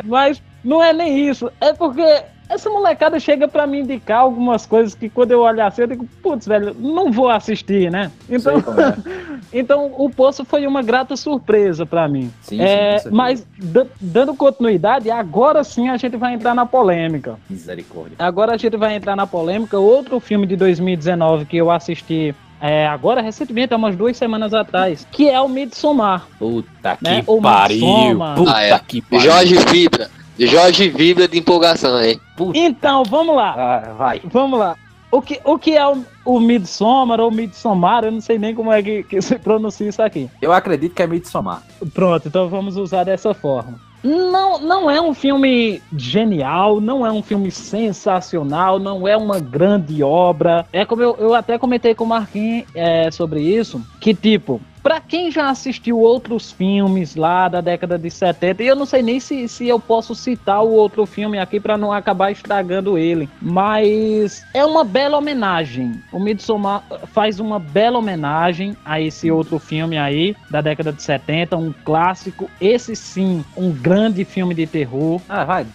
Mas 0.05 0.43
não 0.63 0.83
é 0.83 0.93
nem 0.93 1.29
isso. 1.29 1.51
É 1.61 1.73
porque 1.73 2.05
essa 2.53 2.69
molecada 2.71 3.19
chega 3.19 3.49
pra 3.49 3.67
me 3.67 3.81
indicar 3.81 4.21
algumas 4.21 4.67
coisas 4.67 4.95
que 4.95 5.09
quando 5.09 5.31
eu 5.33 5.41
olhar 5.41 5.67
assim, 5.67 5.83
eu 5.83 5.87
digo, 5.87 6.07
putz, 6.23 6.47
velho, 6.47 6.75
não 6.79 7.11
vou 7.11 7.29
assistir, 7.29 7.91
né? 7.91 8.11
Então, 8.29 8.57
é. 8.59 9.33
então 9.59 9.93
o 9.97 10.11
Poço 10.11 10.45
foi 10.45 10.67
uma 10.67 10.83
grata 10.83 11.17
surpresa 11.17 11.85
pra 11.87 12.07
mim. 12.09 12.31
Sim, 12.43 12.61
É, 12.61 12.99
sim, 12.99 13.09
mas 13.11 13.47
da- 13.59 13.87
dando 14.01 14.35
continuidade, 14.35 15.11
agora 15.11 15.65
sim 15.65 15.89
a 15.89 15.97
gente 15.97 16.17
vai 16.17 16.35
entrar 16.35 16.55
na 16.55 16.67
polêmica. 16.67 17.37
Misericórdia. 17.49 18.17
Agora 18.19 18.55
a 18.55 18.57
gente 18.57 18.77
vai 18.77 18.95
entrar 18.95 19.17
na 19.17 19.27
polêmica. 19.27 19.79
Outro 19.79 20.21
filme 20.21 20.47
de 20.47 20.57
2019 20.57 21.45
que 21.47 21.57
eu 21.57 21.71
assisti 21.71 22.35
é, 22.61 22.87
agora 22.87 23.21
recentemente, 23.21 23.75
há 23.75 23.77
umas 23.77 23.97
duas 23.97 24.17
semanas 24.17 24.55
atrás, 24.55 25.05
que 25.11 25.29
é 25.29 25.41
o 25.41 25.49
Midsommar. 25.49 26.27
Puta 26.39 26.97
que 26.97 27.03
Né? 27.05 27.25
O 27.27 27.41
pariu. 27.43 27.85
Midsommar. 27.85 28.37
Puta 28.37 28.55
Ah, 28.55 28.63
é. 28.63 28.79
que 28.79 29.03
pariu. 29.03 29.21
Jorge 29.25 29.55
vibra. 29.71 30.09
Jorge 30.39 30.89
vibra 30.89 31.27
de 31.29 31.39
empolgação 31.39 31.97
aí. 31.97 32.19
Puta. 32.37 32.59
Então, 32.59 33.05
vamos 33.05 33.37
lá. 33.37 33.55
Ah, 33.57 33.93
vai. 33.93 34.21
Vamos 34.25 34.59
lá. 34.59 34.77
O 35.11 35.21
que, 35.21 35.39
o 35.45 35.59
que 35.59 35.77
é 35.77 35.87
o, 35.87 36.03
o 36.25 36.41
Midsommar 36.41 37.21
ou 37.21 37.31
Midsommar? 37.31 38.05
Eu 38.05 38.13
não 38.13 38.21
sei 38.23 38.39
nem 38.39 38.55
como 38.55 38.73
é 38.73 38.83
que, 38.83 39.03
que 39.03 39.21
se 39.21 39.39
pronuncia 39.39 39.89
isso 39.89 40.03
aqui. 40.03 40.31
Eu 40.41 40.53
acredito 40.53 40.95
que 40.95 41.03
é 41.03 41.07
Midsommar. 41.07 41.63
Pronto, 41.93 42.29
então 42.29 42.49
vamos 42.49 42.79
usar 42.79 43.05
dessa 43.05 43.35
forma. 43.35 43.79
Não, 44.03 44.59
não 44.59 44.91
é 44.91 45.01
um 45.01 45.15
filme 45.15 45.81
genial, 45.97 46.81
não 46.81 47.07
é 47.07 47.13
um 47.13 47.23
filme 47.23 47.51
sensacional, 47.51 48.79
não 48.79 49.07
é 49.07 49.17
uma 49.17 49.39
grande 49.39 50.03
obra. 50.03 50.67
É 50.73 50.85
como 50.85 51.03
eu, 51.03 51.15
eu 51.19 51.35
até 51.35 51.57
comentei 51.57 51.95
com 51.95 52.05
o 52.05 52.09
Marquinhos 52.09 52.67
é, 52.75 53.11
sobre 53.11 53.41
isso, 53.41 53.81
que 54.01 54.13
tipo, 54.13 54.61
pra 54.83 55.01
quem 55.01 55.31
já 55.31 55.49
assistiu 55.49 55.99
outros 55.99 56.51
filmes 56.51 57.15
lá 57.15 57.49
da 57.49 57.61
década 57.61 57.99
de 57.99 58.11
70, 58.11 58.63
e 58.63 58.67
eu 58.67 58.77
não 58.77 58.85
sei 58.85 59.03
nem 59.03 59.21
se, 59.21 59.49
se 59.49 59.69
eu 59.69 59.79
posso 59.79 60.15
citar 60.15 60.63
o 60.63 60.71
outro 60.73 61.07
filme 61.07 61.39
aqui 61.39 61.61
pra 61.61 61.79
não 61.79 61.93
acabar 61.93 62.31
estragando 62.31 62.99
ele, 62.99 63.29
mas 63.41 64.45
é 64.53 64.65
uma 64.65 64.85
bela 64.85 65.19
homenagem. 65.19 66.01
O 66.13 66.19
Midsommar 66.19 66.83
faz 67.13 67.39
uma 67.39 67.59
bela 67.59 67.99
homenagem 67.99 68.77
a 68.85 69.01
esse 69.01 69.31
outro 69.31 69.59
filme 69.59 69.97
aí 69.99 70.37
da 70.51 70.61
década 70.61 70.93
de 70.93 71.03
70, 71.03 71.57
um 71.57 71.73
clássico, 71.85 72.51
esse 72.61 72.97
sim, 72.97 73.45
um 73.57 73.71
grande 73.71 74.25
filme 74.25 74.55
de 74.55 74.67
terror. 74.67 75.21
Ah, 75.29 75.45
vai. 75.45 75.67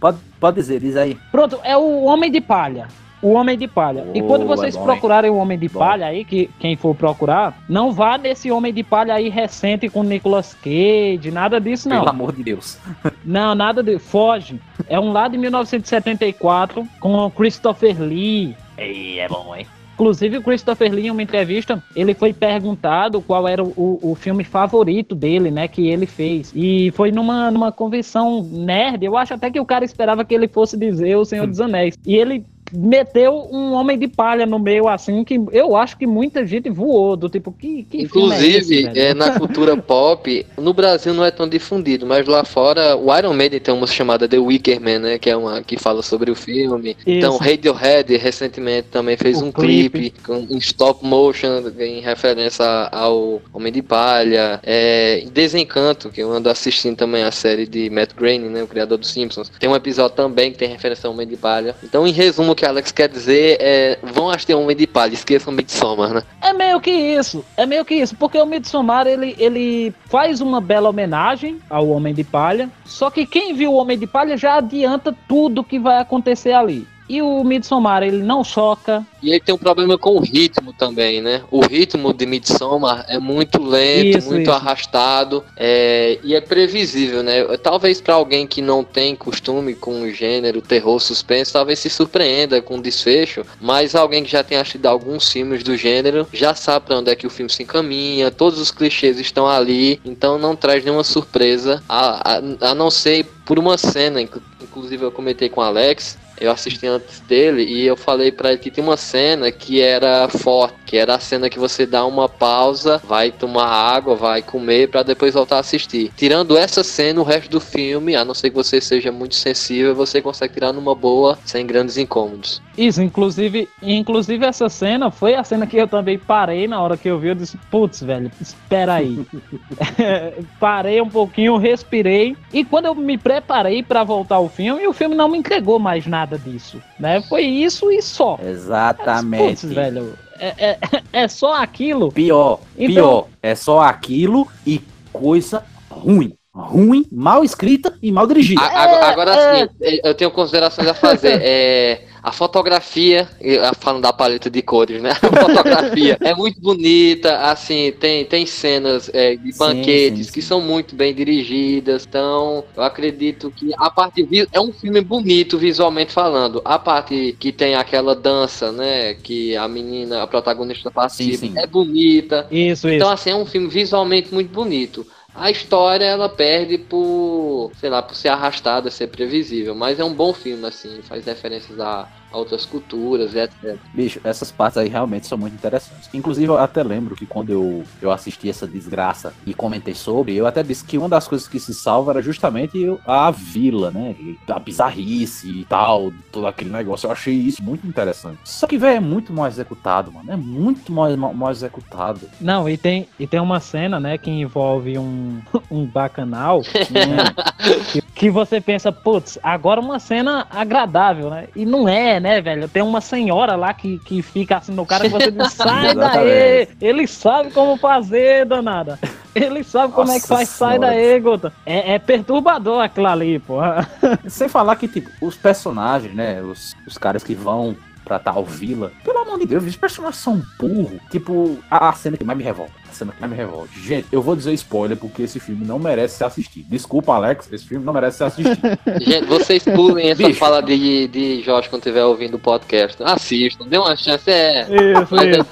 Pode, 0.00 0.18
pode 0.40 0.56
dizer, 0.56 0.80
diz 0.80 0.96
aí. 0.96 1.16
Pronto, 1.30 1.58
é 1.62 1.76
o 1.76 2.02
Homem 2.04 2.30
de 2.30 2.40
Palha. 2.40 2.88
O 3.22 3.34
Homem 3.34 3.56
de 3.56 3.68
Palha. 3.68 4.04
e 4.12 4.20
quando 4.20 4.44
vocês 4.46 4.74
bom, 4.74 4.82
hein? 4.82 4.86
procurarem 4.86 5.30
o 5.30 5.36
Homem 5.36 5.56
de 5.58 5.68
Bom. 5.68 5.78
Palha 5.78 6.06
aí, 6.06 6.24
que 6.24 6.50
quem 6.58 6.76
for 6.76 6.94
procurar, 6.94 7.62
não 7.68 7.92
vá 7.92 8.18
nesse 8.18 8.50
Homem 8.50 8.74
de 8.74 8.82
Palha 8.82 9.14
aí 9.14 9.28
recente 9.28 9.88
com 9.88 10.02
Nicolas 10.02 10.54
Cage, 10.54 11.30
nada 11.30 11.60
disso 11.60 11.88
não. 11.88 11.98
Pelo 12.00 12.10
amor 12.10 12.32
de 12.32 12.42
Deus. 12.42 12.78
Não, 13.24 13.54
nada 13.54 13.82
de. 13.82 13.98
Foge. 14.00 14.60
É 14.88 14.98
um 14.98 15.12
lá 15.12 15.28
de 15.28 15.38
1974 15.38 16.86
com 16.98 17.14
o 17.14 17.30
Christopher 17.30 18.00
Lee. 18.00 18.56
Ei, 18.76 19.20
é 19.20 19.28
bom, 19.28 19.54
hein? 19.54 19.66
Inclusive, 19.94 20.38
o 20.38 20.42
Christopher 20.42 20.90
Lee, 20.90 21.06
em 21.06 21.10
uma 21.10 21.22
entrevista, 21.22 21.82
ele 21.94 22.14
foi 22.14 22.32
perguntado 22.32 23.20
qual 23.20 23.46
era 23.46 23.62
o, 23.62 24.00
o 24.02 24.14
filme 24.14 24.42
favorito 24.42 25.14
dele, 25.14 25.50
né, 25.50 25.68
que 25.68 25.88
ele 25.88 26.06
fez. 26.06 26.52
E 26.56 26.90
foi 26.92 27.12
numa, 27.12 27.50
numa 27.50 27.70
convenção 27.70 28.42
nerd, 28.42 29.04
eu 29.04 29.16
acho 29.16 29.34
até 29.34 29.50
que 29.50 29.60
o 29.60 29.66
cara 29.66 29.84
esperava 29.84 30.24
que 30.24 30.34
ele 30.34 30.48
fosse 30.48 30.76
dizer 30.76 31.16
O 31.16 31.24
Senhor 31.24 31.46
dos 31.46 31.60
Anéis. 31.60 31.96
E 32.04 32.16
ele 32.16 32.44
meteu 32.72 33.48
um 33.52 33.72
Homem 33.72 33.98
de 33.98 34.08
Palha 34.08 34.46
no 34.46 34.58
meio, 34.58 34.88
assim, 34.88 35.24
que 35.24 35.40
eu 35.52 35.76
acho 35.76 35.96
que 35.96 36.06
muita 36.06 36.46
gente 36.46 36.70
voou, 36.70 37.16
do 37.16 37.28
tipo, 37.28 37.52
que, 37.52 37.82
que 37.84 37.98
é 37.98 38.02
Inclusive, 38.02 38.58
esse, 38.58 38.82
velho? 38.82 38.98
é, 38.98 39.14
na 39.14 39.38
cultura 39.38 39.76
pop, 39.80 40.46
no 40.56 40.72
Brasil 40.72 41.12
não 41.14 41.24
é 41.24 41.30
tão 41.30 41.48
difundido, 41.48 42.06
mas 42.06 42.26
lá 42.26 42.44
fora 42.44 42.96
o 42.96 43.16
Iron 43.16 43.32
Maiden 43.34 43.60
tem 43.60 43.74
uma 43.74 43.86
chamada 43.86 44.28
The 44.28 44.38
Wicker 44.38 44.80
Man, 44.80 44.98
né? 45.00 45.18
Que 45.18 45.30
é 45.30 45.36
uma 45.36 45.62
que 45.62 45.76
fala 45.78 46.02
sobre 46.02 46.30
o 46.30 46.34
filme. 46.34 46.96
Então, 47.06 47.36
Radiohead 47.36 48.16
recentemente 48.16 48.88
também 48.90 49.16
fez 49.16 49.40
O 49.40 49.46
um 49.46 49.52
clipe. 49.52 50.10
clipe, 50.10 50.22
com, 50.22 50.46
em 50.50 50.58
stop 50.58 51.04
motion 51.04 51.62
em 51.78 52.00
referência 52.00 52.64
ao 52.92 53.40
Homem 53.52 53.72
de 53.72 53.82
Palha. 53.82 54.60
É, 54.62 55.24
Desencanto, 55.32 56.08
que 56.10 56.22
eu 56.22 56.32
ando 56.32 56.48
assistindo 56.48 56.96
também 56.96 57.22
a 57.22 57.30
série 57.30 57.66
de 57.66 57.90
Matt 57.90 58.10
Groening, 58.14 58.48
né? 58.48 58.62
O 58.62 58.66
criador 58.66 58.98
dos 58.98 59.10
Simpsons. 59.10 59.50
Tem 59.58 59.68
um 59.68 59.76
episódio 59.76 60.16
também 60.16 60.52
que 60.52 60.58
tem 60.58 60.68
referência 60.68 61.06
ao 61.06 61.12
Homem 61.12 61.26
de 61.26 61.36
Palha. 61.36 61.74
Então, 61.82 62.06
em 62.06 62.12
resumo, 62.12 62.54
que 62.62 62.66
Alex 62.66 62.92
quer 62.92 63.08
dizer 63.08 63.56
é: 63.60 63.98
vão 64.04 64.30
assistir 64.30 64.54
Homem 64.54 64.76
de 64.76 64.86
Palha, 64.86 65.12
esqueçam 65.12 65.52
Midsommar, 65.52 66.14
né? 66.14 66.22
É 66.40 66.52
meio 66.52 66.80
que 66.80 66.92
isso, 66.92 67.44
é 67.56 67.66
meio 67.66 67.84
que 67.84 67.94
isso, 67.96 68.14
porque 68.14 68.38
o 68.38 68.46
Midsommar 68.46 69.04
ele, 69.08 69.34
ele 69.36 69.92
faz 70.04 70.40
uma 70.40 70.60
bela 70.60 70.88
homenagem 70.88 71.58
ao 71.68 71.88
Homem 71.88 72.14
de 72.14 72.22
Palha, 72.22 72.70
só 72.84 73.10
que 73.10 73.26
quem 73.26 73.52
viu 73.52 73.72
o 73.72 73.76
Homem 73.76 73.98
de 73.98 74.06
Palha 74.06 74.36
já 74.36 74.58
adianta 74.58 75.12
tudo 75.26 75.64
que 75.64 75.76
vai 75.76 75.98
acontecer 75.98 76.52
ali. 76.52 76.86
E 77.08 77.20
o 77.20 77.42
Midsommar 77.44 78.02
ele 78.02 78.22
não 78.22 78.42
choca, 78.44 79.04
E 79.22 79.30
ele 79.30 79.40
tem 79.40 79.54
um 79.54 79.58
problema 79.58 79.98
com 79.98 80.16
o 80.16 80.20
ritmo 80.20 80.72
também, 80.72 81.20
né? 81.20 81.42
O 81.50 81.60
ritmo 81.60 82.12
de 82.14 82.24
Midsommar 82.24 83.04
é 83.08 83.18
muito 83.18 83.62
lento, 83.62 84.18
Isso, 84.18 84.28
muito 84.28 84.42
isso. 84.42 84.52
arrastado 84.52 85.44
é, 85.56 86.18
e 86.24 86.34
é 86.34 86.40
previsível, 86.40 87.22
né? 87.22 87.44
Talvez 87.58 88.00
para 88.00 88.14
alguém 88.14 88.46
que 88.46 88.62
não 88.62 88.82
tem 88.82 89.14
costume 89.14 89.74
com 89.74 90.02
o 90.02 90.10
gênero 90.10 90.60
terror, 90.62 90.98
suspense, 91.00 91.52
talvez 91.52 91.78
se 91.80 91.90
surpreenda 91.90 92.62
com 92.62 92.76
o 92.78 92.82
desfecho, 92.82 93.44
mas 93.60 93.94
alguém 93.94 94.24
que 94.24 94.30
já 94.30 94.42
tem 94.42 94.56
assistido 94.58 94.86
alguns 94.86 95.30
filmes 95.30 95.62
do 95.62 95.76
gênero 95.76 96.26
já 96.32 96.54
sabe 96.54 96.86
para 96.86 96.98
onde 96.98 97.10
é 97.10 97.16
que 97.16 97.26
o 97.26 97.30
filme 97.30 97.50
se 97.50 97.62
encaminha, 97.62 98.30
todos 98.30 98.58
os 98.58 98.70
clichês 98.70 99.18
estão 99.18 99.46
ali, 99.46 100.00
então 100.04 100.38
não 100.38 100.56
traz 100.56 100.82
nenhuma 100.84 101.04
surpresa, 101.04 101.82
a, 101.88 102.36
a, 102.38 102.70
a 102.70 102.74
não 102.74 102.90
ser 102.90 103.26
por 103.44 103.58
uma 103.58 103.76
cena, 103.76 104.20
inclu- 104.22 104.42
inclusive 104.62 105.04
eu 105.04 105.10
comentei 105.12 105.48
com 105.48 105.60
o 105.60 105.64
Alex, 105.64 106.16
eu 106.42 106.50
assisti 106.50 106.86
antes 106.86 107.20
dele 107.20 107.62
e 107.62 107.86
eu 107.86 107.96
falei 107.96 108.32
pra 108.32 108.50
ele 108.50 108.58
que 108.58 108.70
tem 108.70 108.82
uma 108.82 108.96
cena 108.96 109.50
que 109.50 109.80
era 109.80 110.28
forte, 110.28 110.76
que 110.84 110.96
era 110.96 111.14
a 111.14 111.20
cena 111.20 111.48
que 111.48 111.58
você 111.58 111.86
dá 111.86 112.04
uma 112.04 112.28
pausa, 112.28 113.00
vai 113.04 113.30
tomar 113.30 113.66
água, 113.66 114.16
vai 114.16 114.42
comer 114.42 114.88
pra 114.88 115.02
depois 115.02 115.34
voltar 115.34 115.56
a 115.56 115.60
assistir. 115.60 116.10
Tirando 116.16 116.56
essa 116.56 116.82
cena, 116.82 117.20
o 117.20 117.24
resto 117.24 117.50
do 117.50 117.60
filme, 117.60 118.16
a 118.16 118.24
não 118.24 118.34
ser 118.34 118.50
que 118.50 118.56
você 118.56 118.80
seja 118.80 119.12
muito 119.12 119.34
sensível, 119.34 119.94
você 119.94 120.20
consegue 120.20 120.54
tirar 120.54 120.72
numa 120.72 120.94
boa, 120.94 121.38
sem 121.44 121.66
grandes 121.66 121.96
incômodos. 121.96 122.60
Isso, 122.76 123.02
inclusive, 123.02 123.68
inclusive 123.82 124.46
essa 124.46 124.68
cena 124.68 125.10
foi 125.10 125.34
a 125.34 125.44
cena 125.44 125.66
que 125.66 125.76
eu 125.76 125.86
também 125.86 126.18
parei 126.18 126.66
na 126.66 126.80
hora 126.80 126.96
que 126.96 127.08
eu 127.08 127.18
vi, 127.18 127.28
eu 127.28 127.34
disse, 127.34 127.58
putz, 127.70 128.02
velho, 128.02 128.30
espera 128.40 128.94
aí. 128.94 129.26
parei 130.58 131.00
um 131.00 131.08
pouquinho, 131.08 131.56
respirei, 131.56 132.36
e 132.52 132.64
quando 132.64 132.86
eu 132.86 132.94
me 132.94 133.18
preparei 133.18 133.82
pra 133.82 134.04
voltar 134.04 134.36
ao 134.36 134.48
filme, 134.48 134.86
o 134.86 134.92
filme 134.92 135.14
não 135.14 135.28
me 135.28 135.38
entregou 135.38 135.78
mais 135.78 136.06
nada 136.06 136.38
disso, 136.38 136.82
né? 136.98 137.20
Foi 137.28 137.42
isso 137.42 137.90
e 137.90 138.00
só. 138.00 138.38
Exatamente. 138.42 139.60
Putz, 139.62 139.64
velho, 139.64 140.14
é, 140.38 140.54
é, 140.70 140.78
é 141.24 141.28
só 141.28 141.54
aquilo. 141.62 142.10
Pior, 142.10 142.60
Então- 142.76 142.94
pior. 142.94 143.26
É 143.42 143.54
só 143.54 143.80
aquilo 143.82 144.46
e 144.66 144.80
coisa 145.12 145.64
ruim. 145.90 146.32
Ruim, 146.54 147.06
mal 147.10 147.42
escrita 147.42 147.94
e 148.02 148.12
mal 148.12 148.26
dirigida. 148.26 148.60
A- 148.60 148.82
agora, 148.84 149.06
agora 149.06 149.56
sim, 149.80 150.00
eu 150.04 150.14
tenho 150.14 150.30
considerações 150.30 150.86
a 150.86 150.92
fazer. 150.94 151.40
É, 151.42 152.02
a 152.22 152.30
fotografia, 152.30 153.28
ah, 153.62 153.74
falando 153.74 154.02
da 154.02 154.12
paleta 154.12 154.48
de 154.48 154.62
cores, 154.62 155.02
né? 155.02 155.10
A 155.22 155.40
fotografia 155.40 156.16
é 156.20 156.34
muito 156.34 156.60
bonita, 156.60 157.38
assim, 157.38 157.92
tem, 157.98 158.24
tem 158.24 158.46
cenas 158.46 159.10
é, 159.12 159.34
de 159.34 159.52
Sim, 159.52 159.58
banquetes 159.58 160.26
sim, 160.26 160.32
que 160.32 160.40
sim. 160.40 160.48
são 160.48 160.60
muito 160.60 160.94
bem 160.94 161.12
dirigidas. 161.12 162.06
Então, 162.08 162.64
eu 162.76 162.82
acredito 162.82 163.50
que 163.50 163.72
a 163.76 163.90
parte 163.90 164.26
é 164.52 164.60
um 164.60 164.72
filme 164.72 165.00
bonito 165.00 165.58
visualmente 165.58 166.12
falando. 166.12 166.62
A 166.64 166.78
parte 166.78 167.36
que 167.40 167.50
tem 167.50 167.74
aquela 167.74 168.14
dança, 168.14 168.70
né? 168.70 169.14
Que 169.14 169.56
a 169.56 169.66
menina, 169.66 170.22
a 170.22 170.26
protagonista 170.26 170.90
participa, 170.90 171.58
é 171.58 171.66
bonita. 171.66 172.46
Isso, 172.50 172.86
isso. 172.86 172.88
Então, 172.88 173.10
assim, 173.10 173.30
é 173.30 173.36
um 173.36 173.46
filme 173.46 173.68
visualmente 173.68 174.32
muito 174.32 174.52
bonito. 174.52 175.04
A 175.34 175.50
história, 175.50 176.04
ela 176.04 176.28
perde 176.28 176.76
por, 176.78 177.72
sei 177.76 177.88
lá, 177.88 178.02
por 178.02 178.14
ser 178.14 178.28
arrastada, 178.28 178.90
ser 178.90 179.08
previsível. 179.08 179.74
Mas 179.74 179.98
é 179.98 180.04
um 180.04 180.14
bom 180.14 180.32
filme, 180.34 180.66
assim, 180.66 181.00
faz 181.02 181.24
referências 181.24 181.80
a, 181.80 182.06
a 182.32 182.36
outras 182.36 182.64
culturas 182.64 183.34
e 183.34 183.38
etc. 183.38 183.76
Bicho, 183.92 184.20
essas 184.24 184.50
partes 184.50 184.78
aí 184.78 184.88
realmente 184.88 185.26
são 185.26 185.38
muito 185.38 185.54
interessantes. 185.54 186.08
Inclusive, 186.12 186.46
eu 186.46 186.58
até 186.58 186.82
lembro 186.82 187.14
que 187.14 187.26
quando 187.26 187.50
eu, 187.50 187.84
eu 188.00 188.10
assisti 188.10 188.48
essa 188.48 188.66
desgraça 188.66 189.32
e 189.46 189.54
comentei 189.54 189.94
sobre, 189.94 190.34
eu 190.34 190.46
até 190.46 190.62
disse 190.62 190.84
que 190.84 190.98
uma 190.98 191.08
das 191.08 191.28
coisas 191.28 191.46
que 191.46 191.60
se 191.60 191.74
salva 191.74 192.12
era 192.12 192.22
justamente 192.22 192.78
a 193.06 193.30
vila, 193.30 193.90
né? 193.90 194.16
A 194.48 194.58
bizarrice 194.58 195.48
e 195.48 195.64
tal, 195.64 196.12
todo 196.30 196.46
aquele 196.46 196.70
negócio. 196.70 197.06
Eu 197.06 197.12
achei 197.12 197.34
isso 197.34 197.62
muito 197.62 197.86
interessante. 197.86 198.38
Só 198.44 198.66
que, 198.66 198.78
velho, 198.78 198.96
é 198.96 199.00
muito 199.00 199.32
mal 199.32 199.46
executado, 199.46 200.12
mano. 200.12 200.30
É 200.30 200.36
muito 200.36 200.92
mal, 200.92 201.14
mal, 201.16 201.34
mal 201.34 201.50
executado. 201.50 202.28
Não, 202.40 202.68
e 202.68 202.76
tem, 202.76 203.08
e 203.18 203.26
tem 203.26 203.40
uma 203.40 203.60
cena, 203.60 204.00
né, 204.00 204.16
que 204.18 204.30
envolve 204.30 204.98
um, 204.98 205.40
um 205.70 205.84
bacanal, 205.84 206.62
que, 207.92 208.02
que 208.22 208.30
você 208.30 208.60
pensa, 208.60 208.92
putz, 208.92 209.36
agora 209.42 209.80
uma 209.80 209.98
cena 209.98 210.46
agradável, 210.48 211.28
né? 211.28 211.48
E 211.56 211.66
não 211.66 211.88
é, 211.88 212.20
né, 212.20 212.40
velho? 212.40 212.68
Tem 212.68 212.80
uma 212.80 213.00
senhora 213.00 213.56
lá 213.56 213.74
que, 213.74 213.98
que 213.98 214.22
fica 214.22 214.58
assim 214.58 214.70
no 214.70 214.86
cara 214.86 215.02
que 215.02 215.08
você 215.08 215.28
diz, 215.28 215.50
sai 215.52 215.92
daí! 215.92 216.68
Ele 216.80 217.04
sabe 217.08 217.50
como 217.50 217.76
fazer, 217.76 218.46
danada. 218.46 218.96
Ele 219.34 219.64
sabe 219.64 219.92
como 219.92 220.12
é 220.12 220.20
que 220.20 220.28
faz, 220.28 220.48
sai 220.50 220.78
Senhora. 220.78 220.94
daí, 220.94 221.18
Gota. 221.18 221.52
É, 221.66 221.94
é 221.94 221.98
perturbador 221.98 222.84
aquilo 222.84 223.08
ali, 223.08 223.40
pô. 223.40 223.56
Sem 224.30 224.48
falar 224.48 224.76
que, 224.76 224.86
tipo, 224.86 225.10
os 225.20 225.34
personagens, 225.34 226.14
né? 226.14 226.40
Os, 226.42 226.76
os 226.86 226.96
caras 226.96 227.24
que 227.24 227.34
vão 227.34 227.74
pra 228.04 228.20
tal 228.20 228.44
vila. 228.44 228.92
Pelo 229.02 229.18
amor 229.18 229.40
de 229.40 229.46
Deus, 229.46 229.64
os 229.64 229.74
personagens 229.74 230.22
são 230.22 230.40
burros. 230.60 231.00
Tipo, 231.10 231.58
a, 231.68 231.88
a 231.88 231.92
cena 231.92 232.16
que 232.16 232.24
mais 232.24 232.38
me 232.38 232.44
revolta. 232.44 232.81
A 232.92 232.94
cena 232.94 233.12
que 233.12 233.20
mais 233.20 233.30
me 233.30 233.36
revolta. 233.38 233.70
Gente, 233.74 234.06
eu 234.12 234.20
vou 234.20 234.36
dizer 234.36 234.52
spoiler 234.52 234.96
porque 234.98 235.22
esse 235.22 235.40
filme 235.40 235.64
não 235.64 235.78
merece 235.78 236.18
ser 236.18 236.24
assistido. 236.24 236.66
Desculpa, 236.68 237.14
Alex, 237.14 237.50
esse 237.50 237.64
filme 237.64 237.84
não 237.84 237.92
merece 237.92 238.18
ser 238.18 238.24
assistido. 238.24 238.60
Gente, 239.00 239.26
vocês 239.26 239.62
pulem 239.64 240.10
essa 240.10 240.22
Bicho. 240.26 240.38
fala 240.38 240.60
de, 240.62 241.08
de 241.08 241.42
Jorge 241.42 241.70
quando 241.70 241.80
estiver 241.80 242.04
ouvindo 242.04 242.34
o 242.34 242.38
podcast. 242.38 243.02
Assistam, 243.02 243.66
dê 243.66 243.78
uma 243.78 243.96
chance. 243.96 244.30
É. 244.30 244.62
Isso, 244.64 245.16
isso. 245.16 245.48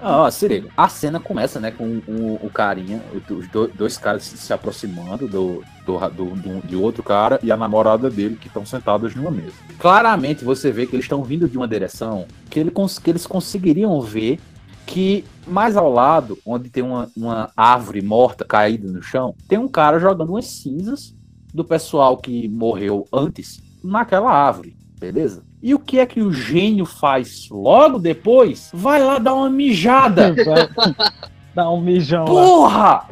Ah, 0.00 0.22
ó. 0.22 0.30
A 0.76 0.88
cena 0.88 1.20
começa, 1.20 1.60
né, 1.60 1.70
com 1.70 2.00
o, 2.08 2.40
o 2.42 2.50
carinha, 2.50 3.02
os 3.28 3.48
do- 3.48 3.68
dois 3.68 3.96
caras 3.98 4.22
se, 4.22 4.52
aproximando 4.52 5.28
do, 5.28 5.62
do, 5.84 5.98
do, 6.10 6.24
do- 6.36 6.66
de 6.66 6.76
outro 6.76 7.02
cara 7.02 7.38
e 7.42 7.52
a 7.52 7.56
namorada 7.56 8.08
dele 8.08 8.38
que 8.40 8.46
estão 8.46 8.64
sentados 8.64 9.14
numa 9.14 9.30
mesa. 9.30 9.52
Claramente 9.78 10.44
você 10.44 10.70
vê 10.70 10.86
que 10.86 10.94
eles 10.94 11.04
estão 11.04 11.22
vindo 11.22 11.48
de 11.48 11.56
uma 11.56 11.68
direção 11.68 12.26
que, 12.48 12.58
ele, 12.60 12.70
que 13.02 13.10
eles 13.10 13.26
conseguiriam 13.26 14.00
ver 14.00 14.38
que 14.90 15.24
mais 15.46 15.76
ao 15.76 15.90
lado, 15.90 16.36
onde 16.44 16.68
tem 16.68 16.82
uma, 16.82 17.08
uma 17.16 17.50
árvore 17.56 18.02
morta 18.02 18.44
caída 18.44 18.90
no 18.90 19.00
chão, 19.00 19.36
tem 19.48 19.56
um 19.56 19.68
cara 19.68 20.00
jogando 20.00 20.30
umas 20.30 20.46
cinzas 20.46 21.14
do 21.54 21.64
pessoal 21.64 22.16
que 22.16 22.48
morreu 22.48 23.06
antes 23.12 23.62
naquela 23.82 24.32
árvore, 24.32 24.76
beleza? 24.98 25.44
E 25.62 25.74
o 25.74 25.78
que 25.78 26.00
é 26.00 26.06
que 26.06 26.20
o 26.20 26.32
gênio 26.32 26.84
faz 26.84 27.48
logo 27.50 27.98
depois? 28.00 28.70
Vai 28.74 29.00
lá 29.00 29.18
dar 29.18 29.34
uma 29.34 29.48
mijada. 29.48 30.34
Dá 31.54 31.68
um 31.70 31.80
mijão 31.80 32.24
lá. 32.24 32.30
Porra! 32.44 33.04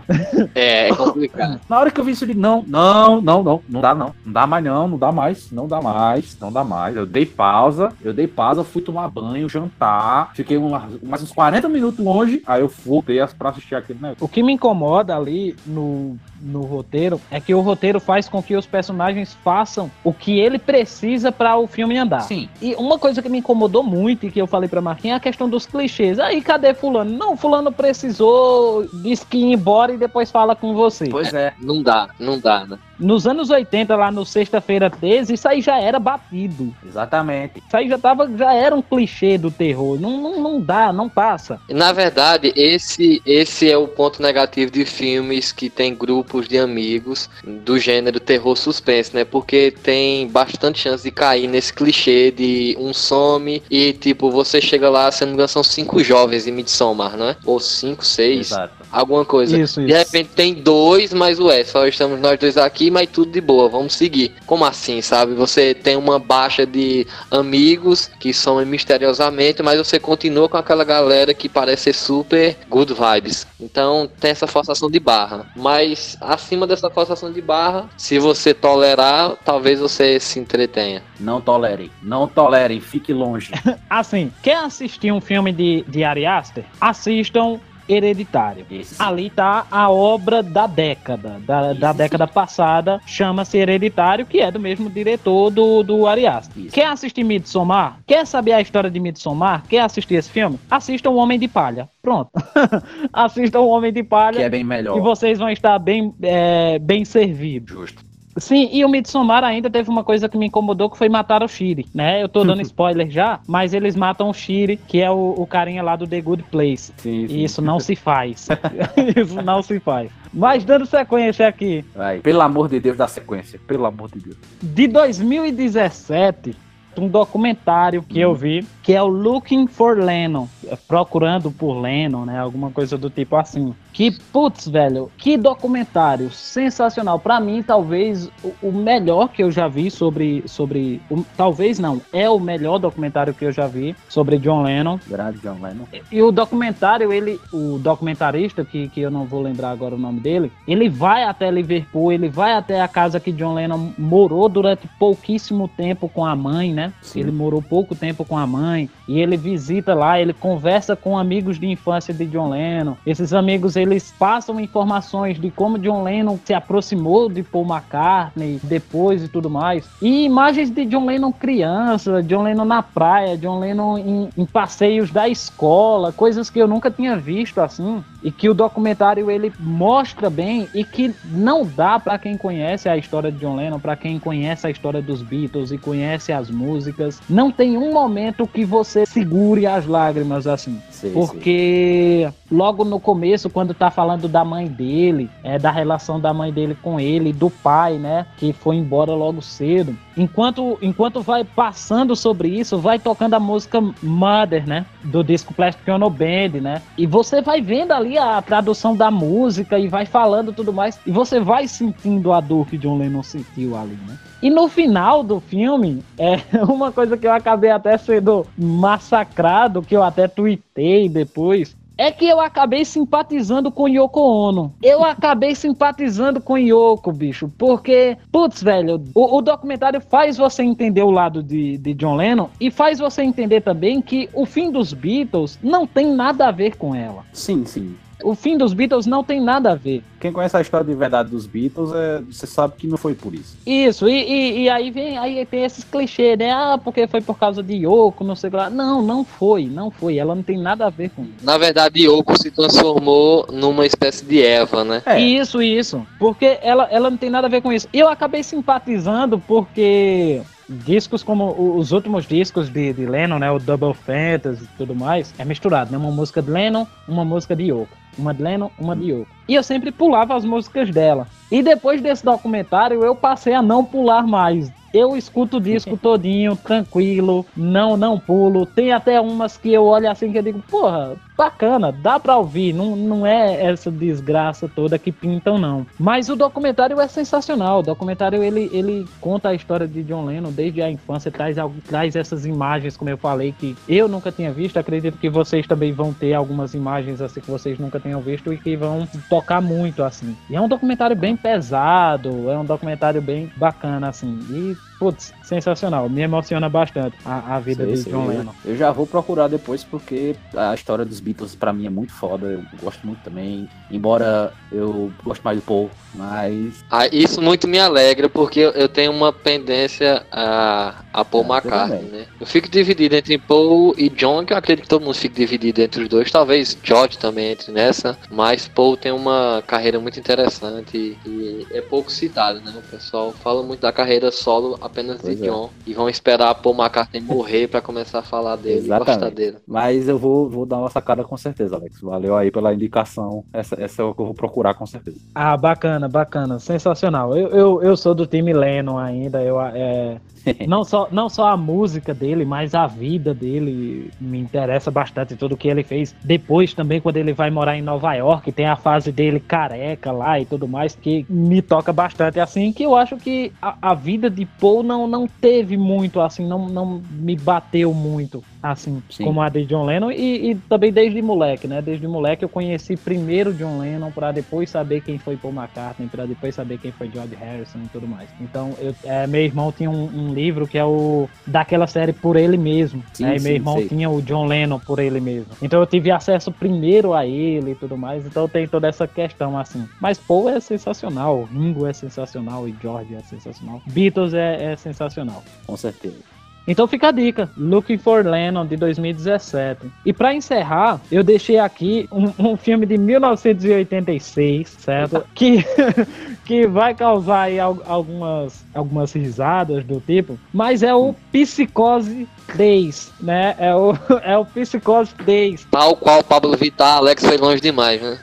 É, 0.55 0.89
é 0.89 0.95
complicado. 0.95 1.61
Na 1.69 1.79
hora 1.79 1.91
que 1.91 2.01
eu 2.01 2.05
vi 2.05 2.13
isso, 2.13 2.25
eu 2.25 2.29
digo, 2.29 2.41
não, 2.41 2.63
não, 2.67 3.21
não, 3.21 3.43
não, 3.43 3.63
não 3.69 3.81
dá 3.81 3.95
não. 3.95 4.15
Não 4.25 4.33
dá 4.33 4.47
mais 4.47 4.65
não, 4.65 4.89
não 4.89 4.99
dá 4.99 5.13
mais, 5.13 5.51
não 5.51 5.67
dá 5.69 5.81
mais, 5.81 6.39
não 6.41 6.53
dá 6.53 6.65
mais. 6.65 6.97
Eu 6.97 7.05
dei 7.07 7.27
pausa, 7.27 7.93
eu 8.03 8.13
dei 8.13 8.27
pausa, 8.27 8.63
fui 8.63 8.81
tomar 8.83 9.09
banho, 9.09 9.49
jantar, 9.49 10.31
fiquei 10.35 10.57
uma- 10.57 10.89
mais 11.03 11.23
uns 11.23 11.33
40 11.33 11.69
minutos 11.69 12.05
longe, 12.05 12.43
aí 12.47 12.61
eu 12.61 12.69
voltei 12.85 13.19
pra 13.39 13.51
assistir 13.51 13.75
aquele 13.75 13.99
negócio. 14.01 14.25
O 14.25 14.29
que 14.29 14.43
me 14.43 14.53
incomoda 14.53 15.17
ali 15.17 15.57
no, 15.67 16.17
no 16.41 16.63
roteiro 16.63 17.21
é 17.31 17.41
que 17.41 17.55
o 17.55 17.61
roteiro 17.61 18.01
faz 18.01 18.29
com 18.29 18.43
que 18.43 18.57
os 18.57 18.67
personagens 18.67 19.37
façam 19.45 19.91
o 20.05 20.13
que 20.13 20.39
ele 20.39 20.59
precisa 20.59 21.31
para 21.33 21.57
o 21.57 21.67
filme 21.67 21.97
andar. 21.97 22.21
Sim. 22.21 22.49
E 22.61 22.75
uma 22.75 22.99
coisa 22.99 23.23
que 23.23 23.29
me 23.29 23.39
incomodou 23.39 23.83
muito 23.83 24.27
e 24.27 24.31
que 24.31 24.41
eu 24.41 24.47
falei 24.47 24.69
pra 24.69 24.81
Marquinhos 24.81 25.15
é 25.15 25.17
a 25.17 25.21
questão 25.21 25.49
dos 25.49 25.67
clichês. 25.67 26.19
Aí, 26.19 26.41
cadê 26.41 26.75
fulano? 26.75 27.11
Não, 27.11 27.37
fulano 27.37 27.73
precisou, 27.73 28.87
disse 29.03 29.27
que 29.27 29.39
ia 29.39 29.55
embora 29.55 29.93
e 29.93 29.97
depois 29.97 30.31
fala 30.31 30.55
com 30.55 30.75
você. 30.75 31.09
Pois 31.09 31.33
é. 31.33 31.55
Não 31.61 31.83
dá, 31.83 32.09
não 32.19 32.39
dá, 32.39 32.67
né? 32.67 32.79
Nos 32.99 33.27
anos 33.27 33.51
80, 33.51 33.95
lá 33.95 34.11
no 34.11 34.25
Sexta-feira 34.27 34.91
13, 34.91 35.35
isso 35.35 35.49
aí 35.49 35.61
já 35.61 35.79
era 35.79 35.99
batido. 35.99 36.75
Exatamente. 36.85 37.63
Isso 37.67 37.77
aí 37.77 37.89
já, 37.89 37.99
tava, 37.99 38.29
já 38.37 38.53
era 38.53 38.75
um 38.75 38.83
clichê 38.83 39.39
do 39.39 39.51
terror. 39.51 40.01
Não, 40.01 40.21
não, 40.21 40.41
não 40.41 40.61
dá, 40.61 40.93
não 40.93 41.09
passa. 41.09 41.61
Na 41.69 41.93
verdade, 41.93 42.53
esse, 42.57 43.23
esse 43.25 43.71
é 43.71 43.77
o 43.77 43.87
ponto 43.87 44.21
negativo 44.21 44.71
de 44.71 44.85
filmes 44.85 45.53
que 45.53 45.71
tem 45.71 45.95
grupos 45.95 46.49
de 46.49 46.59
amigos 46.59 47.31
do 47.45 47.79
gênero 47.79 48.19
terror 48.19 48.57
suspense, 48.57 49.15
né? 49.15 49.25
Porque 49.25 49.73
tem 49.83 50.27
bastante 50.29 50.79
chance 50.81 51.05
de 51.05 51.11
cair 51.11 51.47
nesse 51.47 51.73
clichê 51.73 52.31
de 52.31 52.77
um 52.79 52.93
some 52.93 53.63
e, 53.71 53.93
tipo, 53.93 54.31
você 54.31 54.61
chega 54.61 54.91
lá, 54.91 55.11
se 55.13 55.23
não 55.23 55.29
me 55.29 55.35
engano, 55.35 55.49
são 55.49 55.63
cinco 55.63 56.03
jovens 56.03 56.47
em 56.47 56.53
Midsommar, 56.53 57.17
não 57.17 57.29
é? 57.29 57.37
Ou 57.45 57.61
cinco, 57.61 58.05
seis, 58.05 58.51
Exato. 58.53 58.75
alguma 58.91 59.25
coisa. 59.25 59.57
Isso, 59.59 59.81
De 59.81 59.87
isso. 59.87 59.97
repente 59.97 60.31
tem 60.35 60.55
dois, 60.55 61.13
mas 61.13 61.39
ué, 61.39 61.63
só 61.65 61.87
estamos 61.87 62.21
nós 62.21 62.39
dois 62.39 62.57
aqui, 62.57 62.88
mas 62.91 63.09
tudo 63.11 63.31
de 63.31 63.41
boa, 63.41 63.69
vamos 63.69 63.95
seguir. 63.95 64.35
Como 64.47 64.65
assim, 64.65 65.01
sabe? 65.01 65.35
Você 65.35 65.75
tem 65.75 65.97
uma 65.97 66.19
baixa 66.19 66.67
de 66.67 67.07
amigos 67.31 68.11
que 68.19 68.33
somem 68.33 68.67
misteriosamente, 68.67 69.63
mas 69.63 69.79
você 69.79 69.99
continua 69.99 70.49
com 70.49 70.57
aquela 70.57 70.85
galera 70.85 71.35
que 71.35 71.49
parece 71.49 71.79
ser 71.85 71.95
super 71.95 72.57
good 72.69 72.93
vibes. 72.93 73.47
Então 73.61 74.11
tem 74.21 74.31
essa 74.31 74.47
forçação 74.47 74.91
de 74.91 74.99
barra. 74.99 75.47
Mas 75.57 76.17
acima 76.21 76.67
dessa 76.67 76.91
forçação 76.91 77.33
de 77.33 77.41
barra, 77.41 77.89
se 77.97 78.19
você 78.19 78.53
tolerar, 78.53 79.37
talvez 79.45 79.81
você 79.81 80.19
se 80.21 80.39
entretenha. 80.39 81.03
Não 81.19 81.41
tolerem. 81.41 81.91
Não 82.03 82.27
tolerem. 82.27 82.81
Fique 82.81 83.13
longe. 83.13 83.53
Assim, 83.89 84.33
quer 84.43 84.59
assistir 84.59 85.13
um 85.13 85.21
filme 85.21 85.53
de, 85.53 85.85
de 85.89 86.05
Ari 86.05 86.27
Aster? 86.27 86.65
Assistam 86.81 87.61
Hereditário. 87.89 88.67
Sim. 88.83 88.97
Ali 88.99 89.31
tá 89.31 89.67
a 89.71 89.91
obra 89.91 90.43
da 90.43 90.67
década, 90.67 91.41
da, 91.47 91.73
da 91.73 91.93
década 91.93 92.27
passada, 92.27 93.01
chama-se 93.07 93.57
Hereditário, 93.59 94.27
que 94.27 94.41
é 94.41 94.51
do 94.51 94.61
mesmo 94.61 94.91
diretor 94.91 95.51
do, 95.51 95.83
do 95.83 96.07
Ari 96.07 96.27
Aster. 96.27 96.63
Isso. 96.65 96.75
Quer 96.75 96.87
assistir 96.87 97.25
Midsommar? 97.25 97.99
Quer 98.07 98.27
saber 98.27 98.53
a 98.53 98.61
história 98.61 98.91
de 98.91 99.01
Midsommar? 99.01 99.65
Quer 99.69 99.81
assistir 99.81 100.15
esse 100.15 100.31
filme? 100.31 100.59
Assistam 100.71 101.11
O 101.11 101.17
Homem 101.17 101.39
de 101.39 101.49
Palha. 101.49 101.89
Pronto. 102.03 102.31
Assistam 103.13 103.61
O 103.61 103.69
Homem 103.69 103.93
de 103.93 104.03
Palha 104.03 104.37
Que 104.37 104.43
é 104.43 104.49
bem 104.49 104.65
melhor. 104.65 104.97
e 104.97 105.01
vocês 105.01 105.39
vão 105.39 105.49
estar 105.51 105.79
bem, 105.79 106.15
é, 106.23 106.79
bem 106.79 107.05
servidos. 107.05 107.73
Justo. 107.73 108.08
Sim, 108.39 108.69
e 108.73 108.85
o 108.85 108.89
Midsommar 108.89 109.45
ainda 109.45 109.69
teve 109.71 109.91
uma 109.91 110.05
coisa 110.05 110.29
que 110.29 110.37
me 110.39 110.47
incomodou, 110.47 110.91
que 110.91 110.99
foi 110.99 111.09
matar 111.09 111.43
o 111.43 111.49
Shiri, 111.49 111.87
né? 111.95 112.23
Eu 112.23 112.29
tô 112.29 112.45
dando 112.45 112.61
spoiler 112.63 113.11
já, 113.11 113.41
mas 113.47 113.75
eles 113.75 113.97
matam 113.97 114.29
o 114.31 114.35
Shiri, 114.35 114.77
que 114.77 115.01
é 115.01 115.11
o, 115.11 115.35
o 115.37 115.47
carinha 115.47 115.83
lá 115.83 115.97
do 115.97 116.07
The 116.07 116.21
Good 116.21 116.45
Place. 116.51 116.93
Sim, 116.97 117.27
sim. 117.29 117.35
E 117.35 117.45
isso 117.45 117.61
não 117.63 117.79
se 117.81 117.95
faz. 117.97 118.49
isso 119.17 119.43
não 119.43 119.63
se 119.63 119.79
faz. 119.81 120.11
Mas 120.33 120.65
dando 120.65 120.85
sequência 120.87 121.49
aqui, 121.49 121.85
Vai. 121.95 122.19
Pelo 122.21 122.43
amor 122.43 122.69
de 122.69 122.79
Deus, 122.81 122.97
dá 122.97 123.09
sequência. 123.09 123.59
Pelo 123.67 123.87
amor 123.87 124.11
de 124.11 124.21
Deus. 124.21 124.37
de 124.63 124.87
2017, 124.87 126.55
um 126.97 127.07
documentário 127.09 128.03
que 128.03 128.19
eu 128.19 128.35
vi, 128.35 128.67
que 128.83 128.93
é 128.95 129.03
o 129.03 129.07
Looking 129.07 129.67
for 129.67 129.99
Lennon, 129.99 130.47
procurando 130.87 131.51
por 131.51 131.79
Lennon, 131.81 132.25
né? 132.25 132.39
Alguma 132.41 132.71
coisa 132.71 132.97
do 132.99 133.09
tipo 133.11 133.37
assim. 133.37 133.75
Que, 133.93 134.13
putz, 134.33 134.69
velho, 134.69 135.11
que 135.19 135.37
documentário 135.37 136.31
sensacional. 136.31 137.19
Pra 137.19 137.41
mim, 137.41 137.63
talvez 137.63 138.29
o, 138.45 138.53
o 138.63 138.73
melhor 138.73 139.29
que 139.29 139.43
eu 139.43 139.51
já 139.51 139.67
vi 139.69 139.91
sobre. 139.91 140.43
sobre 140.47 141.01
o- 141.11 141.25
talvez 141.37 141.79
não, 141.79 142.01
é 142.13 142.29
o 142.31 142.39
melhor 142.39 142.79
documentário 142.79 143.35
que 143.35 143.45
eu 143.45 143.53
já 143.53 143.67
vi 143.67 143.95
sobre 144.09 144.39
John 144.39 144.63
Lennon. 144.63 144.99
Grande 145.09 145.39
John 145.39 145.57
Lennon. 145.61 145.85
E 146.13 146.23
o 146.23 146.31
documentário, 146.31 147.13
ele, 147.13 147.41
o 147.53 147.79
documentarista, 147.79 148.65
que, 148.65 148.89
que 148.89 149.01
eu 149.01 149.11
não 149.11 149.25
vou 149.25 149.43
lembrar 149.43 149.71
agora 149.71 149.95
o 149.95 149.99
nome 149.99 150.21
dele, 150.21 150.51
ele 150.67 150.89
vai 150.89 151.25
até 151.25 151.51
Liverpool, 151.51 152.13
ele 152.13 152.29
vai 152.29 152.53
até 152.53 152.81
a 152.81 152.89
casa 152.89 153.19
que 153.21 153.33
John 153.33 153.55
Lennon 153.55 153.93
morou 153.99 154.49
durante 154.49 154.87
pouquíssimo 154.99 155.67
tempo 155.69 156.09
com 156.09 156.25
a 156.25 156.37
mãe, 156.37 156.73
né? 156.79 156.93
Sim. 157.03 157.21
Ele 157.21 157.33
morou 157.33 157.61
pouco 157.61 157.95
tempo 157.97 158.25
com 158.25 158.39
a 158.39 158.47
mãe 158.47 158.89
e 159.09 159.19
ele 159.19 159.37
visita 159.37 159.95
lá, 159.95 160.21
ele 160.21 160.33
conversa 160.33 160.95
com 160.95 161.19
amigos 161.19 161.59
de 161.59 161.67
infância 161.67 162.15
de 162.15 162.25
John 162.27 162.51
Lennon. 162.51 162.95
Esses 163.05 163.33
amigos, 163.33 163.75
eles 163.75 164.15
passam 164.17 164.61
informações 164.61 165.41
de 165.41 165.51
como 165.51 165.79
John 165.79 166.05
Lennon 166.05 166.39
se 166.45 166.55
aproximou 166.55 167.29
de 167.29 167.43
Paul 167.43 167.67
McCartney 167.67 168.61
depois 168.63 169.25
e 169.25 169.29
tudo 169.29 169.51
mais. 169.51 169.85
E 170.01 170.25
imagens 170.25 170.71
de 170.71 170.85
John 170.85 171.07
Lennon 171.07 171.33
criança, 171.33 172.23
John 172.23 172.45
Lennon 172.45 172.65
na 172.65 172.83
praia, 172.83 173.37
John 173.37 173.59
Lennon 173.59 173.99
em, 173.99 174.29
em 174.37 174.47
passeios 174.47 175.11
da 175.11 175.29
escola, 175.29 176.13
coisas 176.13 176.49
que 176.49 176.61
eu 176.61 176.69
nunca 176.69 176.91
tinha 176.91 177.17
visto 177.17 177.61
assim. 177.61 178.05
E 178.23 178.31
que 178.31 178.49
o 178.49 178.55
documentário 178.55 179.31
ele 179.31 179.53
mostra 179.59 180.29
bem 180.29 180.69
e 180.75 180.85
que 180.85 181.15
não 181.25 181.65
dá 181.65 181.99
pra 182.01 182.19
quem 182.19 182.37
conhece 182.37 182.89
a 182.89 182.97
história 182.97 183.31
de 183.31 183.39
John 183.39 183.57
Lennon, 183.57 183.79
pra 183.79 183.97
quem 183.97 184.19
conhece 184.19 184.67
a 184.67 184.71
história 184.71 185.01
dos 185.01 185.23
Beatles 185.23 185.71
e 185.71 185.79
conhece 185.79 186.33
as 186.33 186.51
músicas, 186.51 187.21
não 187.29 187.51
tem 187.51 187.77
um 187.77 187.93
momento 187.93 188.47
que 188.47 188.65
você 188.65 189.07
segure 189.07 189.67
as 189.67 189.87
lágrimas 189.87 190.47
assim. 190.47 190.81
Sei. 190.91 191.13
Porque 191.13 192.29
logo 192.51 192.85
no 192.85 192.99
começo, 192.99 193.49
quando 193.49 193.73
tá 193.73 193.91
falando 193.91 194.27
da 194.27 194.45
mãe 194.45 194.67
dele, 194.67 195.31
é, 195.45 195.59
da 195.59 195.71
relação 195.71 196.21
da 196.21 196.33
mãe 196.33 196.53
dele 196.53 196.77
com 196.83 196.99
ele, 196.99 197.33
do 197.33 197.51
pai, 197.51 197.99
né? 197.99 198.27
Que 198.37 198.53
foi 198.53 198.77
embora 198.77 199.13
logo 199.13 199.41
cedo. 199.43 199.97
Enquanto, 200.17 200.77
enquanto 200.83 201.21
vai 201.21 201.45
passando 201.45 202.17
sobre 202.17 202.49
isso, 202.49 202.79
vai 202.79 202.99
tocando 202.99 203.35
a 203.35 203.41
música 203.41 203.81
Mother, 204.03 204.67
né? 204.67 204.87
Do 205.05 205.23
disco 205.23 205.55
Plastic 205.55 205.87
Ono 205.89 206.11
Band, 206.11 206.61
né? 206.61 206.83
E 206.97 207.07
você 207.07 207.41
vai 207.41 207.61
vendo 207.61 207.93
ali 207.93 208.08
a 208.17 208.41
tradução 208.41 208.97
da 208.97 209.11
música 209.11 209.79
e 209.79 209.89
vai 209.89 210.07
falando 210.07 210.53
tudo 210.53 210.73
mais. 210.73 210.99
E 211.05 211.11
você 211.11 211.41
vai 211.41 211.67
sentindo 211.67 212.33
a 212.33 212.41
dor 212.41 212.67
que 212.67 212.79
John 212.79 212.97
Lennon 212.97 213.23
sentiu 213.23 213.77
ali, 213.77 213.99
né? 214.07 214.17
E 214.41 214.51
no 214.51 214.69
final 214.69 215.23
do 215.23 215.41
filme, 215.41 216.03
é 216.17 216.41
uma 216.63 216.93
coisa 216.93 217.17
que 217.17 217.27
eu 217.27 217.33
acabei 217.33 217.71
até 217.71 217.99
sendo 217.99 218.47
massacrado, 218.57 219.83
que 219.83 219.97
eu 219.97 220.03
até 220.03 220.29
tuitei 220.29 221.09
depois, 221.09 221.77
é 221.99 222.13
que 222.13 222.27
eu 222.27 222.41
acabei 222.41 222.85
simpatizando 222.85 223.73
com 223.73 223.89
Yoko 223.89 224.21
Ono. 224.21 224.73
Eu 224.81 225.05
acabei 225.05 225.55
simpatizando 225.55 226.41
com 226.41 226.57
Yoko, 226.57 227.13
bicho, 227.13 227.51
porque, 227.59 228.17
putz, 228.31 228.63
velho, 228.63 229.03
o, 229.15 229.37
o 229.37 229.43
documentário 229.43 230.01
faz 230.01 230.37
você 230.37 230.63
entender 230.63 231.03
o 231.03 231.11
lado 231.11 231.43
de, 231.43 231.77
de 231.77 231.93
John 231.95 232.15
Lennon 232.15 232.49
e 232.61 232.71
faz 232.71 233.01
você 233.01 233.23
entender 233.23 233.63
também 233.63 234.01
que 234.01 234.29
o 234.33 234.47
fim 234.47 234.71
dos 234.71 234.93
Beatles 234.93 235.59
não 235.61 235.87
tem 235.87 236.15
nada 236.15 236.47
a 236.47 236.53
ver 236.53 236.77
com 236.77 236.95
ela. 236.95 237.25
Sim, 237.33 237.65
sim. 237.67 237.97
O 238.23 238.35
fim 238.35 238.57
dos 238.57 238.73
Beatles 238.73 239.07
não 239.07 239.23
tem 239.23 239.41
nada 239.41 239.73
a 239.73 239.75
ver. 239.75 240.03
Quem 240.21 240.33
conhece 240.33 240.57
a 240.57 240.61
história 240.61 240.87
de 240.87 240.95
verdade 240.95 241.31
dos 241.31 241.47
Beatles, 241.47 241.93
é, 241.95 242.21
você 242.21 242.47
sabe 242.47 242.75
que 242.77 242.87
não 242.87 242.97
foi 242.97 243.15
por 243.15 243.35
isso. 243.35 243.57
Isso, 243.65 244.09
e, 244.09 244.13
e, 244.13 244.63
e 244.63 244.69
aí 244.69 244.91
vem, 244.91 245.17
aí 245.17 245.47
tem 245.47 245.65
esses 245.65 245.85
clichês, 245.85 246.37
né? 246.37 246.51
Ah, 246.51 246.79
porque 246.83 247.07
foi 247.07 247.21
por 247.21 247.39
causa 247.39 247.63
de 247.63 247.75
Yoko, 247.75 248.25
não 248.25 248.35
sei 248.35 248.49
o 248.49 248.51
que 248.51 248.57
lá. 248.57 248.69
Não, 248.69 249.01
não 249.03 249.25
foi, 249.25 249.67
não 249.67 249.91
foi. 249.91 250.17
Ela 250.17 250.35
não 250.35 250.43
tem 250.43 250.59
nada 250.59 250.87
a 250.87 250.91
ver 250.91 251.11
com 251.11 251.23
isso. 251.23 251.45
Na 251.45 251.57
verdade, 251.57 252.05
Yoko 252.05 252.37
se 252.41 252.51
transformou 252.51 253.47
numa 253.53 253.87
espécie 253.87 254.25
de 254.25 254.43
Eva, 254.43 254.85
né? 254.85 255.03
É. 255.07 255.21
Isso, 255.21 255.63
isso. 255.63 256.05
Porque 256.19 256.59
ela, 256.63 256.89
ela 256.91 257.11
não 257.11 257.17
tem 257.17 257.31
nada 257.31 257.47
a 257.47 257.51
ver 257.51 257.63
com 257.63 257.73
isso. 257.73 257.89
Eu 257.93 258.09
acabei 258.09 258.43
simpatizando 258.43 259.39
porque 259.39 260.43
discos 260.69 261.23
como 261.23 261.77
os 261.77 261.93
últimos 261.93 262.27
discos 262.27 262.69
de, 262.69 262.93
de 262.93 263.07
Lennon, 263.07 263.39
né? 263.39 263.51
O 263.51 263.59
Double 263.59 263.95
Fantasy 263.95 264.65
e 264.65 264.77
tudo 264.77 264.95
mais, 264.95 265.33
é 265.39 265.45
misturado, 265.45 265.91
né? 265.91 265.99
Uma 265.99 266.11
música 266.11 266.43
de 266.43 266.51
Lennon, 266.51 266.87
uma 267.07 267.25
música 267.25 267.57
de 267.57 267.65
Yoko. 267.65 267.97
Uma 268.19 268.35
de 268.35 268.43
Lennon, 268.43 268.71
uma 268.79 268.95
de 268.95 269.13
Yoko. 269.13 269.31
E 269.49 269.55
eu 269.55 269.63
sempre 269.63 269.91
pulava 269.91 270.37
as 270.37 270.45
músicas 270.45 270.91
dela. 270.91 271.27
E 271.51 271.63
depois 271.63 272.01
desse 272.01 272.25
documentário, 272.25 273.03
eu 273.05 273.15
passei 273.15 273.55
a 273.55 273.63
não 273.63 273.85
pular 273.85 274.27
mais. 274.27 274.71
Eu 274.93 275.17
escuto 275.17 275.59
o 275.59 275.61
disco 275.61 275.97
todinho, 275.99 276.57
tranquilo, 276.57 277.47
não 277.57 277.97
não 277.97 278.19
pulo. 278.19 278.67
Tem 278.67 278.93
até 278.93 279.21
umas 279.21 279.57
que 279.57 279.73
eu 279.73 279.85
olho 279.85 280.11
assim 280.11 280.33
que 280.33 280.39
eu 280.39 280.43
digo, 280.43 280.63
porra, 280.71 281.17
bacana, 281.39 281.93
dá 281.93 282.19
pra 282.19 282.37
ouvir, 282.37 282.73
não, 282.73 282.97
não 282.97 283.25
é 283.25 283.65
essa 283.65 283.93
desgraça 283.93 284.69
toda 284.69 284.99
que 284.99 285.13
pintam, 285.13 285.57
não. 285.57 285.87
Mas 285.97 286.29
o 286.29 286.35
documentário 286.35 287.01
é 287.01 287.07
sensacional. 287.07 287.79
O 287.79 287.83
documentário 287.85 288.43
ele, 288.43 288.69
ele 288.73 289.07
conta 289.21 289.51
a 289.51 289.55
história 289.55 289.87
de 289.87 290.03
John 290.03 290.25
Lennon 290.25 290.51
desde 290.51 290.83
a 290.83 290.91
infância, 290.91 291.31
traz, 291.31 291.57
traz 291.87 292.17
essas 292.17 292.45
imagens, 292.45 292.97
como 292.97 293.09
eu 293.09 293.17
falei, 293.17 293.55
que 293.57 293.77
eu 293.89 294.09
nunca 294.09 294.33
tinha 294.33 294.51
visto. 294.51 294.79
Acredito 294.79 295.17
que 295.17 295.31
vocês 295.31 295.65
também 295.65 295.93
vão 295.93 296.13
ter 296.13 296.35
algumas 296.35 296.75
imagens 296.75 297.21
assim 297.21 297.41
que 297.41 297.51
vocês 297.51 297.79
nunca 297.79 298.01
tenham 298.01 298.21
visto 298.21 298.53
e 298.53 298.59
que 298.59 298.77
vão 298.77 299.07
tocar 299.31 299.61
muito 299.61 300.03
assim. 300.03 300.37
E 300.51 300.57
é 300.57 300.61
um 300.61 300.69
documentário 300.69 301.15
bem 301.15 301.37
pesado, 301.37 302.51
é 302.51 302.59
um 302.59 302.65
documentário 302.65 303.23
bem 303.23 303.53
bacana 303.57 304.09
assim. 304.09 304.41
E, 304.51 304.77
putz, 304.99 305.33
sensacional. 305.43 306.09
Me 306.09 306.23
emociona 306.23 306.69
bastante 306.69 307.17
a, 307.25 307.57
a 307.57 307.61
vida 307.61 307.85
Sei, 307.85 307.93
de 307.95 308.03
sei. 308.03 308.13
John 308.13 308.25
Eu- 308.25 308.39
Lennon. 308.39 308.53
Eu 308.65 308.77
já 308.77 308.91
vou 308.93 309.07
procurar 309.07 309.49
depois, 309.49 309.85
porque 309.85 310.35
a 310.57 310.75
história 310.75 311.05
dos 311.05 311.21
Beatles 311.21 311.55
pra 311.55 311.73
mim 311.73 311.87
é 311.87 311.91
muito 311.91 312.13
foda, 312.13 312.47
eu 312.47 312.63
gosto 312.83 313.07
muito 313.07 313.21
também. 313.23 313.69
Embora 313.91 314.53
eu 314.71 315.11
goste 315.25 315.43
mais 315.45 315.59
do 315.59 315.63
Paul, 315.65 315.91
mas. 316.15 316.85
Ah, 316.91 317.07
isso 317.09 317.41
muito 317.41 317.67
me 317.67 317.79
alegra, 317.79 318.29
porque 318.29 318.61
eu 318.61 318.89
tenho 318.89 319.13
uma 319.13 319.33
pendência 319.33 320.25
a, 320.31 321.03
a 321.13 321.25
Paul 321.25 321.45
é, 321.45 321.49
McCartney, 321.49 322.03
né? 322.11 322.27
Eu 322.41 322.47
fico 322.47 322.69
dividido 322.69 323.15
entre 323.17 323.39
Paul 323.39 323.95
e 323.97 324.09
John, 324.11 324.45
que 324.45 324.53
eu 324.53 324.57
acredito 324.57 324.85
que 324.85 324.89
todo 324.91 325.03
mundo 325.05 325.15
fica 325.15 325.35
dividido 325.35 325.81
entre 325.81 326.03
os 326.03 326.09
dois. 326.09 326.31
Talvez 326.31 326.77
George 326.83 327.17
também 327.19 327.53
entre 327.53 327.73
nessa, 327.73 328.19
mas 328.31 328.69
Paul 328.69 328.97
tem 328.97 329.13
uma 329.13 329.63
carreira 329.67 329.99
muito 329.99 330.19
interessante 330.21 331.17
e 331.27 331.67
é 331.71 331.81
pouco 331.81 332.11
citado, 332.13 332.61
né? 332.61 332.73
O 332.77 332.83
pessoal 332.91 333.33
fala 333.33 333.63
muito 333.63 333.81
da 333.81 333.93
carreira 333.93 334.31
solo 334.31 334.79
apenas 334.89 335.21
pois 335.21 335.37
de 335.37 335.45
é. 335.45 335.51
John 335.51 335.71
e 335.87 335.95
vão 335.95 336.09
esperar 336.09 336.55
Paul 336.57 336.75
McCartney 336.75 337.23
morrer 337.23 337.69
para 337.69 337.81
começar 337.81 338.19
a 338.19 338.23
falar 338.23 338.57
dele 338.57 338.79
Exatamente. 338.79 339.11
e 339.11 339.13
gostar 339.13 339.31
dele. 339.31 339.57
Mas 339.67 340.09
eu 340.09 340.19
vou, 340.19 340.49
vou 340.49 340.67
dar 340.67 340.79
uma 340.79 340.91
sacada 340.91 341.23
com 341.23 341.37
certeza, 341.37 341.77
Alex. 341.77 342.01
Valeu 342.01 342.37
aí 342.37 342.51
pela 342.51 342.75
indicação. 342.75 343.45
Essa, 343.53 343.81
essa 343.81 344.03
é 344.03 344.05
o 344.05 344.15
que 344.15 344.21
eu 344.21 344.27
vou 344.27 344.35
procurar 344.35 344.75
com 344.75 344.87
certeza. 344.87 345.19
Ah, 345.35 345.57
bacana, 345.57 346.09
bacana. 346.09 346.59
Sensacional. 346.59 347.37
Eu, 347.37 347.49
eu, 347.49 347.83
eu 347.83 347.97
sou 347.97 348.15
do 348.15 348.27
time 348.27 348.53
Lennon 348.53 348.99
ainda. 348.99 349.43
Eu, 349.43 349.61
é, 349.61 350.19
não, 350.67 350.85
só, 350.85 351.09
não 351.11 351.29
só 351.29 351.49
a 351.49 351.57
música 351.57 352.15
dele, 352.15 352.45
mas 352.45 352.75
a 352.75 352.87
vida 352.87 353.35
dele 353.35 354.11
me 354.21 354.39
interessa 354.39 354.91
bastante. 354.91 355.37
Tudo 355.37 355.57
que 355.57 355.69
ele 355.69 355.83
fez 355.83 356.15
depois 356.23 356.75
também, 356.75 357.01
quando 357.01 357.17
ele 357.17 357.33
vai 357.33 357.51
morar 357.51 357.77
em 357.77 357.83
Nova 357.83 358.15
York, 358.15 358.51
tem 358.53 358.67
a 358.67 358.77
fase 358.77 359.13
dele 359.13 359.41
careca 359.41 360.13
lá 360.13 360.41
e 360.41 360.45
tudo 360.45 360.67
mais, 360.67 360.95
que 360.95 361.27
me 361.29 361.63
toca 361.63 361.93
bastante. 361.93 362.41
Assim, 362.41 362.73
que 362.73 362.83
eu 362.83 362.97
acho 362.97 363.17
que 363.17 363.53
a, 363.61 363.77
a 363.83 363.95
vida 363.95 364.31
de 364.31 364.45
Paul 364.45 364.78
não, 364.83 365.07
não 365.07 365.27
teve 365.27 365.77
muito, 365.77 366.21
assim, 366.21 366.47
não, 366.47 366.69
não 366.69 367.03
me 367.11 367.37
bateu 367.37 367.93
muito, 367.93 368.43
assim, 368.63 369.03
Sim. 369.11 369.25
como 369.25 369.41
a 369.41 369.49
de 369.49 369.65
John 369.65 369.85
Lennon. 369.85 370.11
E, 370.11 370.51
e, 370.51 370.55
também 370.55 370.93
desde 370.93 371.21
moleque, 371.23 371.67
né? 371.67 371.81
Desde 371.81 372.07
moleque 372.07 372.45
eu 372.45 372.49
conheci 372.49 372.97
primeiro 372.97 373.53
John 373.55 373.79
Lennon, 373.79 374.11
para 374.11 374.33
depois 374.33 374.71
saber 374.71 375.01
quem 375.01 375.19
foi 375.19 375.37
Paul 375.37 375.55
McCartney, 375.55 376.09
para 376.09 376.27
depois 376.27 376.55
saber 376.55 376.79
quem 376.79 376.93
foi 376.93 377.11
George 377.11 377.35
Harrison 377.35 377.79
e 377.85 377.89
tudo 377.89 378.07
mais. 378.07 378.29
Então, 378.41 378.75
eu, 378.79 378.95
é, 379.05 379.27
meu 379.27 379.43
irmão 379.43 379.73
tinha 379.73 379.91
um, 379.91 380.05
um 380.05 380.35
livro 380.35 380.67
que 380.67 380.79
é 380.79 380.85
o 380.85 381.29
daquela 381.47 381.87
série 381.87 382.13
por 382.13 382.37
ele 382.37 382.57
mesmo. 382.57 383.03
Sim, 383.13 383.25
né? 383.25 383.37
E 383.37 383.41
meu 383.41 383.53
irmão 383.53 383.77
sei. 383.79 383.89
tinha 383.89 384.11
o 384.11 384.21
John 384.23 384.47
Lennon 384.47 384.79
por 384.81 384.99
ele 384.99 385.21
mesmo. 385.21 385.49
Então 385.63 385.81
eu 385.81 385.87
tive 385.87 386.11
acesso 386.11 386.51
primeiro 386.51 387.15
a 387.15 387.27
ele 387.27 387.73
e 387.73 387.75
tudo 387.75 387.97
mais. 387.97 388.27
Então 388.27 388.49
tem 388.49 388.67
toda 388.67 388.89
essa 388.89 389.07
questão 389.07 389.59
assim. 389.59 389.89
Mas 390.01 390.19
Paul 390.19 390.49
é 390.49 390.61
sensacional, 390.61 391.45
Ringo 391.45 391.87
é 391.87 391.93
sensacional 391.93 392.69
e 392.69 392.75
George 392.81 393.15
é 393.15 393.21
sensacional. 393.21 393.81
Beatles 393.87 394.35
é, 394.35 394.73
é 394.73 394.77
sensacional. 394.77 395.43
Com 395.67 395.77
certeza. 395.77 396.38
Então 396.69 396.87
fica 396.87 397.09
a 397.09 397.11
dica, 397.11 397.51
Looking 397.57 397.97
for 397.97 398.27
Lennon 398.27 398.67
de 398.67 398.77
2017. 398.77 399.91
E 400.05 400.13
para 400.13 400.35
encerrar, 400.35 401.01
eu 401.11 401.25
deixei 401.25 401.59
aqui 401.59 402.07
um, 402.13 402.51
um, 402.51 402.57
filme 402.59 402.85
de 402.85 402.99
1986, 402.99 404.77
certo? 404.79 405.25
que, 405.35 405.65
que 406.45 406.67
vai 406.67 406.95
causar 406.95 407.45
aí 407.45 407.59
algumas, 407.59 408.63
algumas 408.75 409.15
risadas 409.15 409.83
do 409.83 409.99
tipo, 409.99 410.39
mas 410.53 410.83
é 410.83 410.95
o 410.95 411.15
Psicose 411.33 412.29
10, 412.55 413.15
né? 413.19 413.57
É 413.59 413.75
o, 413.75 413.97
é 414.23 414.37
o 414.37 414.45
Psicose 414.45 415.15
10. 415.25 415.69
Tal 415.71 415.97
qual 415.97 416.23
Pablo 416.23 416.55
Vittar, 416.55 416.99
Alex 416.99 417.25
foi 417.25 417.39
longe 417.39 417.63
demais, 417.63 418.03
né? 418.03 418.19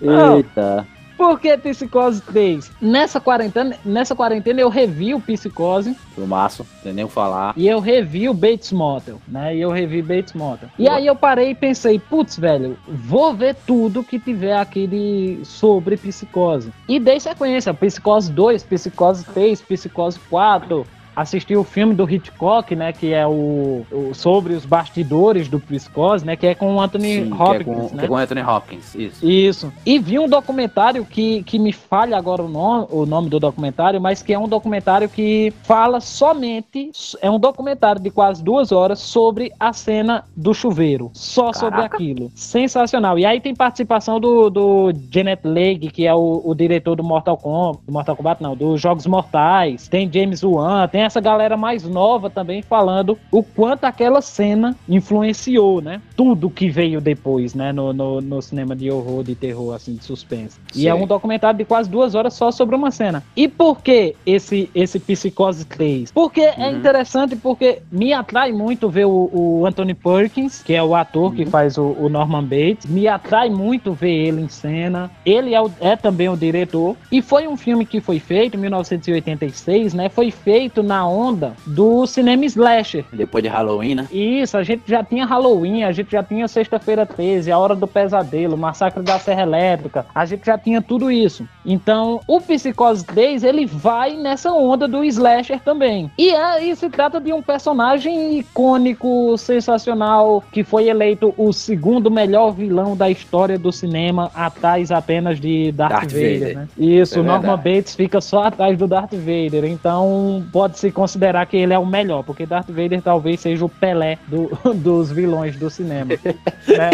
Eita. 0.36 0.86
Por 1.20 1.38
que 1.38 1.54
Psicose 1.58 2.22
3? 2.22 2.72
Nessa 2.80 3.20
quarentena, 3.20 3.76
nessa 3.84 4.16
quarentena 4.16 4.58
eu 4.58 4.70
revi 4.70 5.12
o 5.12 5.20
Psicose. 5.20 5.94
Filmaço, 6.14 6.66
tem 6.82 6.94
nem 6.94 7.04
o 7.04 7.08
falar. 7.08 7.52
E 7.58 7.68
eu 7.68 7.78
revi 7.78 8.26
o 8.26 8.32
Bates 8.32 8.72
Motel, 8.72 9.20
né? 9.28 9.54
E 9.54 9.60
eu 9.60 9.70
revi 9.70 10.00
Bates 10.00 10.32
Motel. 10.32 10.70
E 10.78 10.88
aí 10.88 11.06
eu 11.06 11.14
parei 11.14 11.50
e 11.50 11.54
pensei, 11.54 11.98
putz, 11.98 12.38
velho, 12.38 12.74
vou 12.88 13.34
ver 13.34 13.54
tudo 13.66 14.02
que 14.02 14.18
tiver 14.18 14.56
aqui 14.56 14.86
de, 14.86 15.44
sobre 15.44 15.98
Psicose. 15.98 16.72
E 16.88 16.98
dei 16.98 17.20
sequência, 17.20 17.74
Psicose 17.74 18.32
2, 18.32 18.62
Psicose 18.62 19.22
3, 19.26 19.60
Psicose 19.60 20.18
4, 20.30 20.86
assisti 21.14 21.56
o 21.56 21.64
filme 21.64 21.94
do 21.94 22.08
Hitchcock, 22.08 22.74
né, 22.74 22.92
que 22.92 23.12
é 23.12 23.26
o, 23.26 23.84
o 23.90 24.14
sobre 24.14 24.54
os 24.54 24.64
bastidores 24.64 25.48
do 25.48 25.58
Psicose, 25.58 26.24
né, 26.24 26.36
que 26.36 26.46
é 26.46 26.54
com 26.54 26.74
o 26.74 26.80
Anthony 26.80 27.24
Sim, 27.24 27.32
Hopkins, 27.32 27.64
que 27.64 27.70
é 27.70 27.74
com, 27.74 27.82
né? 27.82 27.88
Que 27.98 28.04
é 28.04 28.08
com 28.08 28.16
Anthony 28.16 28.42
Hopkins, 28.42 28.94
isso. 28.94 29.28
Isso. 29.28 29.72
E 29.84 29.98
vi 29.98 30.18
um 30.18 30.28
documentário 30.28 31.04
que, 31.04 31.42
que 31.42 31.58
me 31.58 31.72
falha 31.72 32.16
agora 32.16 32.42
o 32.42 32.48
nome, 32.48 32.86
o 32.90 33.06
nome 33.06 33.28
do 33.28 33.40
documentário, 33.40 34.00
mas 34.00 34.22
que 34.22 34.32
é 34.32 34.38
um 34.38 34.48
documentário 34.48 35.08
que 35.08 35.52
fala 35.62 36.00
somente, 36.00 36.90
é 37.20 37.30
um 37.30 37.38
documentário 37.38 38.00
de 38.00 38.10
quase 38.10 38.42
duas 38.42 38.72
horas 38.72 38.98
sobre 38.98 39.52
a 39.58 39.72
cena 39.72 40.24
do 40.36 40.54
chuveiro, 40.54 41.10
só 41.12 41.50
Caraca. 41.50 41.58
sobre 41.58 41.80
aquilo. 41.82 42.32
Sensacional. 42.34 43.18
E 43.18 43.26
aí 43.26 43.40
tem 43.40 43.54
participação 43.54 44.20
do, 44.20 44.50
do 44.50 44.92
Janet 45.10 45.46
Leigh, 45.46 45.90
que 45.90 46.06
é 46.06 46.14
o, 46.14 46.42
o 46.44 46.54
diretor 46.54 46.96
do 46.96 47.04
Mortal 47.04 47.36
Kombat, 47.36 47.84
do 47.86 47.92
Mortal 47.92 48.16
Kombat 48.16 48.42
não, 48.42 48.56
dos 48.56 48.80
Jogos 48.80 49.06
Mortais, 49.06 49.88
tem 49.88 50.10
James 50.12 50.42
Wan, 50.42 50.88
tem 50.88 50.99
essa 51.02 51.20
galera 51.20 51.56
mais 51.56 51.84
nova 51.84 52.30
também 52.30 52.62
falando 52.62 53.18
o 53.30 53.42
quanto 53.42 53.84
aquela 53.84 54.20
cena 54.20 54.76
influenciou, 54.88 55.80
né? 55.80 56.00
Tudo 56.16 56.50
que 56.50 56.68
veio 56.68 57.00
depois, 57.00 57.54
né? 57.54 57.72
No, 57.72 57.92
no, 57.92 58.20
no 58.20 58.42
cinema 58.42 58.74
de 58.74 58.90
horror, 58.90 59.22
de 59.24 59.34
terror, 59.34 59.74
assim, 59.74 59.94
de 59.94 60.04
suspense. 60.04 60.58
Sim. 60.72 60.82
E 60.82 60.88
é 60.88 60.94
um 60.94 61.06
documentário 61.06 61.58
de 61.58 61.64
quase 61.64 61.88
duas 61.88 62.14
horas 62.14 62.34
só 62.34 62.50
sobre 62.50 62.76
uma 62.76 62.90
cena. 62.90 63.22
E 63.36 63.48
por 63.48 63.80
que 63.82 64.14
esse, 64.24 64.70
esse 64.74 64.98
Psicose 64.98 65.64
3? 65.64 66.12
Porque 66.12 66.40
é 66.40 66.54
uhum. 66.56 66.64
é 66.64 66.72
interessante, 66.72 67.36
porque 67.36 67.82
me 67.90 68.12
atrai 68.12 68.52
muito 68.52 68.88
ver 68.88 69.06
o, 69.06 69.30
o 69.32 69.66
Anthony 69.66 69.94
Perkins, 69.94 70.62
que 70.62 70.74
é 70.74 70.82
o 70.82 70.94
ator 70.94 71.30
uhum. 71.30 71.36
que 71.36 71.46
faz 71.46 71.76
o, 71.78 71.96
o, 71.98 72.08
Norman 72.08 72.42
Bates. 72.42 72.86
Me 72.86 73.06
atrai 73.08 73.48
muito 73.48 73.92
ver 73.92 74.28
ele 74.28 74.42
em 74.42 74.48
cena. 74.48 75.10
Ele 75.24 75.54
é, 75.54 75.60
o, 75.60 75.70
é 75.80 75.96
também 75.96 76.28
o 76.28 76.36
diretor. 76.36 76.96
E 77.10 77.22
foi 77.22 77.46
um 77.46 77.56
filme 77.56 77.84
que 77.86 78.00
foi 78.00 78.18
feito 78.18 78.56
em 78.56 78.60
1986, 78.60 79.94
né? 79.94 80.08
Foi 80.08 80.30
feito 80.30 80.82
na 80.90 81.06
onda 81.06 81.52
do 81.64 82.04
cinema 82.04 82.44
slasher. 82.46 83.04
Depois 83.12 83.44
de 83.44 83.48
Halloween, 83.48 83.94
né? 83.94 84.08
Isso, 84.10 84.56
a 84.56 84.64
gente 84.64 84.82
já 84.86 85.04
tinha 85.04 85.24
Halloween, 85.24 85.84
a 85.84 85.92
gente 85.92 86.10
já 86.10 86.20
tinha 86.20 86.48
Sexta-feira 86.48 87.06
13, 87.06 87.52
A 87.52 87.56
Hora 87.56 87.76
do 87.76 87.86
Pesadelo, 87.86 88.58
Massacre 88.58 89.00
da 89.00 89.16
Serra 89.16 89.42
Elétrica, 89.42 90.04
a 90.12 90.24
gente 90.26 90.44
já 90.44 90.58
tinha 90.58 90.82
tudo 90.82 91.08
isso. 91.08 91.46
Então, 91.64 92.20
o 92.26 92.40
Psicose 92.40 93.04
3, 93.06 93.44
ele 93.44 93.66
vai 93.66 94.16
nessa 94.16 94.50
onda 94.50 94.88
do 94.88 95.04
slasher 95.04 95.60
também. 95.60 96.10
E 96.18 96.34
aí 96.34 96.74
se 96.74 96.90
trata 96.90 97.20
de 97.20 97.32
um 97.32 97.40
personagem 97.40 98.40
icônico, 98.40 99.38
sensacional, 99.38 100.42
que 100.50 100.64
foi 100.64 100.88
eleito 100.88 101.32
o 101.36 101.52
segundo 101.52 102.10
melhor 102.10 102.50
vilão 102.50 102.96
da 102.96 103.08
história 103.08 103.56
do 103.56 103.70
cinema, 103.70 104.28
atrás 104.34 104.90
apenas 104.90 105.38
de 105.38 105.70
Darth, 105.70 105.92
Darth 105.92 106.12
Vader, 106.12 106.38
Vader. 106.40 106.56
Né? 106.56 106.68
Isso, 106.76 107.20
é 107.20 107.22
Norman 107.22 107.56
Bates 107.56 107.94
fica 107.94 108.20
só 108.20 108.44
atrás 108.44 108.76
do 108.76 108.88
Darth 108.88 109.12
Vader. 109.12 109.64
Então, 109.66 110.44
pode 110.52 110.79
se 110.80 110.90
considerar 110.90 111.46
que 111.46 111.56
ele 111.56 111.74
é 111.74 111.78
o 111.78 111.86
melhor, 111.86 112.22
porque 112.24 112.46
Darth 112.46 112.68
Vader 112.68 113.02
talvez 113.02 113.40
seja 113.40 113.64
o 113.64 113.68
Pelé 113.68 114.18
do, 114.26 114.50
dos 114.74 115.10
vilões 115.10 115.56
do 115.56 115.68
cinema. 115.68 116.10
né? 116.66 116.90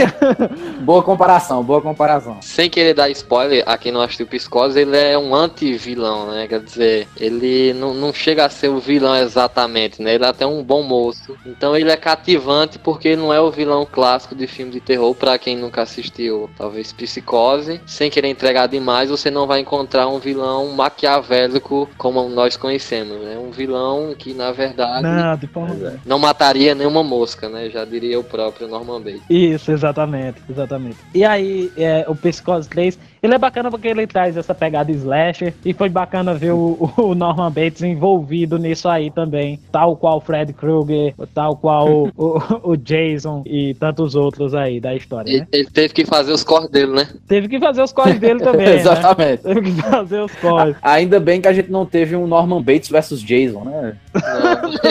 Boa 0.80 1.03
comparação, 1.03 1.62
boa 1.62 1.80
comparação. 1.80 2.39
Sem 2.43 2.68
querer 2.68 2.95
dar 2.95 3.09
spoiler, 3.11 3.62
aqui 3.66 3.91
no 3.93 4.01
assistiu 4.01 4.26
Piscosa, 4.26 4.80
ele 4.80 4.97
é 4.97 5.16
um 5.16 5.34
anti-vilão, 5.34 6.32
né? 6.32 6.49
Quer 6.49 6.61
dizer, 6.61 7.09
ele 7.16 7.72
não, 7.74 7.95
não 7.95 8.12
chega 8.12 8.45
a 8.45 8.51
ser 8.51 8.68
o 8.68 8.80
vilão 8.80 9.14
exatamente, 9.16 10.03
né? 10.03 10.14
Ele 10.14 10.24
é 10.24 10.28
até 10.28 10.47
um 10.47 10.62
bom 10.62 10.82
moço. 10.82 11.37
Então 11.47 11.76
ele 11.76 11.91
é 11.91 11.97
cativante 11.97 12.78
porque 12.78 13.14
não 13.14 13.32
é 13.32 13.41
o 13.41 13.51
vilão 13.51 13.87
clássico 13.91 14.34
de 14.34 14.47
filme 14.47 14.72
de 14.72 14.80
terror, 14.80 15.14
para 15.14 15.39
quem 15.39 15.57
nunca 15.57 15.82
assistiu, 15.82 16.51
talvez 16.57 16.93
Psicose. 16.93 17.80
Sem 17.87 18.11
querer 18.11 18.28
entregar 18.28 18.66
demais, 18.66 19.11
você 19.11 19.30
não 19.30 19.47
vai 19.47 19.61
encontrar 19.61 20.09
um 20.09 20.18
vilão 20.18 20.68
maquiavélico 20.72 21.89
como 21.97 22.28
nós 22.28 22.57
conhecemos, 22.57 23.18
né? 23.18 23.39
Um 23.39 23.51
vilão 23.51 23.76
vilão 23.77 24.14
que, 24.14 24.33
na 24.33 24.53
verdade, 24.53 25.03
não, 25.03 25.37
de 25.37 25.47
forma... 25.47 25.89
É, 25.89 25.97
não 26.05 26.18
mataria 26.18 26.74
nenhuma 26.74 27.03
mosca, 27.03 27.49
né? 27.49 27.68
Já 27.70 27.85
diria 27.85 28.18
o 28.18 28.24
próprio 28.24 28.66
Norman 28.66 29.01
Bates. 29.01 29.22
Isso, 29.29 29.70
exatamente, 29.70 30.41
exatamente. 30.49 30.99
E 31.14 31.24
aí, 31.24 31.70
é, 31.77 32.05
o 32.09 32.14
Psicose 32.14 32.68
3 32.68 32.99
ele 33.27 33.35
é 33.35 33.39
bacana 33.39 33.70
porque 33.70 33.89
ele 33.89 34.07
traz 34.07 34.37
essa 34.37 34.55
pegada 34.55 34.91
slasher 34.93 35.53
e 35.64 35.72
foi 35.72 35.89
bacana 35.89 36.35
ver 36.35 36.53
o, 36.53 36.91
o 36.97 37.14
Norman 37.14 37.51
Bates 37.51 37.83
envolvido 37.83 38.59
nisso 38.59 38.89
aí 38.89 39.11
também, 39.11 39.61
tal 39.70 39.97
qual 39.97 40.20
Fred 40.20 40.53
Krueger, 40.53 41.14
tal 41.35 41.57
qual 41.57 41.89
o, 41.89 42.12
o, 42.16 42.70
o, 42.72 42.77
Jason 42.77 43.43
e 43.45 43.74
tantos 43.74 44.14
outros 44.14 44.55
aí 44.55 44.81
da 44.81 44.95
história. 44.95 45.29
Ele, 45.29 45.41
né? 45.41 45.47
ele 45.53 45.70
teve 45.70 45.93
que 45.93 46.07
fazer 46.07 46.33
os 46.33 46.45
cores 46.45 46.70
dele, 46.70 46.93
né? 46.93 47.09
Teve 47.27 47.49
que 47.49 47.59
fazer 47.59 47.83
os 47.83 47.93
cores 47.93 48.18
dele 48.18 48.41
também. 48.45 48.66
Né? 48.66 48.77
Exatamente. 48.77 49.47
Né? 49.47 49.55
Teve 49.55 49.72
que 49.72 49.83
fazer 49.83 50.20
os 50.20 50.35
cores. 50.37 50.77
Ainda 50.83 51.20
bem 51.20 51.41
que 51.41 51.49
a 51.49 51.53
gente 51.53 51.70
não 51.70 51.85
teve 51.85 52.14
um 52.16 52.27
Norman 52.27 52.62
Bates 52.62 52.89
versus 52.89 53.22
Jason, 53.22 53.64
né? 53.64 53.97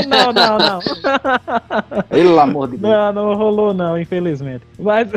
Não, 0.08 0.34
não, 0.34 0.58
não. 0.58 0.80
Pelo 2.10 2.40
amor 2.40 2.70
de 2.70 2.78
Deus. 2.78 2.94
Não, 2.94 3.14
não 3.14 3.36
rolou 3.36 3.74
não, 3.74 4.00
infelizmente. 4.00 4.64
Mas, 4.78 5.08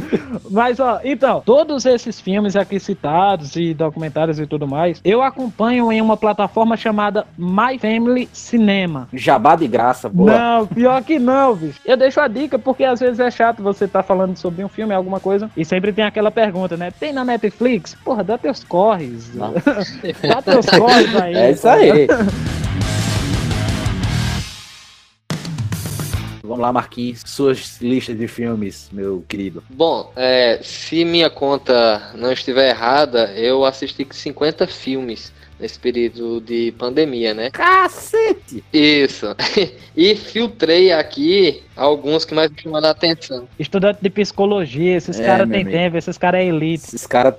mas 0.50 0.80
ó, 0.80 1.00
então, 1.04 1.42
todos 1.44 1.84
esses 1.86 2.20
filmes 2.20 2.56
aqui 2.62 2.80
citados 2.80 3.56
e 3.56 3.74
documentários 3.74 4.38
e 4.38 4.46
tudo 4.46 4.66
mais, 4.66 5.00
eu 5.04 5.22
acompanho 5.22 5.92
em 5.92 6.00
uma 6.00 6.16
plataforma 6.16 6.76
chamada 6.76 7.26
My 7.36 7.78
Family 7.78 8.28
Cinema. 8.32 9.08
Jabá 9.12 9.56
de 9.56 9.66
graça, 9.66 10.08
boa. 10.08 10.32
Não, 10.32 10.66
pior 10.66 11.02
que 11.02 11.18
não, 11.18 11.54
bicho. 11.54 11.80
Eu 11.84 11.96
deixo 11.96 12.20
a 12.20 12.28
dica 12.28 12.58
porque 12.58 12.84
às 12.84 13.00
vezes 13.00 13.20
é 13.20 13.30
chato 13.30 13.62
você 13.62 13.84
estar 13.84 14.02
tá 14.02 14.06
falando 14.06 14.36
sobre 14.36 14.64
um 14.64 14.68
filme, 14.68 14.94
alguma 14.94 15.20
coisa, 15.20 15.50
e 15.56 15.64
sempre 15.64 15.92
tem 15.92 16.04
aquela 16.04 16.30
pergunta, 16.30 16.76
né? 16.76 16.90
Tem 16.90 17.12
na 17.12 17.24
Netflix? 17.24 17.94
Porra, 18.04 18.24
dá 18.24 18.38
teus 18.38 18.64
corres. 18.64 19.30
dá 19.34 20.42
teus 20.42 20.66
corres 20.66 21.16
aí. 21.16 21.34
É 21.34 21.50
isso 21.50 21.68
aí. 21.68 22.06
Vamos 26.52 26.64
lá, 26.64 26.70
Marquinhos, 26.70 27.22
suas 27.24 27.80
listas 27.80 28.14
de 28.14 28.28
filmes, 28.28 28.90
meu 28.92 29.24
querido. 29.26 29.64
Bom, 29.70 30.12
é, 30.14 30.60
se 30.62 31.02
minha 31.02 31.30
conta 31.30 32.12
não 32.14 32.30
estiver 32.30 32.68
errada, 32.68 33.32
eu 33.34 33.64
assisti 33.64 34.06
50 34.10 34.66
filmes 34.66 35.32
nesse 35.58 35.78
período 35.78 36.42
de 36.42 36.70
pandemia, 36.72 37.32
né? 37.32 37.50
Cacete! 37.50 38.62
Isso. 38.70 39.28
e 39.96 40.14
filtrei 40.14 40.92
aqui 40.92 41.62
alguns 41.74 42.26
que 42.26 42.34
mais 42.34 42.50
me 42.50 42.60
chamaram 42.60 42.88
a 42.88 42.90
atenção. 42.90 43.48
Estudante 43.58 44.00
de 44.02 44.10
psicologia, 44.10 44.94
esses 44.94 45.18
é, 45.18 45.24
caras 45.24 45.48
têm 45.48 45.64
tempo, 45.64 45.96
esses 45.96 46.18
caras 46.18 46.42
é 46.42 46.44
elite. 46.48 46.84
Esses 46.84 47.06
caras 47.06 47.34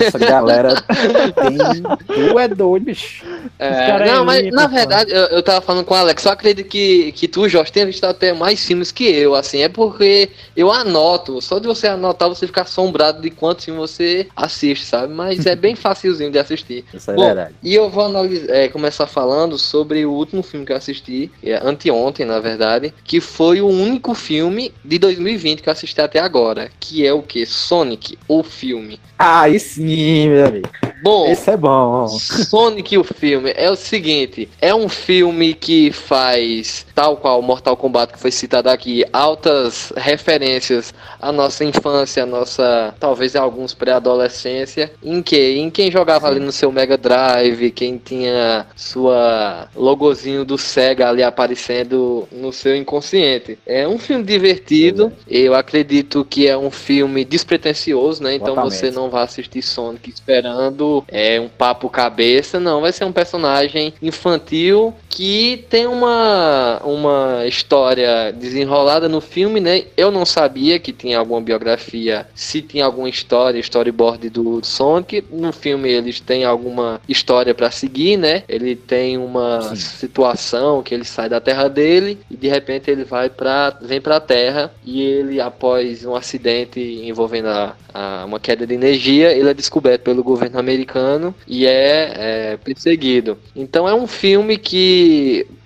essa 0.00 0.18
galera 0.18 0.74
tem. 0.80 1.82
Tu 2.06 2.38
é 2.38 2.48
doido, 2.48 2.84
bicho. 2.84 3.24
É, 3.58 4.06
não, 4.06 4.24
mas 4.24 4.50
na 4.52 4.66
verdade, 4.66 5.10
eu, 5.12 5.26
eu 5.26 5.42
tava 5.42 5.60
falando 5.60 5.84
com 5.84 5.94
o 5.94 5.96
Alex, 5.96 6.22
só 6.22 6.30
acredito 6.30 6.68
que, 6.68 7.12
que 7.12 7.28
tu, 7.28 7.48
Jorge, 7.48 7.72
tem 7.72 7.86
visto 7.86 8.04
até 8.04 8.32
mais 8.32 8.64
filmes 8.64 8.90
que 8.92 9.04
eu, 9.04 9.34
assim, 9.34 9.62
é 9.62 9.68
porque 9.68 10.30
eu 10.56 10.70
anoto, 10.70 11.40
só 11.40 11.58
de 11.58 11.66
você 11.66 11.86
anotar, 11.86 12.28
você 12.28 12.46
fica 12.46 12.62
assombrado 12.62 13.20
de 13.20 13.30
quantos 13.30 13.64
filmes 13.64 13.90
você 13.90 14.28
assiste, 14.36 14.84
sabe? 14.84 15.12
Mas 15.12 15.46
é 15.46 15.54
bem 15.54 15.74
facilzinho 15.74 16.30
de 16.30 16.38
assistir. 16.38 16.84
Isso 16.92 17.10
é 17.10 17.14
Bom, 17.14 17.26
verdade. 17.26 17.54
E 17.62 17.74
eu 17.74 17.88
vou 17.88 18.04
analisar, 18.04 18.54
é, 18.54 18.68
começar 18.68 19.06
falando 19.06 19.58
sobre 19.58 20.04
o 20.04 20.12
último 20.12 20.42
filme 20.42 20.66
que 20.66 20.72
eu 20.72 20.76
assisti, 20.76 21.30
é, 21.42 21.56
anteontem, 21.62 22.26
na 22.26 22.40
verdade, 22.40 22.92
que 23.04 23.20
foi 23.20 23.60
o 23.60 23.68
único 23.68 24.14
filme 24.14 24.72
de 24.84 24.98
2020 24.98 25.62
que 25.62 25.68
eu 25.68 25.72
assisti 25.72 26.00
até 26.00 26.18
agora, 26.18 26.70
que 26.80 27.06
é 27.06 27.12
o 27.12 27.22
que? 27.22 27.46
Sonic, 27.46 28.18
o 28.28 28.42
filme. 28.42 29.00
Ah, 29.18 29.48
isso 29.48 29.71
sim, 29.74 30.28
meu 30.28 30.46
amigo. 30.46 30.68
Bom, 31.02 31.26
esse 31.26 31.50
é 31.50 31.56
bom. 31.56 32.06
Sonic 32.08 32.96
o 32.96 33.02
filme 33.02 33.52
é 33.56 33.70
o 33.70 33.76
seguinte, 33.76 34.48
é 34.60 34.74
um 34.74 34.88
filme 34.88 35.52
que 35.54 35.90
faz 35.90 36.86
tal 37.02 37.16
qual 37.16 37.42
Mortal 37.42 37.76
Kombat 37.76 38.12
que 38.12 38.18
foi 38.20 38.30
citado 38.30 38.70
aqui, 38.70 39.04
altas 39.12 39.92
referências 39.96 40.94
à 41.20 41.32
nossa 41.32 41.64
infância, 41.64 42.22
à 42.22 42.26
nossa 42.26 42.94
talvez 43.00 43.34
alguns 43.34 43.74
pré-adolescência, 43.74 44.92
em 45.02 45.20
que 45.20 45.58
em 45.58 45.68
quem 45.68 45.90
jogava 45.90 46.28
ali 46.28 46.38
no 46.38 46.52
seu 46.52 46.70
Mega 46.70 46.96
Drive, 46.96 47.72
quem 47.72 47.98
tinha 47.98 48.66
sua 48.76 49.68
logozinho 49.74 50.44
do 50.44 50.56
Sega 50.56 51.08
ali 51.08 51.24
aparecendo 51.24 52.28
no 52.30 52.52
seu 52.52 52.76
inconsciente. 52.76 53.58
É 53.66 53.88
um 53.88 53.98
filme 53.98 54.22
divertido, 54.22 55.12
é. 55.28 55.38
eu 55.38 55.56
acredito 55.56 56.24
que 56.24 56.46
é 56.46 56.56
um 56.56 56.70
filme 56.70 57.24
despretensioso, 57.24 58.22
né? 58.22 58.36
Então 58.36 58.54
você 58.54 58.92
não 58.92 59.10
vai 59.10 59.24
assistir 59.24 59.60
Sonic 59.60 60.08
esperando 60.08 61.04
é 61.08 61.40
um 61.40 61.48
papo 61.48 61.90
cabeça, 61.90 62.60
não, 62.60 62.80
vai 62.80 62.92
ser 62.92 63.04
um 63.04 63.12
personagem 63.12 63.92
infantil 64.00 64.94
que 65.12 65.66
tem 65.68 65.86
uma, 65.86 66.80
uma 66.82 67.46
história 67.46 68.32
desenrolada 68.32 69.10
no 69.10 69.20
filme, 69.20 69.60
né? 69.60 69.84
Eu 69.94 70.10
não 70.10 70.24
sabia 70.24 70.78
que 70.78 70.90
tinha 70.90 71.18
alguma 71.18 71.38
biografia, 71.38 72.26
se 72.34 72.62
tinha 72.62 72.86
alguma 72.86 73.10
história, 73.10 73.60
storyboard 73.60 74.30
do 74.30 74.64
Sonic. 74.64 75.22
No 75.30 75.52
filme 75.52 75.90
eles 75.90 76.18
têm 76.18 76.46
alguma 76.46 76.98
história 77.06 77.54
para 77.54 77.70
seguir, 77.70 78.16
né? 78.16 78.42
Ele 78.48 78.74
tem 78.74 79.18
uma 79.18 79.60
Sim. 79.60 79.76
situação 79.76 80.82
que 80.82 80.94
ele 80.94 81.04
sai 81.04 81.28
da 81.28 81.40
terra 81.40 81.68
dele 81.68 82.18
e 82.30 82.36
de 82.36 82.48
repente 82.48 82.90
ele 82.90 83.04
vai 83.04 83.28
para 83.28 83.76
vem 83.82 84.00
para 84.00 84.16
a 84.16 84.20
terra 84.20 84.72
e 84.82 85.02
ele 85.02 85.40
após 85.42 86.06
um 86.06 86.16
acidente 86.16 86.80
envolvendo 86.80 87.48
a, 87.48 87.76
a, 87.92 88.24
uma 88.24 88.40
queda 88.40 88.66
de 88.66 88.72
energia, 88.72 89.30
ele 89.32 89.50
é 89.50 89.54
descoberto 89.54 90.02
pelo 90.02 90.24
governo 90.24 90.58
americano 90.58 91.34
e 91.46 91.66
é, 91.66 92.12
é 92.16 92.56
perseguido. 92.56 93.36
Então 93.54 93.86
é 93.86 93.94
um 93.94 94.06
filme 94.06 94.56
que 94.56 95.01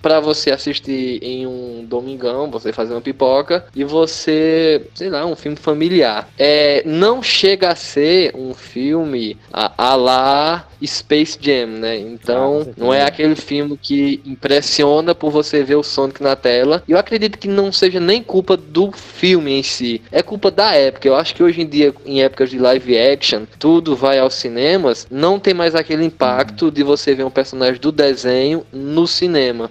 para 0.01 0.19
você 0.19 0.51
assistir 0.51 1.19
em 1.21 1.45
um 1.45 1.85
domingão, 1.85 2.49
você 2.49 2.71
fazer 2.71 2.93
uma 2.93 3.01
pipoca 3.01 3.65
e 3.75 3.83
você, 3.83 4.85
sei 4.95 5.09
lá, 5.09 5.25
um 5.25 5.35
filme 5.35 5.57
familiar. 5.57 6.29
É, 6.37 6.81
não 6.85 7.21
chega 7.21 7.69
a 7.69 7.75
ser 7.75 8.33
um 8.35 8.53
filme 8.53 9.37
a, 9.51 9.89
a 9.91 9.95
lá 9.95 10.67
Space 10.85 11.37
Jam, 11.41 11.67
né? 11.67 11.97
Então, 11.97 12.65
ah, 12.67 12.73
não 12.77 12.93
é 12.93 13.03
aquele 13.03 13.35
filme 13.35 13.77
que 13.77 14.21
impressiona 14.25 15.15
por 15.15 15.31
você 15.31 15.63
ver 15.63 15.75
o 15.75 15.83
Sonic 15.83 16.21
na 16.21 16.35
tela. 16.35 16.83
Eu 16.87 16.97
acredito 16.97 17.37
que 17.37 17.47
não 17.47 17.71
seja 17.71 17.99
nem 17.99 18.21
culpa 18.21 18.55
do 18.55 18.91
filme 18.91 19.59
em 19.59 19.63
si, 19.63 20.01
é 20.11 20.21
culpa 20.21 20.51
da 20.51 20.73
época. 20.73 21.07
Eu 21.07 21.15
acho 21.15 21.33
que 21.33 21.43
hoje 21.43 21.61
em 21.61 21.67
dia, 21.67 21.93
em 22.05 22.21
épocas 22.21 22.49
de 22.49 22.59
live 22.59 22.97
action, 22.97 23.43
tudo 23.57 23.95
vai 23.95 24.19
aos 24.19 24.35
cinemas, 24.35 25.07
não 25.09 25.39
tem 25.39 25.53
mais 25.53 25.75
aquele 25.75 26.05
impacto 26.05 26.69
de 26.71 26.83
você 26.83 27.15
ver 27.15 27.23
um 27.23 27.31
personagem 27.31 27.81
do 27.81 27.91
desenho 27.91 28.65
no 28.71 29.07
cinema. 29.07 29.26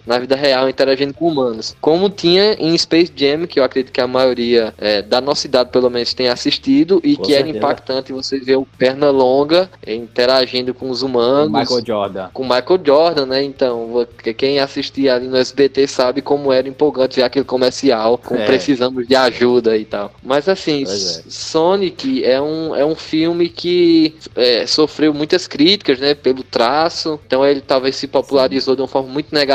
Na 0.07 0.19
vida 0.19 0.37
real 0.37 0.69
interagindo 0.69 1.15
com 1.15 1.29
humanos. 1.29 1.77
Como 1.81 2.09
tinha 2.11 2.55
em 2.55 2.77
Space 2.77 3.13
Jam, 3.15 3.47
que 3.47 3.59
eu 3.59 3.65
acredito 3.65 3.93
que 3.93 4.01
a 4.01 4.07
maioria 4.07 4.75
é, 4.79 5.03
da 5.03 5.21
nossa 5.21 5.47
idade, 5.47 5.71
pelo 5.71 5.91
menos, 5.91 6.15
tem 6.15 6.29
assistido, 6.29 7.01
e 7.03 7.17
com 7.17 7.23
que 7.23 7.33
certeza. 7.33 7.49
era 7.49 7.59
impactante 7.59 8.13
você 8.13 8.39
ver 8.39 8.57
o 8.57 8.67
perna 8.79 9.11
longa 9.11 9.71
interagindo 9.87 10.75
com 10.75 10.91
os 10.91 11.03
humanos. 11.03 11.53
Michael 11.53 11.85
Jordan. 11.87 12.29
Com 12.33 12.43
Michael 12.43 12.81
Jordan, 12.85 13.27
né? 13.27 13.43
Então, 13.43 14.07
quem 14.37 14.59
assistia 14.59 15.15
ali 15.15 15.27
no 15.27 15.37
SBT 15.37 15.87
sabe 15.87 16.23
como 16.23 16.53
era 16.53 16.69
empolgante 16.69 17.17
ver 17.17 17.23
aquele 17.23 17.45
comercial 17.45 18.19
com 18.19 18.37
é. 18.37 18.47
precisamos 18.47 19.07
de 19.07 19.15
ajuda 19.15 19.77
e 19.77 19.85
tal. 19.85 20.13
Mas 20.23 20.49
assim, 20.49 20.83
é. 20.83 20.87
Sonic 20.87 22.25
é 22.25 22.41
um, 22.41 22.75
é 22.75 22.85
um 22.85 22.95
filme 22.95 23.49
que 23.49 24.15
é, 24.35 24.67
sofreu 24.67 25.13
muitas 25.15 25.47
críticas, 25.47 25.99
né? 25.99 26.15
Pelo 26.15 26.43
traço. 26.43 27.19
Então 27.27 27.45
ele 27.45 27.61
talvez 27.61 27.97
se 27.97 28.07
popularizou 28.07 28.75
Sim. 28.75 28.77
de 28.77 28.83
uma 28.83 28.89
forma 28.89 29.09
muito 29.09 29.35
negativa 29.35 29.46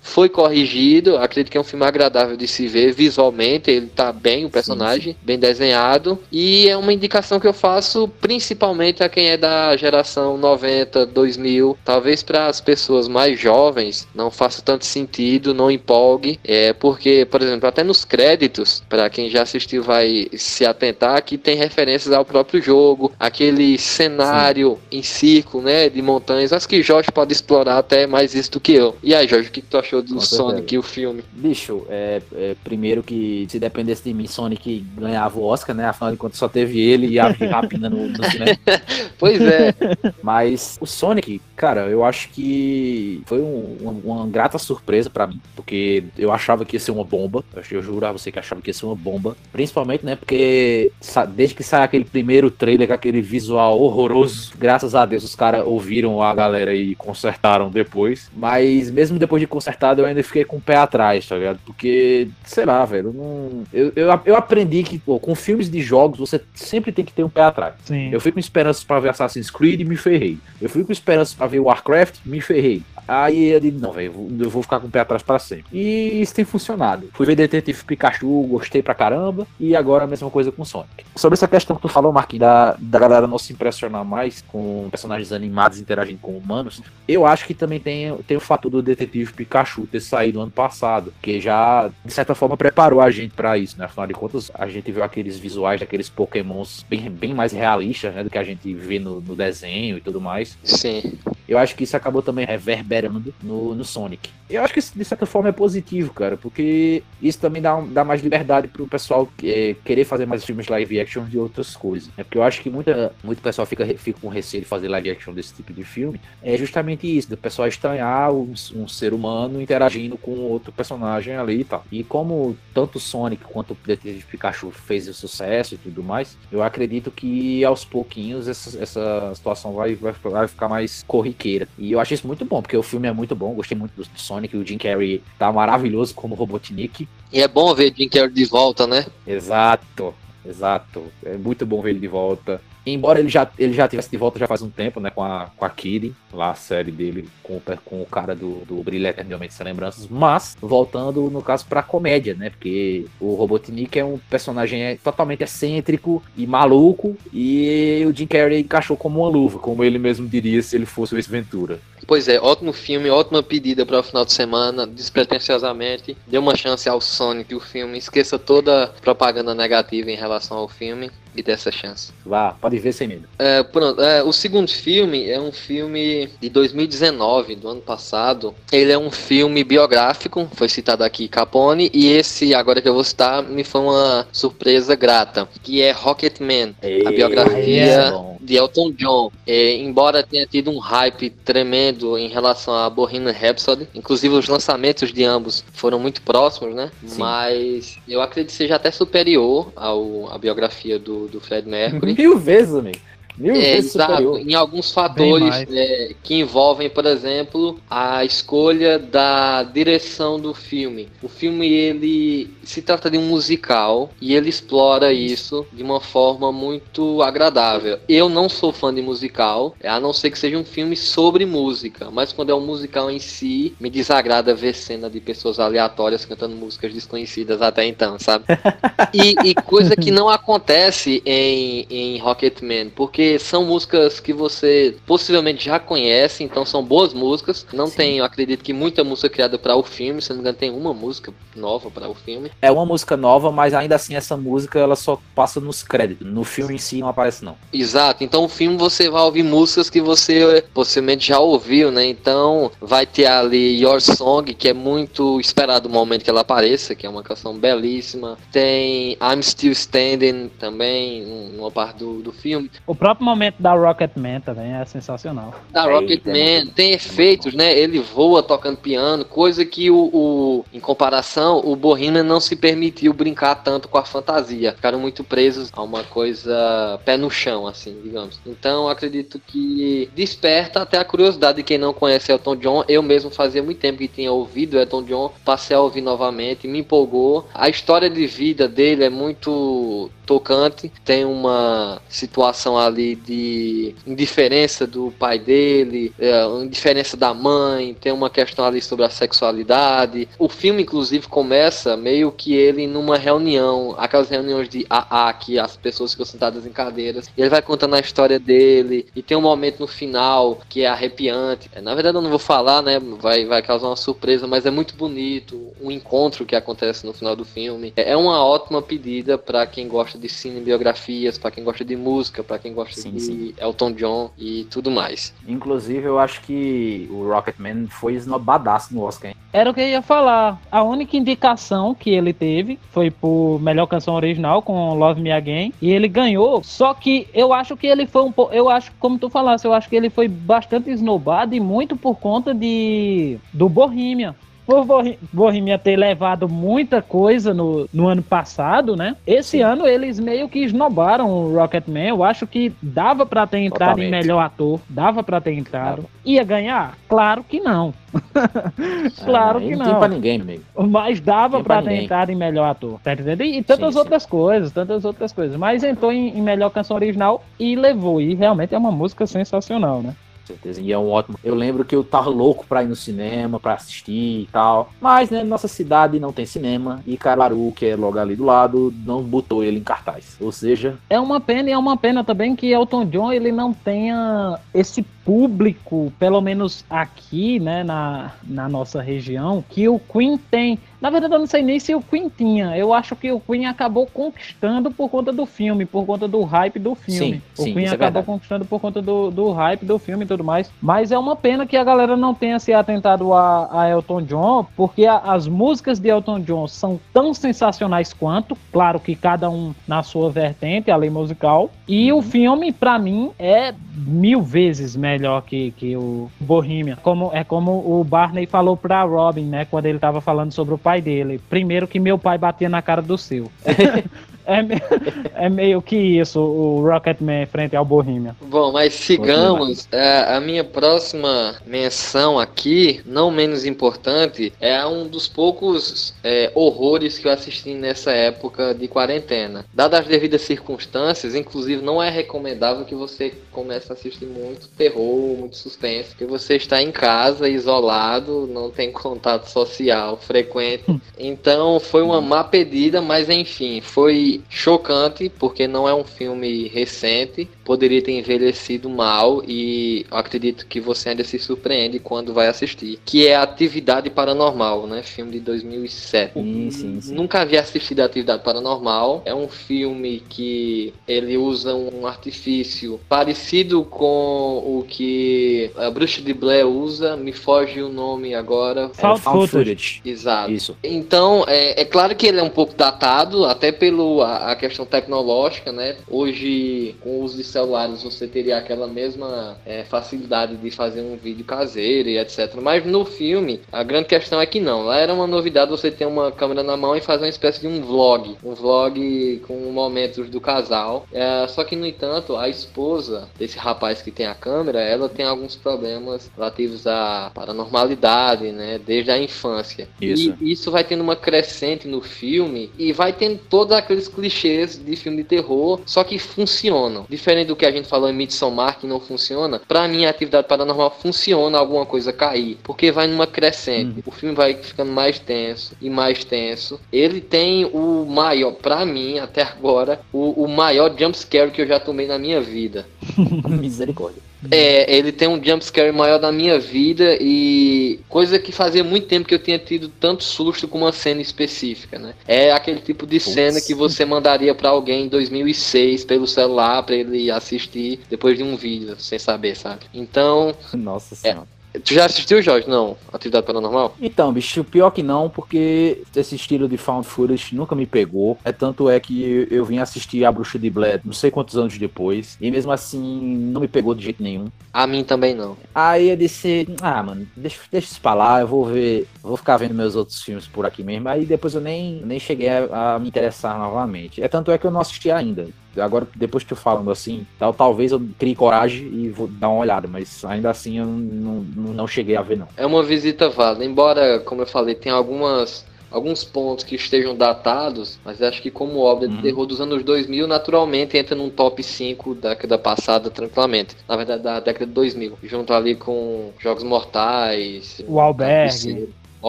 foi 0.00 0.28
corrigido. 0.28 1.16
Acredito 1.16 1.50
que 1.50 1.58
é 1.58 1.60
um 1.60 1.64
filme 1.64 1.84
agradável 1.84 2.36
de 2.36 2.46
se 2.46 2.66
ver 2.66 2.92
visualmente. 2.92 3.70
Ele 3.70 3.86
tá 3.86 4.12
bem, 4.12 4.44
o 4.44 4.50
personagem, 4.50 5.12
sim, 5.12 5.18
sim. 5.18 5.26
bem 5.26 5.38
desenhado. 5.38 6.18
E 6.30 6.68
é 6.68 6.76
uma 6.76 6.92
indicação 6.92 7.40
que 7.40 7.46
eu 7.46 7.52
faço 7.52 8.08
principalmente 8.20 9.02
a 9.02 9.08
quem 9.08 9.28
é 9.28 9.36
da 9.36 9.76
geração 9.76 10.36
90, 10.36 11.06
2000. 11.06 11.76
Talvez 11.84 12.22
para 12.22 12.46
as 12.46 12.60
pessoas 12.60 13.08
mais 13.08 13.38
jovens 13.38 14.06
não 14.14 14.30
faça 14.30 14.62
tanto 14.62 14.84
sentido, 14.84 15.54
não 15.54 15.70
empolgue. 15.70 16.38
É 16.44 16.72
porque, 16.72 17.26
por 17.30 17.42
exemplo, 17.42 17.68
até 17.68 17.82
nos 17.82 18.04
créditos, 18.04 18.82
para 18.88 19.08
quem 19.10 19.30
já 19.30 19.42
assistiu 19.42 19.82
vai 19.82 20.28
se 20.36 20.64
atentar 20.64 21.22
que 21.22 21.38
tem 21.38 21.56
referências 21.56 22.12
ao 22.12 22.24
próprio 22.24 22.62
jogo, 22.62 23.12
aquele 23.18 23.78
cenário 23.78 24.78
sim. 24.90 24.98
em 24.98 25.02
círculo, 25.02 25.64
né, 25.64 25.88
de 25.88 26.00
montanhas. 26.02 26.52
Acho 26.52 26.68
que 26.68 26.82
Jorge 26.82 27.10
pode 27.12 27.32
explorar 27.32 27.78
até 27.78 28.06
mais 28.06 28.34
isso 28.34 28.52
do 28.52 28.60
que 28.60 28.72
eu. 28.72 28.96
E 29.04 29.14
aí, 29.14 29.28
Jorge, 29.28 29.50
o 29.50 29.52
que 29.52 29.60
tu 29.60 29.76
achou 29.76 30.02
do 30.02 30.18
Sonic, 30.18 30.78
o 30.78 30.82
filme? 30.82 31.22
Bicho, 31.30 31.86
é, 31.90 32.22
é, 32.34 32.56
primeiro 32.64 33.02
que 33.02 33.46
se 33.50 33.58
dependesse 33.58 34.02
de 34.02 34.14
mim, 34.14 34.26
Sonic 34.26 34.82
ganhava 34.96 35.38
o 35.38 35.44
Oscar, 35.44 35.76
né? 35.76 35.86
Afinal 35.86 36.10
de 36.12 36.16
contas 36.16 36.38
só 36.38 36.48
teve 36.48 36.80
ele 36.80 37.08
e 37.08 37.18
a 37.18 37.28
Rapina 37.50 37.90
no, 37.90 38.08
no 38.08 38.24
cinema. 38.30 38.56
pois 39.18 39.42
é. 39.42 39.74
Mas 40.22 40.78
o 40.80 40.86
Sonic, 40.86 41.38
cara, 41.54 41.82
eu 41.88 42.02
acho 42.02 42.30
que 42.30 43.22
foi 43.26 43.42
um, 43.42 43.76
uma, 43.78 43.92
uma, 43.92 44.26
grata 44.26 44.56
surpresa 44.56 45.10
para 45.10 45.26
mim, 45.26 45.38
porque 45.54 46.04
eu 46.16 46.32
achava 46.32 46.64
que 46.64 46.76
ia 46.76 46.80
ser 46.80 46.92
uma 46.92 47.04
bomba. 47.04 47.44
Eu, 47.54 47.62
eu 47.72 47.82
juro 47.82 48.06
a 48.06 48.12
você 48.12 48.32
que 48.32 48.38
achava 48.38 48.62
que 48.62 48.70
ia 48.70 48.74
ser 48.74 48.86
uma 48.86 48.96
bomba. 48.96 49.36
Principalmente, 49.52 50.06
né? 50.06 50.16
Porque 50.16 50.90
desde 51.34 51.54
que 51.54 51.62
sai 51.62 51.82
aquele 51.82 52.06
primeiro 52.06 52.50
trailer 52.50 52.88
com 52.88 52.94
aquele 52.94 53.20
visual 53.20 53.78
horroroso, 53.82 54.54
graças 54.58 54.94
a 54.94 55.04
Deus 55.04 55.24
os 55.24 55.34
caras 55.34 55.62
ouviram 55.66 56.22
a 56.22 56.34
galera 56.34 56.74
e 56.74 56.94
consertaram 56.94 57.68
depois. 57.68 58.30
Mas 58.34 58.93
mesmo 58.94 59.18
depois 59.18 59.40
de 59.40 59.46
consertado, 59.46 60.00
eu 60.00 60.06
ainda 60.06 60.22
fiquei 60.22 60.44
com 60.44 60.56
o 60.56 60.60
pé 60.60 60.76
atrás, 60.76 61.26
tá 61.26 61.36
ligado? 61.36 61.58
Porque, 61.66 62.28
sei 62.44 62.64
lá, 62.64 62.84
velho, 62.84 63.12
não... 63.12 63.64
eu, 63.72 63.92
eu, 63.96 64.20
eu 64.24 64.36
aprendi 64.36 64.82
que, 64.82 64.98
pô, 64.98 65.18
com 65.18 65.34
filmes 65.34 65.68
de 65.68 65.82
jogos, 65.82 66.18
você 66.18 66.40
sempre 66.54 66.92
tem 66.92 67.04
que 67.04 67.12
ter 67.12 67.24
um 67.24 67.28
pé 67.28 67.42
atrás. 67.42 67.74
Sim. 67.84 68.10
Eu 68.12 68.20
fui 68.20 68.32
com 68.32 68.38
esperanças 68.38 68.84
pra 68.84 69.00
ver 69.00 69.10
Assassin's 69.10 69.50
Creed 69.50 69.80
e 69.80 69.84
me 69.84 69.96
ferrei. 69.96 70.38
Eu 70.62 70.68
fui 70.68 70.84
com 70.84 70.92
esperanças 70.92 71.34
pra 71.34 71.46
ver 71.46 71.58
Warcraft, 71.58 72.20
me 72.24 72.40
ferrei. 72.40 72.82
Aí 73.06 73.50
eu 73.50 73.60
disse, 73.60 73.78
não, 73.78 73.92
velho, 73.92 74.28
eu 74.40 74.50
vou 74.50 74.62
ficar 74.62 74.80
com 74.80 74.86
o 74.86 74.90
pé 74.90 75.00
atrás 75.00 75.22
pra 75.22 75.38
sempre. 75.38 75.66
E 75.72 76.20
isso 76.20 76.34
tem 76.34 76.44
funcionado. 76.44 77.08
Fui 77.12 77.26
ver 77.26 77.36
Detetive 77.36 77.84
Pikachu, 77.84 78.46
gostei 78.48 78.82
pra 78.82 78.94
caramba, 78.94 79.46
e 79.58 79.76
agora 79.76 80.04
a 80.04 80.06
mesma 80.06 80.30
coisa 80.30 80.50
com 80.50 80.64
Sonic. 80.64 81.04
Sobre 81.14 81.34
essa 81.34 81.48
questão 81.48 81.76
que 81.76 81.82
tu 81.82 81.88
falou, 81.88 82.12
Marquinhos, 82.12 82.40
da, 82.40 82.76
da 82.78 82.98
galera 82.98 83.26
não 83.26 83.38
se 83.38 83.52
impressionar 83.52 84.04
mais 84.04 84.42
com 84.48 84.88
personagens 84.90 85.32
animados 85.32 85.78
interagindo 85.78 86.18
com 86.20 86.36
humanos, 86.36 86.82
eu 87.06 87.26
acho 87.26 87.46
que 87.46 87.54
também 87.54 87.78
tem, 87.78 88.16
tem 88.26 88.36
o 88.36 88.40
fato 88.40 88.70
do 88.70 88.82
Detetive 88.82 89.32
Pikachu 89.32 89.86
ter 89.86 90.00
saído 90.00 90.40
ano 90.40 90.50
passado, 90.50 91.12
que 91.20 91.40
já, 91.40 91.90
de 92.04 92.12
certa 92.12 92.34
forma, 92.34 92.56
preparou 92.56 93.00
a 93.00 93.10
gente 93.10 93.34
para 93.34 93.58
isso, 93.58 93.78
né? 93.78 93.84
Afinal 93.84 94.06
de 94.06 94.14
contas, 94.14 94.50
a 94.54 94.66
gente 94.66 94.90
viu 94.90 95.02
aqueles 95.02 95.38
visuais 95.38 95.80
daqueles 95.80 96.08
pokémons 96.08 96.84
bem, 96.88 97.10
bem 97.10 97.34
mais 97.34 97.52
realistas, 97.52 98.14
né? 98.14 98.24
Do 98.24 98.30
que 98.30 98.38
a 98.38 98.44
gente 98.44 98.72
vê 98.72 98.98
no, 98.98 99.20
no 99.20 99.36
desenho 99.36 99.98
e 99.98 100.00
tudo 100.00 100.20
mais. 100.20 100.56
Sim. 100.64 101.18
Eu 101.46 101.58
acho 101.58 101.76
que 101.76 101.84
isso 101.84 101.96
acabou 101.96 102.22
também 102.22 102.46
reverberando 102.46 102.93
no, 103.42 103.74
no 103.74 103.84
Sonic. 103.84 104.30
Eu 104.48 104.62
acho 104.62 104.74
que 104.74 104.78
isso, 104.78 104.96
de 104.96 105.04
certa 105.04 105.24
forma, 105.24 105.48
é 105.48 105.52
positivo, 105.52 106.12
cara, 106.12 106.36
porque 106.36 107.02
isso 107.20 107.38
também 107.38 107.62
dá, 107.62 107.80
dá 107.80 108.04
mais 108.04 108.22
liberdade 108.22 108.68
pro 108.68 108.86
pessoal 108.86 109.28
é, 109.42 109.74
querer 109.84 110.04
fazer 110.04 110.26
mais 110.26 110.44
filmes 110.44 110.68
live 110.68 111.00
action 111.00 111.24
de 111.24 111.38
outras 111.38 111.74
coisas. 111.74 112.10
É 112.16 112.22
porque 112.22 112.36
eu 112.36 112.42
acho 112.42 112.60
que 112.60 112.68
muita, 112.68 113.12
muito 113.24 113.40
pessoal 113.40 113.66
fica, 113.66 113.86
fica 113.96 114.20
com 114.20 114.28
receio 114.28 114.62
de 114.62 114.68
fazer 114.68 114.88
live 114.88 115.10
action 115.10 115.32
desse 115.32 115.54
tipo 115.54 115.72
de 115.72 115.82
filme. 115.82 116.20
É 116.42 116.56
justamente 116.58 117.06
isso, 117.06 117.30
do 117.30 117.36
pessoal 117.38 117.66
estranhar 117.66 118.32
um, 118.32 118.52
um 118.76 118.86
ser 118.86 119.14
humano 119.14 119.62
interagindo 119.62 120.16
com 120.18 120.32
outro 120.32 120.70
personagem 120.70 121.36
ali 121.36 121.60
e 121.60 121.64
tal. 121.64 121.84
E 121.90 122.04
como 122.04 122.56
tanto 122.74 123.00
Sonic 123.00 123.42
quanto 123.44 123.72
o 123.72 123.76
Detetive 123.86 124.24
Pikachu 124.24 124.70
fez 124.70 125.08
o 125.08 125.14
sucesso 125.14 125.74
e 125.74 125.78
tudo 125.78 126.02
mais, 126.02 126.36
eu 126.52 126.62
acredito 126.62 127.10
que 127.10 127.64
aos 127.64 127.84
pouquinhos 127.84 128.46
essa, 128.46 128.80
essa 128.80 129.32
situação 129.34 129.72
vai, 129.72 129.94
vai, 129.94 130.12
vai 130.12 130.46
ficar 130.46 130.68
mais 130.68 131.02
corriqueira. 131.06 131.66
E 131.78 131.92
eu 131.92 131.98
acho 131.98 132.12
isso 132.12 132.26
muito 132.26 132.44
bom, 132.44 132.60
porque 132.60 132.76
o 132.76 132.82
filme 132.84 133.08
é 133.08 133.12
muito 133.12 133.34
bom, 133.34 133.54
gostei 133.54 133.76
muito 133.76 133.94
do 133.96 134.04
Sonic 134.16 134.44
Sonic, 134.44 134.56
o 134.56 134.66
Jim 134.66 134.78
Carrey 134.78 135.22
tá 135.38 135.52
maravilhoso 135.52 136.14
como 136.14 136.34
Robotnik. 136.34 137.08
E 137.32 137.40
é 137.40 137.48
bom 137.48 137.74
ver 137.74 137.92
Jim 137.96 138.08
Carrey 138.08 138.30
de 138.30 138.44
volta, 138.44 138.86
né? 138.86 139.06
Exato, 139.26 140.14
exato. 140.46 141.04
É 141.24 141.36
muito 141.36 141.64
bom 141.64 141.80
ver 141.80 141.90
ele 141.90 142.00
de 142.00 142.08
volta. 142.08 142.60
Embora 142.86 143.18
ele 143.18 143.30
já, 143.30 143.50
ele 143.58 143.72
já 143.72 143.88
tivesse 143.88 144.10
de 144.10 144.16
volta 144.18 144.38
já 144.38 144.46
faz 144.46 144.60
um 144.60 144.68
tempo, 144.68 145.00
né? 145.00 145.08
Com 145.08 145.22
a, 145.22 145.50
com 145.56 145.64
a 145.64 145.70
Kiri, 145.70 146.14
lá 146.30 146.50
a 146.50 146.54
série 146.54 146.90
dele 146.90 147.26
com, 147.42 147.58
com 147.82 148.02
o 148.02 148.06
cara 148.06 148.34
do, 148.34 148.62
do 148.66 148.82
Brilho 148.82 149.06
Eternamente 149.06 149.54
Sem 149.54 149.64
Lembranças. 149.64 150.06
Mas, 150.06 150.54
voltando 150.60 151.30
no 151.30 151.40
caso 151.40 151.64
pra 151.66 151.82
comédia, 151.82 152.34
né? 152.34 152.50
Porque 152.50 153.06
o 153.18 153.34
Robotnik 153.36 153.98
é 153.98 154.04
um 154.04 154.18
personagem 154.28 154.98
totalmente 154.98 155.42
excêntrico 155.42 156.22
e 156.36 156.46
maluco. 156.46 157.16
E 157.32 158.04
o 158.06 158.12
Jim 158.12 158.26
Carrey 158.26 158.60
encaixou 158.60 158.98
como 158.98 159.20
uma 159.20 159.30
luva, 159.30 159.58
como 159.58 159.82
ele 159.82 159.98
mesmo 159.98 160.28
diria 160.28 160.62
se 160.62 160.76
ele 160.76 160.86
fosse 160.86 161.14
o 161.14 161.18
Ace 161.18 161.30
Ventura. 161.30 161.80
Pois 162.06 162.28
é, 162.28 162.38
ótimo 162.38 162.72
filme, 162.72 163.08
ótima 163.08 163.42
pedida 163.42 163.86
para 163.86 164.00
o 164.00 164.02
final 164.02 164.24
de 164.24 164.32
semana, 164.32 164.86
despretensiosamente. 164.86 166.16
Dê 166.26 166.38
uma 166.38 166.56
chance 166.56 166.88
ao 166.88 167.00
Sonic, 167.00 167.54
o 167.54 167.60
filme. 167.60 167.98
Esqueça 167.98 168.38
toda 168.38 168.88
propaganda 169.00 169.54
negativa 169.54 170.10
em 170.10 170.16
relação 170.16 170.58
ao 170.58 170.68
filme 170.68 171.10
e 171.34 171.42
dê 171.42 171.52
essa 171.52 171.70
chance. 171.70 172.12
Vá, 172.24 172.52
pode 172.60 172.78
ver 172.78 172.92
sem 172.92 173.08
medo. 173.08 173.28
É, 173.38 173.62
pronto, 173.62 174.00
é, 174.00 174.22
o 174.22 174.32
segundo 174.32 174.68
filme 174.68 175.28
é 175.28 175.40
um 175.40 175.52
filme 175.52 176.28
de 176.40 176.48
2019, 176.48 177.56
do 177.56 177.68
ano 177.68 177.80
passado. 177.80 178.54
Ele 178.72 178.92
é 178.92 178.98
um 178.98 179.10
filme 179.10 179.64
biográfico, 179.64 180.48
foi 180.54 180.68
citado 180.68 181.04
aqui 181.04 181.28
Capone, 181.28 181.90
e 181.92 182.08
esse 182.08 182.54
agora 182.54 182.80
que 182.80 182.88
eu 182.88 182.94
vou 182.94 183.04
citar 183.04 183.42
me 183.42 183.64
foi 183.64 183.80
uma 183.80 184.26
surpresa 184.32 184.94
grata, 184.94 185.48
que 185.62 185.82
é 185.82 185.90
Rocketman, 185.90 186.74
a 187.04 187.10
biografia 187.10 187.84
é 187.84 188.34
de 188.44 188.56
Elton 188.56 188.92
John. 188.92 189.32
É, 189.46 189.76
embora 189.76 190.22
tenha 190.22 190.46
tido 190.46 190.70
um 190.70 190.78
hype 190.78 191.30
tremendo 191.30 192.18
em 192.18 192.28
relação 192.28 192.74
a 192.74 192.90
Bohemian 192.90 193.32
Rhapsody, 193.32 193.88
inclusive 193.94 194.34
os 194.34 194.48
lançamentos 194.48 195.12
de 195.12 195.24
ambos 195.24 195.64
foram 195.72 195.98
muito 195.98 196.22
próximos, 196.22 196.74
né? 196.74 196.90
Sim. 197.06 197.18
Mas 197.18 197.98
eu 198.06 198.20
acredito 198.20 198.50
que 198.50 198.56
seja 198.56 198.76
até 198.76 198.90
superior 198.90 199.72
ao, 199.74 200.30
à 200.30 200.38
biografia 200.38 200.98
do, 200.98 201.23
do 201.28 201.40
Fred 201.40 201.66
Mercury. 201.66 202.14
Mil 202.14 202.38
vezes, 202.38 202.74
amigo. 202.74 202.98
Mil 203.36 203.54
é, 203.54 203.76
exato, 203.76 204.38
em 204.38 204.54
alguns 204.54 204.92
fatores 204.92 205.66
é, 205.68 206.14
que 206.22 206.34
envolvem, 206.34 206.88
por 206.88 207.04
exemplo, 207.04 207.80
a 207.90 208.24
escolha 208.24 208.98
da 208.98 209.64
direção 209.64 210.38
do 210.38 210.54
filme. 210.54 211.08
O 211.20 211.28
filme 211.28 211.68
ele 211.68 212.50
se 212.62 212.80
trata 212.80 213.10
de 213.10 213.18
um 213.18 213.22
musical 213.22 214.10
e 214.20 214.34
ele 214.34 214.48
explora 214.48 215.12
isso 215.12 215.66
de 215.72 215.82
uma 215.82 216.00
forma 216.00 216.52
muito 216.52 217.22
agradável. 217.22 217.98
Eu 218.08 218.28
não 218.28 218.48
sou 218.48 218.72
fã 218.72 218.94
de 218.94 219.02
musical, 219.02 219.74
a 219.82 219.98
não 219.98 220.12
ser 220.12 220.30
que 220.30 220.38
seja 220.38 220.56
um 220.56 220.64
filme 220.64 220.96
sobre 220.96 221.44
música, 221.44 222.10
mas 222.12 222.32
quando 222.32 222.50
é 222.50 222.54
um 222.54 222.64
musical 222.64 223.10
em 223.10 223.18
si, 223.18 223.74
me 223.80 223.90
desagrada 223.90 224.54
ver 224.54 224.74
cena 224.74 225.10
de 225.10 225.20
pessoas 225.20 225.58
aleatórias 225.58 226.24
cantando 226.24 226.54
músicas 226.54 226.92
desconhecidas 226.94 227.60
até 227.60 227.84
então, 227.84 228.16
sabe? 228.18 228.44
e, 229.12 229.34
e 229.48 229.54
coisa 229.54 229.96
que 229.96 230.10
não 230.10 230.28
acontece 230.28 231.22
em, 231.26 231.86
em 231.90 232.18
Rocketman, 232.18 232.90
porque 232.90 233.23
porque 233.24 233.38
são 233.38 233.64
músicas 233.64 234.20
que 234.20 234.32
você 234.32 234.96
possivelmente 235.06 235.64
já 235.64 235.78
conhece, 235.78 236.44
então 236.44 236.66
são 236.66 236.84
boas 236.84 237.14
músicas. 237.14 237.66
Não 237.72 237.86
Sim. 237.86 237.96
tem, 237.96 238.18
eu 238.18 238.24
acredito 238.24 238.62
que 238.62 238.72
muita 238.72 239.02
música 239.02 239.28
criada 239.28 239.58
para 239.58 239.74
o 239.76 239.82
filme, 239.82 240.20
se 240.20 240.28
não 240.30 240.36
me 240.36 240.40
engano, 240.42 240.58
tem 240.58 240.70
uma 240.70 240.92
música 240.92 241.32
nova 241.56 241.90
para 241.90 242.08
o 242.08 242.14
filme. 242.14 242.50
É 242.60 242.70
uma 242.70 242.84
música 242.84 243.16
nova, 243.16 243.50
mas 243.50 243.72
ainda 243.72 243.94
assim 243.94 244.14
essa 244.14 244.36
música 244.36 244.78
ela 244.78 244.96
só 244.96 245.18
passa 245.34 245.60
nos 245.60 245.82
créditos. 245.82 246.26
No 246.26 246.44
filme 246.44 246.74
em 246.74 246.78
si 246.78 247.00
não 247.00 247.08
aparece 247.08 247.44
não. 247.44 247.56
Exato. 247.72 248.22
Então 248.22 248.44
o 248.44 248.48
filme 248.48 248.76
você 248.76 249.08
vai 249.08 249.22
ouvir 249.22 249.42
músicas 249.42 249.88
que 249.88 250.00
você 250.00 250.62
possivelmente 250.74 251.28
já 251.28 251.38
ouviu, 251.38 251.90
né? 251.90 252.04
Então 252.04 252.70
vai 252.80 253.06
ter 253.06 253.26
ali 253.26 253.80
Your 253.80 254.00
Song, 254.00 254.52
que 254.54 254.68
é 254.68 254.74
muito 254.74 255.40
esperado 255.40 255.88
o 255.88 255.92
momento 255.92 256.24
que 256.24 256.30
ela 256.30 256.42
apareça, 256.42 256.94
que 256.94 257.06
é 257.06 257.08
uma 257.08 257.22
canção 257.22 257.56
belíssima. 257.56 258.36
Tem 258.52 259.12
I'm 259.12 259.42
Still 259.42 259.72
Standing 259.72 260.50
também, 260.58 261.24
uma 261.56 261.70
parte 261.70 261.98
do, 261.98 262.20
do 262.20 262.32
filme. 262.32 262.70
O 262.86 262.94
próprio 262.94 263.13
próprio 263.14 263.24
momento 263.24 263.56
da 263.60 263.74
Rocketman 263.74 264.40
também 264.40 264.72
é 264.74 264.84
sensacional. 264.84 265.54
Da 265.70 265.84
Rocketman 265.84 266.66
tem 266.68 266.92
efeitos, 266.92 267.54
né? 267.54 267.76
Ele 267.76 268.00
voa 268.00 268.42
tocando 268.42 268.76
piano, 268.78 269.24
coisa 269.24 269.64
que 269.64 269.90
o, 269.90 270.10
o, 270.12 270.64
em 270.72 270.80
comparação, 270.80 271.60
o 271.64 271.76
Bohemian 271.76 272.22
não 272.22 272.40
se 272.40 272.56
permitiu 272.56 273.12
brincar 273.12 273.54
tanto 273.56 273.88
com 273.88 273.98
a 273.98 274.04
fantasia. 274.04 274.72
Ficaram 274.72 274.98
muito 274.98 275.22
presos 275.22 275.70
a 275.72 275.82
uma 275.82 276.02
coisa 276.04 277.00
pé 277.04 277.16
no 277.16 277.30
chão, 277.30 277.66
assim, 277.66 277.96
digamos. 278.02 278.40
Então, 278.46 278.88
acredito 278.88 279.40
que 279.46 280.10
desperta 280.14 280.82
até 280.82 280.98
a 280.98 281.04
curiosidade 281.04 281.58
de 281.58 281.62
quem 281.62 281.78
não 281.78 281.92
conhece 281.92 282.32
Elton 282.32 282.56
John. 282.56 282.84
Eu 282.88 283.02
mesmo 283.02 283.30
fazia 283.30 283.62
muito 283.62 283.78
tempo 283.78 283.98
que 283.98 284.08
tinha 284.08 284.32
ouvido 284.32 284.78
Elton 284.78 285.02
John, 285.04 285.32
passei 285.44 285.76
a 285.76 285.80
ouvir 285.80 286.00
novamente, 286.00 286.66
me 286.66 286.80
empolgou. 286.80 287.46
A 287.54 287.68
história 287.68 288.10
de 288.10 288.26
vida 288.26 288.66
dele 288.66 289.04
é 289.04 289.10
muito 289.10 290.10
tocante. 290.24 290.90
Tem 291.04 291.24
uma 291.24 292.00
situação 292.08 292.78
ali 292.78 293.03
de 293.14 293.94
indiferença 294.06 294.86
do 294.86 295.12
pai 295.18 295.38
dele, 295.38 296.12
é, 296.18 296.44
indiferença 296.62 297.16
da 297.16 297.34
mãe, 297.34 297.94
tem 297.94 298.12
uma 298.12 298.30
questão 298.30 298.64
ali 298.64 298.80
sobre 298.80 299.04
a 299.04 299.10
sexualidade. 299.10 300.28
O 300.38 300.48
filme, 300.48 300.82
inclusive, 300.82 301.26
começa 301.26 301.96
meio 301.96 302.30
que 302.32 302.54
ele 302.54 302.86
numa 302.86 303.16
reunião, 303.18 303.94
aquelas 303.98 304.28
reuniões 304.28 304.68
de 304.68 304.86
AA, 304.88 305.32
que 305.34 305.58
as 305.58 305.76
pessoas 305.76 306.12
ficam 306.12 306.26
sentadas 306.26 306.66
em 306.66 306.70
cadeiras. 306.70 307.28
ele 307.36 307.48
vai 307.48 307.60
contando 307.60 307.94
a 307.94 308.00
história 308.00 308.38
dele, 308.38 309.06
e 309.14 309.22
tem 309.22 309.36
um 309.36 309.40
momento 309.40 309.80
no 309.80 309.86
final 309.86 310.60
que 310.68 310.82
é 310.82 310.86
arrepiante. 310.86 311.70
É, 311.72 311.80
na 311.80 311.94
verdade, 311.94 312.16
eu 312.16 312.22
não 312.22 312.30
vou 312.30 312.38
falar, 312.38 312.82
né? 312.82 313.00
Vai, 313.20 313.44
vai 313.44 313.62
causar 313.62 313.88
uma 313.88 313.96
surpresa, 313.96 314.46
mas 314.46 314.66
é 314.66 314.70
muito 314.70 314.94
bonito. 314.94 315.72
Um 315.80 315.90
encontro 315.90 316.44
que 316.44 316.56
acontece 316.56 317.04
no 317.06 317.12
final 317.12 317.34
do 317.34 317.44
filme. 317.44 317.92
É, 317.96 318.12
é 318.12 318.16
uma 318.16 318.44
ótima 318.44 318.80
pedida 318.80 319.36
para 319.36 319.66
quem 319.66 319.88
gosta 319.88 320.18
de 320.18 320.28
cinebiografias, 320.28 321.38
para 321.38 321.50
quem 321.50 321.64
gosta 321.64 321.84
de 321.84 321.96
música, 321.96 322.42
para 322.42 322.58
quem 322.58 322.72
gosta 322.72 322.93
sim, 323.00 323.12
de 323.12 323.20
sim. 323.20 323.54
Elton 323.58 323.92
John 323.92 324.30
e 324.38 324.66
tudo 324.70 324.90
mais. 324.90 325.34
Inclusive, 325.46 326.06
eu 326.06 326.18
acho 326.18 326.40
que 326.42 327.08
o 327.10 327.28
Rocketman 327.28 327.86
foi 327.86 328.14
esnobadaço 328.14 328.94
no 328.94 329.02
Oscar. 329.02 329.30
Hein? 329.30 329.36
Era 329.52 329.70
o 329.70 329.74
que 329.74 329.80
eu 329.80 329.86
ia 329.86 330.02
falar. 330.02 330.60
A 330.70 330.82
única 330.82 331.16
indicação 331.16 331.94
que 331.94 332.10
ele 332.10 332.32
teve 332.32 332.78
foi 332.90 333.10
por 333.10 333.60
melhor 333.60 333.86
canção 333.86 334.14
original 334.14 334.60
com 334.62 334.94
Love 334.94 335.20
Me 335.20 335.30
Again 335.30 335.72
e 335.80 335.92
ele 335.92 336.08
ganhou. 336.08 336.62
Só 336.64 336.92
que 336.92 337.28
eu 337.32 337.52
acho 337.52 337.76
que 337.76 337.86
ele 337.86 338.06
foi 338.06 338.22
um 338.22 338.32
pouco, 338.32 338.52
eu 338.52 338.68
acho, 338.68 338.90
como 338.98 339.18
tu 339.18 339.30
falaste, 339.30 339.64
eu 339.64 339.72
acho 339.72 339.88
que 339.88 339.94
ele 339.94 340.10
foi 340.10 340.26
bastante 340.26 340.90
esnobado 340.90 341.54
e 341.54 341.60
muito 341.60 341.96
por 341.96 342.16
conta 342.16 342.52
de 342.52 343.38
do 343.52 343.68
Bohemian 343.68 344.34
por 344.66 344.86
Bohemia 345.32 345.78
ter 345.78 345.96
levado 345.96 346.48
muita 346.48 347.02
coisa 347.02 347.52
no, 347.52 347.88
no 347.92 348.08
ano 348.08 348.22
passado, 348.22 348.96
né? 348.96 349.16
Esse 349.26 349.58
Sim. 349.58 349.62
ano 349.62 349.86
eles 349.86 350.18
meio 350.18 350.48
que 350.48 350.60
esnobaram 350.60 351.30
o 351.30 351.54
Rocketman. 351.54 352.08
Eu 352.08 352.24
acho 352.24 352.46
que 352.46 352.72
dava 352.82 353.26
para 353.26 353.46
ter 353.46 353.58
entrado 353.58 353.90
Totalmente. 353.90 354.08
em 354.08 354.10
melhor 354.10 354.40
ator, 354.40 354.80
dava 354.88 355.22
para 355.22 355.40
ter 355.40 355.52
entrado. 355.52 355.96
Dava. 355.96 356.08
Ia 356.24 356.44
ganhar? 356.44 356.96
Claro 357.08 357.44
que 357.44 357.60
não. 357.60 357.92
claro 359.24 359.58
ah, 359.58 359.62
que 359.62 359.76
não. 359.76 359.86
Não 359.86 359.98
pra 359.98 360.08
ninguém, 360.08 360.40
amigo. 360.40 360.62
Mas 360.88 361.20
dava 361.20 361.62
para 361.62 361.82
ter 361.82 362.02
entrado 362.02 362.30
em 362.30 362.36
melhor 362.36 362.70
ator, 362.70 362.98
tá 363.02 363.12
entendendo? 363.12 363.42
E, 363.42 363.62
tantas 363.62 363.92
sim, 363.92 363.98
outras 363.98 364.22
sim. 364.22 364.28
coisas, 364.28 364.72
tantas 364.72 365.04
outras 365.04 365.32
coisas. 365.32 365.56
Mas 365.56 365.82
entrou 365.84 366.12
em, 366.12 366.28
em 366.36 366.42
melhor 366.42 366.70
canção 366.70 366.96
original 366.96 367.44
e 367.58 367.76
levou. 367.76 368.20
E 368.20 368.34
realmente 368.34 368.74
é 368.74 368.78
uma 368.78 368.92
música 368.92 369.26
sensacional, 369.26 370.02
né? 370.02 370.14
Certeza. 370.46 370.80
E 370.80 370.92
é 370.92 370.98
um 370.98 371.10
ótimo. 371.10 371.38
Eu 371.42 371.54
lembro 371.54 371.84
que 371.84 371.94
eu 371.94 372.04
tava 372.04 372.30
louco 372.30 372.66
pra 372.66 372.82
ir 372.82 372.88
no 372.88 372.96
cinema, 372.96 373.60
pra 373.60 373.74
assistir 373.74 374.42
e 374.42 374.48
tal. 374.52 374.90
Mas, 375.00 375.30
né, 375.30 375.42
nossa 375.42 375.68
cidade 375.68 376.20
não 376.20 376.32
tem 376.32 376.46
cinema. 376.46 377.02
E 377.06 377.16
Caruaru, 377.16 377.72
que 377.72 377.86
é 377.86 377.96
logo 377.96 378.18
ali 378.18 378.36
do 378.36 378.44
lado, 378.44 378.92
não 379.04 379.22
botou 379.22 379.62
ele 379.64 379.78
em 379.78 379.84
cartaz. 379.84 380.36
Ou 380.40 380.52
seja. 380.52 380.98
É 381.08 381.18
uma 381.18 381.40
pena 381.40 381.70
e 381.70 381.72
é 381.72 381.78
uma 381.78 381.96
pena 381.96 382.24
também 382.24 382.54
que 382.56 382.72
Elton 382.72 383.04
John 383.06 383.32
ele 383.32 383.52
não 383.52 383.72
tenha 383.72 384.58
esse 384.72 385.04
público, 385.24 386.12
pelo 386.18 386.40
menos 386.40 386.84
aqui, 386.88 387.58
né, 387.58 387.82
na, 387.82 388.32
na 388.44 388.68
nossa 388.68 389.00
região, 389.00 389.64
que 389.68 389.88
o 389.88 389.98
Queen 389.98 390.36
tem. 390.36 390.78
Na 391.00 391.10
verdade, 391.10 391.34
eu 391.34 391.38
não 391.38 391.46
sei 391.46 391.62
nem 391.62 391.78
se 391.78 391.94
o 391.94 392.00
Queen 392.00 392.30
tinha. 392.30 392.76
Eu 392.76 392.94
acho 392.94 393.16
que 393.16 393.30
o 393.30 393.40
Queen 393.40 393.66
acabou 393.66 394.06
conquistando 394.06 394.90
por 394.90 395.08
conta 395.08 395.32
do 395.32 395.44
filme, 395.44 395.84
por 395.84 396.06
conta 396.06 396.28
do 396.28 396.42
hype 396.44 396.78
do 396.78 396.94
filme. 396.94 397.36
Sim, 397.36 397.42
o 397.58 397.64
sim, 397.64 397.74
Queen 397.74 397.86
é 397.86 397.90
acabou 397.90 398.22
é 398.22 398.24
conquistando 398.24 398.64
por 398.64 398.80
conta 398.80 399.02
do, 399.02 399.30
do 399.30 399.50
hype 399.52 399.84
do 399.84 399.98
filme 399.98 400.24
e 400.24 400.28
tudo 400.28 400.44
mais. 400.44 400.70
Mas 400.80 401.12
é 401.12 401.18
uma 401.18 401.36
pena 401.36 401.66
que 401.66 401.76
a 401.76 401.84
galera 401.84 402.16
não 402.16 402.34
tenha 402.34 402.58
se 402.58 402.72
atentado 402.72 403.34
a, 403.34 403.82
a 403.82 403.90
Elton 403.90 404.22
John, 404.22 404.66
porque 404.76 405.06
a, 405.06 405.18
as 405.18 405.46
músicas 405.46 405.98
de 405.98 406.08
Elton 406.08 406.40
John 406.40 406.66
são 406.66 407.00
tão 407.12 407.34
sensacionais 407.34 408.12
quanto. 408.12 408.56
Claro 408.72 408.98
que 408.98 409.14
cada 409.14 409.50
um 409.50 409.74
na 409.86 410.02
sua 410.02 410.30
vertente, 410.30 410.90
a 410.90 410.96
lei 410.96 411.10
musical. 411.10 411.70
E 411.86 412.10
uhum. 412.12 412.18
o 412.18 412.22
filme, 412.22 412.72
para 412.72 412.98
mim, 412.98 413.30
é 413.38 413.74
mil 413.94 414.42
vezes 414.42 414.96
melhor 414.96 415.13
que, 415.46 415.70
que 415.72 415.96
o 415.96 416.30
Bohemian. 416.40 416.96
Como, 416.96 417.30
é 417.32 417.44
como 417.44 417.72
o 417.72 418.04
Barney 418.04 418.46
falou 418.46 418.76
pra 418.76 419.02
Robin, 419.02 419.44
né? 419.44 419.64
Quando 419.64 419.86
ele 419.86 419.98
tava 419.98 420.20
falando 420.20 420.52
sobre 420.52 420.74
o 420.74 420.78
pai 420.78 421.00
dele. 421.00 421.40
Primeiro 421.48 421.86
que 421.86 422.00
meu 422.00 422.18
pai 422.18 422.38
batia 422.38 422.68
na 422.68 422.82
cara 422.82 423.02
do 423.02 423.16
seu. 423.18 423.50
É, 424.46 424.60
é 425.46 425.48
meio 425.48 425.82
que 425.82 425.96
isso, 425.96 426.40
o 426.40 426.82
Rocketman 426.82 427.46
frente 427.46 427.74
ao 427.76 427.84
Bohemian. 427.84 428.36
Bom, 428.42 428.72
mas 428.72 428.94
sigamos. 428.94 429.88
É, 429.90 430.34
a 430.34 430.40
minha 430.40 430.64
próxima 430.64 431.56
menção 431.66 432.38
aqui, 432.38 433.00
não 433.06 433.30
menos 433.30 433.64
importante, 433.64 434.52
é 434.60 434.84
um 434.86 435.06
dos 435.06 435.26
poucos 435.26 436.14
é, 436.22 436.50
horrores 436.54 437.18
que 437.18 437.26
eu 437.26 437.32
assisti 437.32 437.74
nessa 437.74 438.12
época 438.12 438.74
de 438.74 438.88
quarentena. 438.88 439.64
Dadas 439.72 440.00
as 440.00 440.06
devidas 440.06 440.42
circunstâncias, 440.42 441.34
inclusive 441.34 441.82
não 441.82 442.02
é 442.02 442.10
recomendável 442.10 442.84
que 442.84 442.94
você 442.94 443.32
comece 443.50 443.90
a 443.90 443.94
assistir 443.94 444.26
muito 444.26 444.68
terror, 444.68 445.36
muito 445.38 445.56
suspense, 445.56 446.10
porque 446.10 446.26
você 446.26 446.56
está 446.56 446.82
em 446.82 446.92
casa, 446.92 447.48
isolado, 447.48 448.46
não 448.46 448.70
tem 448.70 448.90
contato 448.92 449.46
social 449.46 450.16
frequente. 450.16 450.84
Então 451.16 451.78
foi 451.78 452.02
uma 452.02 452.20
má 452.20 452.42
pedida, 452.42 453.00
mas 453.00 453.30
enfim, 453.30 453.80
foi 453.80 454.33
chocante, 454.48 455.28
porque 455.28 455.66
não 455.66 455.88
é 455.88 455.94
um 455.94 456.04
filme 456.04 456.68
recente, 456.68 457.48
poderia 457.64 458.02
ter 458.02 458.12
envelhecido 458.12 458.88
mal 458.88 459.42
e 459.46 460.06
acredito 460.10 460.66
que 460.66 460.80
você 460.80 461.10
ainda 461.10 461.24
se 461.24 461.38
surpreende 461.38 461.98
quando 461.98 462.32
vai 462.32 462.48
assistir. 462.48 462.98
Que 463.04 463.26
é 463.26 463.36
Atividade 463.36 464.10
Paranormal, 464.10 464.86
né? 464.86 465.02
Filme 465.02 465.32
de 465.32 465.40
2007. 465.40 466.32
Sim, 466.34 466.70
sim, 466.70 467.00
sim. 467.00 467.14
Nunca 467.14 467.40
havia 467.40 467.60
assistido 467.60 468.00
Atividade 468.00 468.42
Paranormal. 468.42 469.22
É 469.24 469.34
um 469.34 469.48
filme 469.48 470.22
que 470.28 470.92
ele 471.06 471.36
usa 471.36 471.74
um 471.74 472.06
artifício 472.06 473.00
parecido 473.08 473.84
com 473.84 474.62
o 474.64 474.84
que 474.86 475.70
a 475.76 475.90
Bruxa 475.90 476.20
de 476.20 476.34
Blair 476.34 476.66
usa. 476.66 477.16
Me 477.16 477.32
foge 477.32 477.82
o 477.82 477.88
nome 477.88 478.34
agora. 478.34 478.90
Found, 478.90 479.20
Found 479.20 479.48
footage. 479.48 480.00
Exato. 480.04 480.52
Isso. 480.52 480.76
Então, 480.82 481.44
é, 481.46 481.82
é 481.82 481.84
claro 481.84 482.14
que 482.14 482.26
ele 482.26 482.40
é 482.40 482.42
um 482.42 482.50
pouco 482.50 482.74
datado, 482.74 483.44
até 483.44 483.72
pelo 483.72 484.22
a, 484.24 484.52
a 484.52 484.56
questão 484.56 484.84
tecnológica, 484.84 485.72
né? 485.72 485.96
Hoje, 486.08 486.96
com 487.00 487.22
os 487.22 487.36
de 487.36 487.44
celulares, 487.44 488.02
você 488.02 488.26
teria 488.26 488.56
aquela 488.56 488.86
mesma 488.86 489.56
é, 489.64 489.84
facilidade 489.84 490.56
de 490.56 490.70
fazer 490.70 491.02
um 491.02 491.16
vídeo 491.16 491.44
caseiro 491.44 492.08
e 492.08 492.18
etc. 492.18 492.54
Mas 492.60 492.84
no 492.84 493.04
filme, 493.04 493.60
a 493.70 493.82
grande 493.82 494.08
questão 494.08 494.40
é 494.40 494.46
que 494.46 494.60
não. 494.60 494.84
Lá 494.84 494.98
era 494.98 495.12
uma 495.12 495.26
novidade 495.26 495.70
você 495.70 495.90
ter 495.90 496.06
uma 496.06 496.32
câmera 496.32 496.62
na 496.62 496.76
mão 496.76 496.96
e 496.96 497.00
fazer 497.00 497.24
uma 497.24 497.30
espécie 497.30 497.60
de 497.60 497.68
um 497.68 497.82
vlog. 497.82 498.36
Um 498.42 498.54
vlog 498.54 499.42
com 499.46 499.54
momentos 499.70 500.28
do 500.28 500.40
casal. 500.40 501.06
É, 501.12 501.46
só 501.48 501.64
que, 501.64 501.76
no 501.76 501.86
entanto, 501.86 502.36
a 502.36 502.48
esposa 502.48 503.28
desse 503.38 503.58
rapaz 503.58 504.02
que 504.02 504.10
tem 504.10 504.26
a 504.26 504.34
câmera, 504.34 504.80
ela 504.80 505.08
tem 505.08 505.24
alguns 505.24 505.56
problemas 505.56 506.30
relativos 506.36 506.86
à 506.86 507.30
paranormalidade, 507.34 508.52
né? 508.52 508.78
Desde 508.84 509.10
a 509.10 509.18
infância. 509.18 509.88
Isso. 510.00 510.34
E 510.40 510.52
isso 510.52 510.70
vai 510.70 510.84
tendo 510.84 511.02
uma 511.02 511.16
crescente 511.16 511.86
no 511.88 512.00
filme 512.00 512.70
e 512.78 512.92
vai 512.92 513.12
tendo 513.12 513.38
todos 513.48 513.74
aqueles 513.76 514.08
clichês 514.14 514.78
de 514.82 514.96
filme 514.96 515.18
de 515.18 515.24
terror, 515.24 515.80
só 515.84 516.04
que 516.04 516.18
funcionam. 516.18 517.06
Diferente 517.08 517.48
do 517.48 517.56
que 517.56 517.66
a 517.66 517.70
gente 517.70 517.88
falou 517.88 518.08
em 518.08 518.12
Midsommar, 518.12 518.78
que 518.78 518.86
não 518.86 519.00
funciona, 519.00 519.60
pra 519.66 519.86
mim 519.88 520.04
a 520.04 520.10
atividade 520.10 520.48
paranormal 520.48 520.96
funciona 521.00 521.58
alguma 521.58 521.84
coisa 521.84 522.12
cair, 522.12 522.58
porque 522.62 522.90
vai 522.90 523.06
numa 523.06 523.26
crescente. 523.26 523.98
Hum. 523.98 524.02
O 524.06 524.10
filme 524.10 524.34
vai 524.34 524.54
ficando 524.54 524.92
mais 524.92 525.18
tenso 525.18 525.76
e 525.80 525.90
mais 525.90 526.24
tenso. 526.24 526.80
Ele 526.92 527.20
tem 527.20 527.64
o 527.66 528.04
maior, 528.04 528.52
pra 528.52 528.84
mim, 528.84 529.18
até 529.18 529.42
agora, 529.42 530.00
o, 530.12 530.44
o 530.44 530.48
maior 530.48 530.94
jumpscare 530.96 531.50
que 531.50 531.62
eu 531.62 531.66
já 531.66 531.80
tomei 531.80 532.06
na 532.06 532.18
minha 532.18 532.40
vida. 532.40 532.86
Misericórdia. 533.48 534.22
É, 534.50 534.94
ele 534.94 535.12
tem 535.12 535.28
um 535.28 535.42
jumpscare 535.42 535.92
maior 535.92 536.18
da 536.18 536.30
minha 536.32 536.58
vida 536.58 537.16
e 537.20 538.00
coisa 538.08 538.38
que 538.38 538.52
fazia 538.52 538.84
muito 538.84 539.06
tempo 539.06 539.26
que 539.26 539.34
eu 539.34 539.38
tinha 539.38 539.58
tido 539.58 539.88
tanto 539.88 540.24
susto 540.24 540.68
com 540.68 540.78
uma 540.78 540.92
cena 540.92 541.20
específica, 541.20 541.98
né? 541.98 542.14
É 542.26 542.52
aquele 542.52 542.80
tipo 542.80 543.06
de 543.06 543.20
cena 543.20 543.60
que 543.60 543.74
você 543.74 544.04
mandaria 544.04 544.54
para 544.54 544.68
alguém 544.68 545.04
em 545.04 545.08
2006 545.08 546.04
pelo 546.04 546.26
celular 546.26 546.82
para 546.82 546.96
ele 546.96 547.30
assistir 547.30 548.00
depois 548.08 548.36
de 548.36 548.42
um 548.42 548.56
vídeo, 548.56 548.96
sem 548.98 549.18
saber, 549.18 549.56
sabe? 549.56 549.86
Então, 549.92 550.54
nossa 550.72 551.14
senhora. 551.14 551.46
É, 551.50 551.53
Tu 551.82 551.94
já 551.94 552.04
assistiu, 552.04 552.40
Jorge? 552.40 552.68
Não? 552.68 552.96
Atividade 553.12 553.46
Paranormal? 553.46 553.96
Então, 554.00 554.32
bicho, 554.32 554.62
pior 554.62 554.90
que 554.90 555.02
não, 555.02 555.28
porque 555.28 556.02
esse 556.14 556.36
estilo 556.36 556.68
de 556.68 556.76
found 556.76 557.06
footage 557.06 557.54
nunca 557.54 557.74
me 557.74 557.84
pegou. 557.84 558.38
É 558.44 558.52
tanto 558.52 558.88
é 558.88 559.00
que 559.00 559.48
eu 559.50 559.64
vim 559.64 559.78
assistir 559.78 560.24
A 560.24 560.30
Bruxa 560.30 560.58
de 560.58 560.70
Blair 560.70 561.00
não 561.04 561.12
sei 561.12 561.30
quantos 561.30 561.56
anos 561.56 561.76
depois, 561.76 562.36
e 562.40 562.50
mesmo 562.50 562.70
assim 562.70 563.00
não 563.00 563.60
me 563.60 563.68
pegou 563.68 563.94
de 563.94 564.04
jeito 564.04 564.22
nenhum. 564.22 564.46
A 564.72 564.86
mim 564.86 565.02
também 565.02 565.34
não. 565.34 565.56
Aí 565.74 566.10
eu 566.10 566.16
disse, 566.16 566.68
ah, 566.80 567.02
mano, 567.02 567.26
deixa, 567.36 567.60
deixa 567.70 567.88
isso 567.88 568.00
pra 568.00 568.14
lá, 568.14 568.40
eu 568.40 568.46
vou 568.46 568.66
ver, 568.66 569.08
vou 569.22 569.36
ficar 569.36 569.56
vendo 569.56 569.74
meus 569.74 569.96
outros 569.96 570.22
filmes 570.22 570.46
por 570.46 570.64
aqui 570.64 570.82
mesmo. 570.82 571.08
Aí 571.08 571.24
depois 571.24 571.54
eu 571.54 571.60
nem, 571.60 572.00
nem 572.04 572.20
cheguei 572.20 572.48
a, 572.48 572.94
a 572.94 572.98
me 572.98 573.08
interessar 573.08 573.58
novamente. 573.58 574.22
É 574.22 574.28
tanto 574.28 574.50
é 574.52 574.58
que 574.58 574.66
eu 574.66 574.70
não 574.70 574.80
assisti 574.80 575.10
ainda. 575.10 575.48
Agora, 575.80 576.06
depois 576.14 576.44
que 576.44 576.52
eu 576.52 576.56
falando 576.56 576.90
assim, 576.90 577.26
tal, 577.38 577.52
talvez 577.52 577.92
eu 577.92 578.02
crie 578.18 578.34
coragem 578.34 578.86
e 578.92 579.08
vou 579.08 579.26
dar 579.26 579.48
uma 579.48 579.60
olhada, 579.60 579.88
mas 579.88 580.24
ainda 580.24 580.50
assim 580.50 580.78
eu 580.78 580.86
não, 580.86 581.44
não, 581.72 581.86
cheguei 581.86 582.16
a 582.16 582.22
ver, 582.22 582.38
não. 582.38 582.48
É 582.56 582.66
uma 582.66 582.82
visita 582.82 583.28
válida, 583.28 583.64
embora, 583.64 584.20
como 584.20 584.42
eu 584.42 584.46
falei, 584.46 584.74
tem 584.74 584.92
algumas 584.92 585.64
alguns 585.94 586.24
pontos 586.24 586.64
que 586.64 586.74
estejam 586.74 587.14
datados, 587.14 588.00
mas 588.04 588.20
acho 588.20 588.42
que 588.42 588.50
como 588.50 588.80
obra 588.80 589.06
de 589.06 589.14
uhum. 589.14 589.22
terror 589.22 589.46
dos 589.46 589.60
anos 589.60 589.84
2000, 589.84 590.26
naturalmente 590.26 590.98
entra 590.98 591.14
num 591.14 591.30
top 591.30 591.62
5 591.62 592.16
da 592.16 592.30
década 592.30 592.58
passada 592.58 593.10
tranquilamente. 593.10 593.76
Na 593.88 593.96
verdade, 593.96 594.24
da 594.24 594.40
década 594.40 594.66
de 594.66 594.72
2000, 594.72 595.18
junto 595.22 595.52
ali 595.54 595.76
com 595.76 596.32
Jogos 596.40 596.64
Mortais, 596.64 597.80
o 597.86 598.00
Albergue. 598.00 598.88
O 599.24 599.28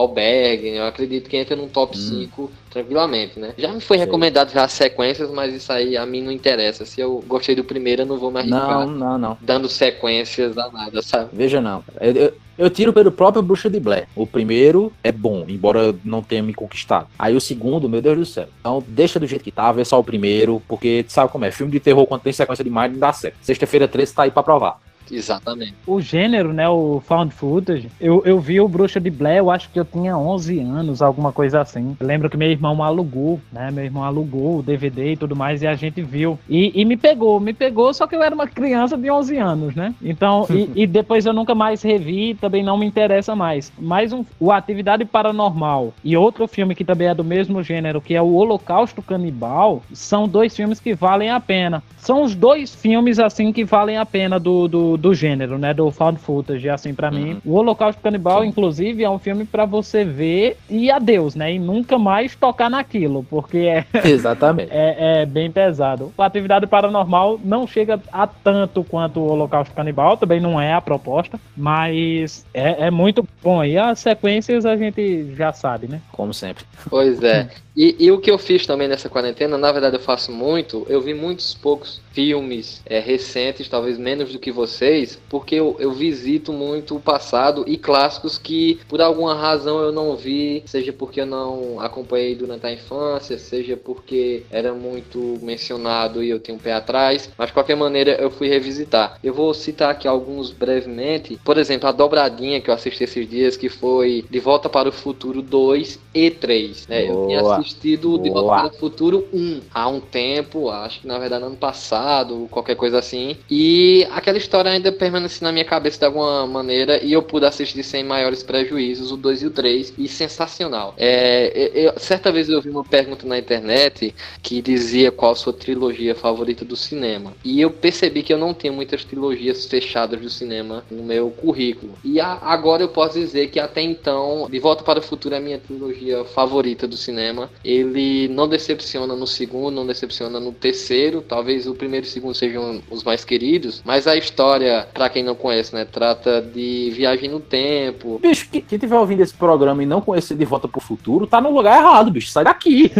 Albergue, 0.00 0.76
eu 0.76 0.84
acredito 0.84 1.26
que 1.26 1.38
entra 1.38 1.56
num 1.56 1.68
top 1.68 1.96
hum. 1.96 2.00
5 2.00 2.50
tranquilamente, 2.68 3.40
né? 3.40 3.54
Já 3.56 3.72
me 3.72 3.80
foi 3.80 3.96
Sei. 3.96 4.04
recomendado 4.04 4.52
já 4.52 4.64
as 4.64 4.72
sequências, 4.72 5.30
mas 5.30 5.54
isso 5.54 5.72
aí 5.72 5.96
a 5.96 6.04
mim 6.04 6.20
não 6.20 6.30
interessa. 6.30 6.84
Se 6.84 7.00
eu 7.00 7.24
gostei 7.26 7.54
do 7.54 7.64
primeiro, 7.64 8.02
eu 8.02 8.06
não 8.06 8.18
vou 8.18 8.30
mais 8.30 8.46
não, 8.46 8.86
não, 8.86 9.16
não. 9.16 9.38
dando 9.40 9.70
sequências 9.70 10.58
a 10.58 10.70
nada, 10.70 11.00
sabe? 11.00 11.30
Veja 11.32 11.62
não. 11.62 11.82
Eu, 11.98 12.12
eu, 12.12 12.34
eu, 12.58 12.68
tiro 12.68 12.92
pelo 12.92 13.10
próprio 13.10 13.42
Bruxa 13.42 13.70
de 13.70 13.80
Blair. 13.80 14.06
O 14.14 14.26
primeiro 14.26 14.92
é 15.02 15.10
bom, 15.10 15.46
embora 15.48 15.94
não 16.04 16.22
tenha 16.22 16.42
me 16.42 16.52
conquistado. 16.52 17.06
Aí 17.18 17.34
o 17.34 17.40
segundo, 17.40 17.88
meu 17.88 18.02
Deus 18.02 18.18
do 18.18 18.26
céu. 18.26 18.48
Então 18.60 18.84
deixa 18.86 19.18
do 19.18 19.26
jeito 19.26 19.42
que 19.42 19.50
tá, 19.50 19.72
vê 19.72 19.82
só 19.82 19.98
o 19.98 20.04
primeiro, 20.04 20.62
porque 20.68 21.06
sabe 21.08 21.32
como 21.32 21.46
é? 21.46 21.50
Filme 21.50 21.72
de 21.72 21.80
terror 21.80 22.06
quando 22.06 22.20
tem 22.20 22.34
sequência 22.34 22.62
demais 22.62 22.92
não 22.92 22.98
dá 22.98 23.14
certo. 23.14 23.38
Sexta-feira 23.40 23.88
13 23.88 24.14
tá 24.14 24.24
aí 24.24 24.30
pra 24.30 24.42
provar. 24.42 24.78
Exatamente. 25.10 25.74
O 25.86 26.00
gênero, 26.00 26.52
né, 26.52 26.68
o 26.68 27.00
found 27.00 27.32
footage, 27.32 27.88
eu, 28.00 28.22
eu 28.24 28.40
vi 28.40 28.60
o 28.60 28.68
Bruxa 28.68 29.00
de 29.00 29.10
Blair, 29.10 29.38
eu 29.38 29.50
acho 29.50 29.70
que 29.70 29.78
eu 29.78 29.84
tinha 29.84 30.16
11 30.16 30.60
anos, 30.60 31.02
alguma 31.02 31.32
coisa 31.32 31.60
assim. 31.60 31.96
Eu 31.98 32.06
lembro 32.06 32.28
que 32.30 32.36
meu 32.36 32.50
irmão 32.50 32.82
alugou, 32.82 33.40
né, 33.52 33.70
meu 33.70 33.84
irmão 33.84 34.04
alugou 34.04 34.58
o 34.58 34.62
DVD 34.62 35.12
e 35.12 35.16
tudo 35.16 35.36
mais, 35.36 35.62
e 35.62 35.66
a 35.66 35.74
gente 35.74 36.02
viu. 36.02 36.38
E, 36.48 36.72
e 36.74 36.84
me 36.84 36.96
pegou, 36.96 37.38
me 37.40 37.52
pegou, 37.52 37.92
só 37.92 38.06
que 38.06 38.14
eu 38.14 38.22
era 38.22 38.34
uma 38.34 38.46
criança 38.46 38.96
de 38.96 39.10
11 39.10 39.36
anos, 39.36 39.74
né? 39.74 39.94
Então, 40.02 40.46
e, 40.50 40.70
e, 40.82 40.86
depois 40.86 41.26
eu 41.26 41.32
nunca 41.32 41.54
mais 41.54 41.82
revi, 41.82 42.34
também 42.34 42.62
não 42.62 42.78
me 42.78 42.86
interessa 42.86 43.34
mais. 43.34 43.72
Mais 43.78 44.12
um, 44.12 44.24
o 44.38 44.50
Atividade 44.50 45.04
Paranormal 45.04 45.92
e 46.04 46.16
outro 46.16 46.46
filme 46.46 46.74
que 46.74 46.84
também 46.84 47.08
é 47.08 47.14
do 47.14 47.24
mesmo 47.24 47.62
gênero, 47.62 48.00
que 48.00 48.14
é 48.14 48.22
o 48.22 48.34
Holocausto 48.34 49.02
Canibal, 49.02 49.82
são 49.92 50.28
dois 50.28 50.54
filmes 50.54 50.80
que 50.80 50.94
valem 50.94 51.30
a 51.30 51.40
pena. 51.40 51.82
São 51.98 52.22
os 52.22 52.34
dois 52.36 52.72
filmes, 52.72 53.18
assim, 53.18 53.52
que 53.52 53.64
valem 53.64 53.98
a 53.98 54.06
pena 54.06 54.38
do, 54.38 54.68
do 54.68 54.95
do, 54.96 55.08
do 55.08 55.14
gênero, 55.14 55.58
né? 55.58 55.72
Do 55.72 55.90
found 55.90 56.18
footage, 56.18 56.68
assim, 56.68 56.94
para 56.94 57.10
uhum. 57.10 57.18
mim. 57.18 57.42
O 57.44 57.54
Holocausto 57.54 58.00
Canibal, 58.02 58.42
Sim. 58.42 58.48
inclusive, 58.48 59.04
é 59.04 59.10
um 59.10 59.18
filme 59.18 59.44
para 59.44 59.64
você 59.64 60.04
ver 60.04 60.56
e 60.68 60.90
adeus, 60.90 61.34
né? 61.34 61.52
E 61.54 61.58
nunca 61.58 61.98
mais 61.98 62.34
tocar 62.34 62.70
naquilo, 62.70 63.24
porque 63.28 63.58
é. 63.58 63.84
Exatamente. 64.04 64.70
é, 64.72 65.22
é 65.22 65.26
bem 65.26 65.50
pesado. 65.50 66.12
A 66.16 66.24
atividade 66.24 66.66
paranormal 66.66 67.38
não 67.44 67.66
chega 67.66 68.00
a 68.12 68.26
tanto 68.26 68.82
quanto 68.84 69.20
o 69.20 69.30
Holocausto 69.30 69.74
Canibal, 69.74 70.16
também 70.16 70.40
não 70.40 70.60
é 70.60 70.72
a 70.72 70.80
proposta, 70.80 71.38
mas 71.56 72.44
é, 72.52 72.86
é 72.86 72.90
muito 72.90 73.26
bom. 73.42 73.64
E 73.64 73.78
as 73.78 73.98
sequências 73.98 74.64
a 74.66 74.76
gente 74.76 75.34
já 75.34 75.52
sabe, 75.52 75.86
né? 75.88 76.00
Como 76.12 76.32
sempre. 76.32 76.64
Pois 76.88 77.22
é. 77.22 77.48
E, 77.76 77.94
e, 77.98 78.10
o 78.10 78.18
que 78.18 78.30
eu 78.30 78.38
fiz 78.38 78.66
também 78.66 78.88
nessa 78.88 79.08
quarentena, 79.08 79.58
na 79.58 79.70
verdade 79.70 79.96
eu 79.96 80.00
faço 80.00 80.32
muito, 80.32 80.86
eu 80.88 81.00
vi 81.00 81.12
muitos 81.12 81.54
poucos 81.54 82.00
filmes 82.16 82.80
é, 82.86 82.98
recentes, 82.98 83.68
talvez 83.68 83.98
menos 83.98 84.32
do 84.32 84.38
que 84.38 84.50
vocês, 84.50 85.20
porque 85.28 85.56
eu, 85.56 85.76
eu, 85.78 85.92
visito 85.92 86.50
muito 86.50 86.96
o 86.96 87.00
passado 87.00 87.64
e 87.66 87.76
clássicos 87.76 88.38
que 88.38 88.80
por 88.88 89.02
alguma 89.02 89.34
razão 89.34 89.80
eu 89.80 89.92
não 89.92 90.16
vi, 90.16 90.62
seja 90.64 90.94
porque 90.94 91.20
eu 91.20 91.26
não 91.26 91.78
acompanhei 91.78 92.34
durante 92.34 92.66
a 92.66 92.72
infância, 92.72 93.36
seja 93.36 93.76
porque 93.76 94.44
era 94.50 94.72
muito 94.72 95.38
mencionado 95.42 96.22
e 96.22 96.30
eu 96.30 96.40
tenho 96.40 96.56
um 96.56 96.60
pé 96.60 96.72
atrás, 96.72 97.30
mas 97.36 97.48
de 97.48 97.52
qualquer 97.52 97.76
maneira 97.76 98.12
eu 98.12 98.30
fui 98.30 98.48
revisitar. 98.48 99.18
Eu 99.22 99.34
vou 99.34 99.52
citar 99.52 99.90
aqui 99.90 100.08
alguns 100.08 100.50
brevemente, 100.50 101.38
por 101.44 101.58
exemplo, 101.58 101.86
a 101.86 101.92
dobradinha 101.92 102.62
que 102.62 102.70
eu 102.70 102.74
assisti 102.74 103.04
esses 103.04 103.28
dias, 103.28 103.56
que 103.58 103.68
foi 103.68 104.24
De 104.30 104.40
Volta 104.40 104.70
para 104.70 104.88
o 104.88 104.92
Futuro 104.92 105.42
2 105.42 105.98
e 106.14 106.30
3. 106.30 106.86
Né? 106.86 107.10
Eu 107.10 107.26
tinha 107.26 107.42
assistido 107.66 108.18
De 108.18 108.30
Volta 108.30 108.68
para 108.68 108.74
o 108.74 108.78
Futuro 108.78 109.26
1 109.32 109.62
há 109.74 109.88
um 109.88 110.00
tempo, 110.00 110.70
acho 110.70 111.00
que 111.00 111.06
na 111.06 111.18
verdade 111.18 111.44
ano 111.44 111.56
passado, 111.56 112.46
qualquer 112.50 112.76
coisa 112.76 112.98
assim. 112.98 113.36
E 113.50 114.06
aquela 114.12 114.38
história 114.38 114.70
ainda 114.70 114.92
permanece 114.92 115.42
na 115.42 115.50
minha 115.50 115.64
cabeça 115.64 115.98
de 115.98 116.04
alguma 116.04 116.46
maneira 116.46 117.02
e 117.02 117.12
eu 117.12 117.22
pude 117.22 117.44
assistir 117.44 117.82
sem 117.82 118.04
maiores 118.04 118.42
prejuízos 118.42 119.10
o 119.10 119.16
2 119.16 119.42
e 119.42 119.46
o 119.46 119.50
3 119.50 119.94
e 119.98 120.08
sensacional. 120.08 120.94
É, 120.96 121.70
eu, 121.74 121.98
certa 121.98 122.30
vez 122.30 122.48
eu 122.48 122.60
vi 122.62 122.70
uma 122.70 122.84
pergunta 122.84 123.26
na 123.26 123.38
internet 123.38 124.14
que 124.42 124.62
dizia 124.62 125.10
qual 125.10 125.32
a 125.32 125.36
sua 125.36 125.52
trilogia 125.52 126.14
favorita 126.14 126.64
do 126.64 126.76
cinema. 126.76 127.34
E 127.44 127.60
eu 127.60 127.70
percebi 127.70 128.22
que 128.22 128.32
eu 128.32 128.38
não 128.38 128.54
tenho 128.54 128.74
muitas 128.74 129.04
trilogias 129.04 129.66
fechadas 129.66 130.20
do 130.20 130.30
cinema 130.30 130.84
no 130.90 131.02
meu 131.02 131.30
currículo. 131.30 131.94
E 132.04 132.20
a, 132.20 132.38
agora 132.42 132.82
eu 132.82 132.88
posso 132.88 133.18
dizer 133.18 133.48
que 133.48 133.58
até 133.58 133.80
então, 133.82 134.46
De 134.50 134.58
Volta 134.58 134.84
para 134.84 134.98
o 134.98 135.02
Futuro 135.02 135.34
é 135.34 135.38
a 135.38 135.40
minha 135.40 135.58
trilogia 135.58 136.24
favorita 136.24 136.86
do 136.86 136.96
cinema. 136.96 137.50
Ele 137.64 138.28
não 138.28 138.48
decepciona 138.48 139.14
no 139.14 139.26
segundo, 139.26 139.74
não 139.74 139.86
decepciona 139.86 140.38
no 140.38 140.52
terceiro. 140.52 141.20
Talvez 141.20 141.66
o 141.66 141.74
primeiro 141.74 142.06
e 142.06 142.08
o 142.08 142.12
segundo 142.12 142.34
sejam 142.34 142.80
os 142.90 143.02
mais 143.02 143.24
queridos. 143.24 143.82
Mas 143.84 144.06
a 144.06 144.16
história, 144.16 144.86
para 144.92 145.08
quem 145.08 145.22
não 145.22 145.34
conhece, 145.34 145.74
né, 145.74 145.84
trata 145.84 146.40
de 146.40 146.90
viagem 146.94 147.30
no 147.30 147.40
tempo. 147.40 148.18
Bicho, 148.20 148.48
quem 148.50 148.78
tiver 148.78 148.96
ouvindo 148.96 149.22
esse 149.22 149.34
programa 149.34 149.82
e 149.82 149.86
não 149.86 150.00
conhecer 150.00 150.34
De 150.34 150.44
Volta 150.44 150.68
para 150.68 150.78
o 150.78 150.82
Futuro, 150.82 151.26
tá 151.26 151.40
no 151.40 151.50
lugar 151.50 151.78
errado, 151.78 152.10
bicho. 152.10 152.28
Sai 152.28 152.44
daqui. 152.44 152.90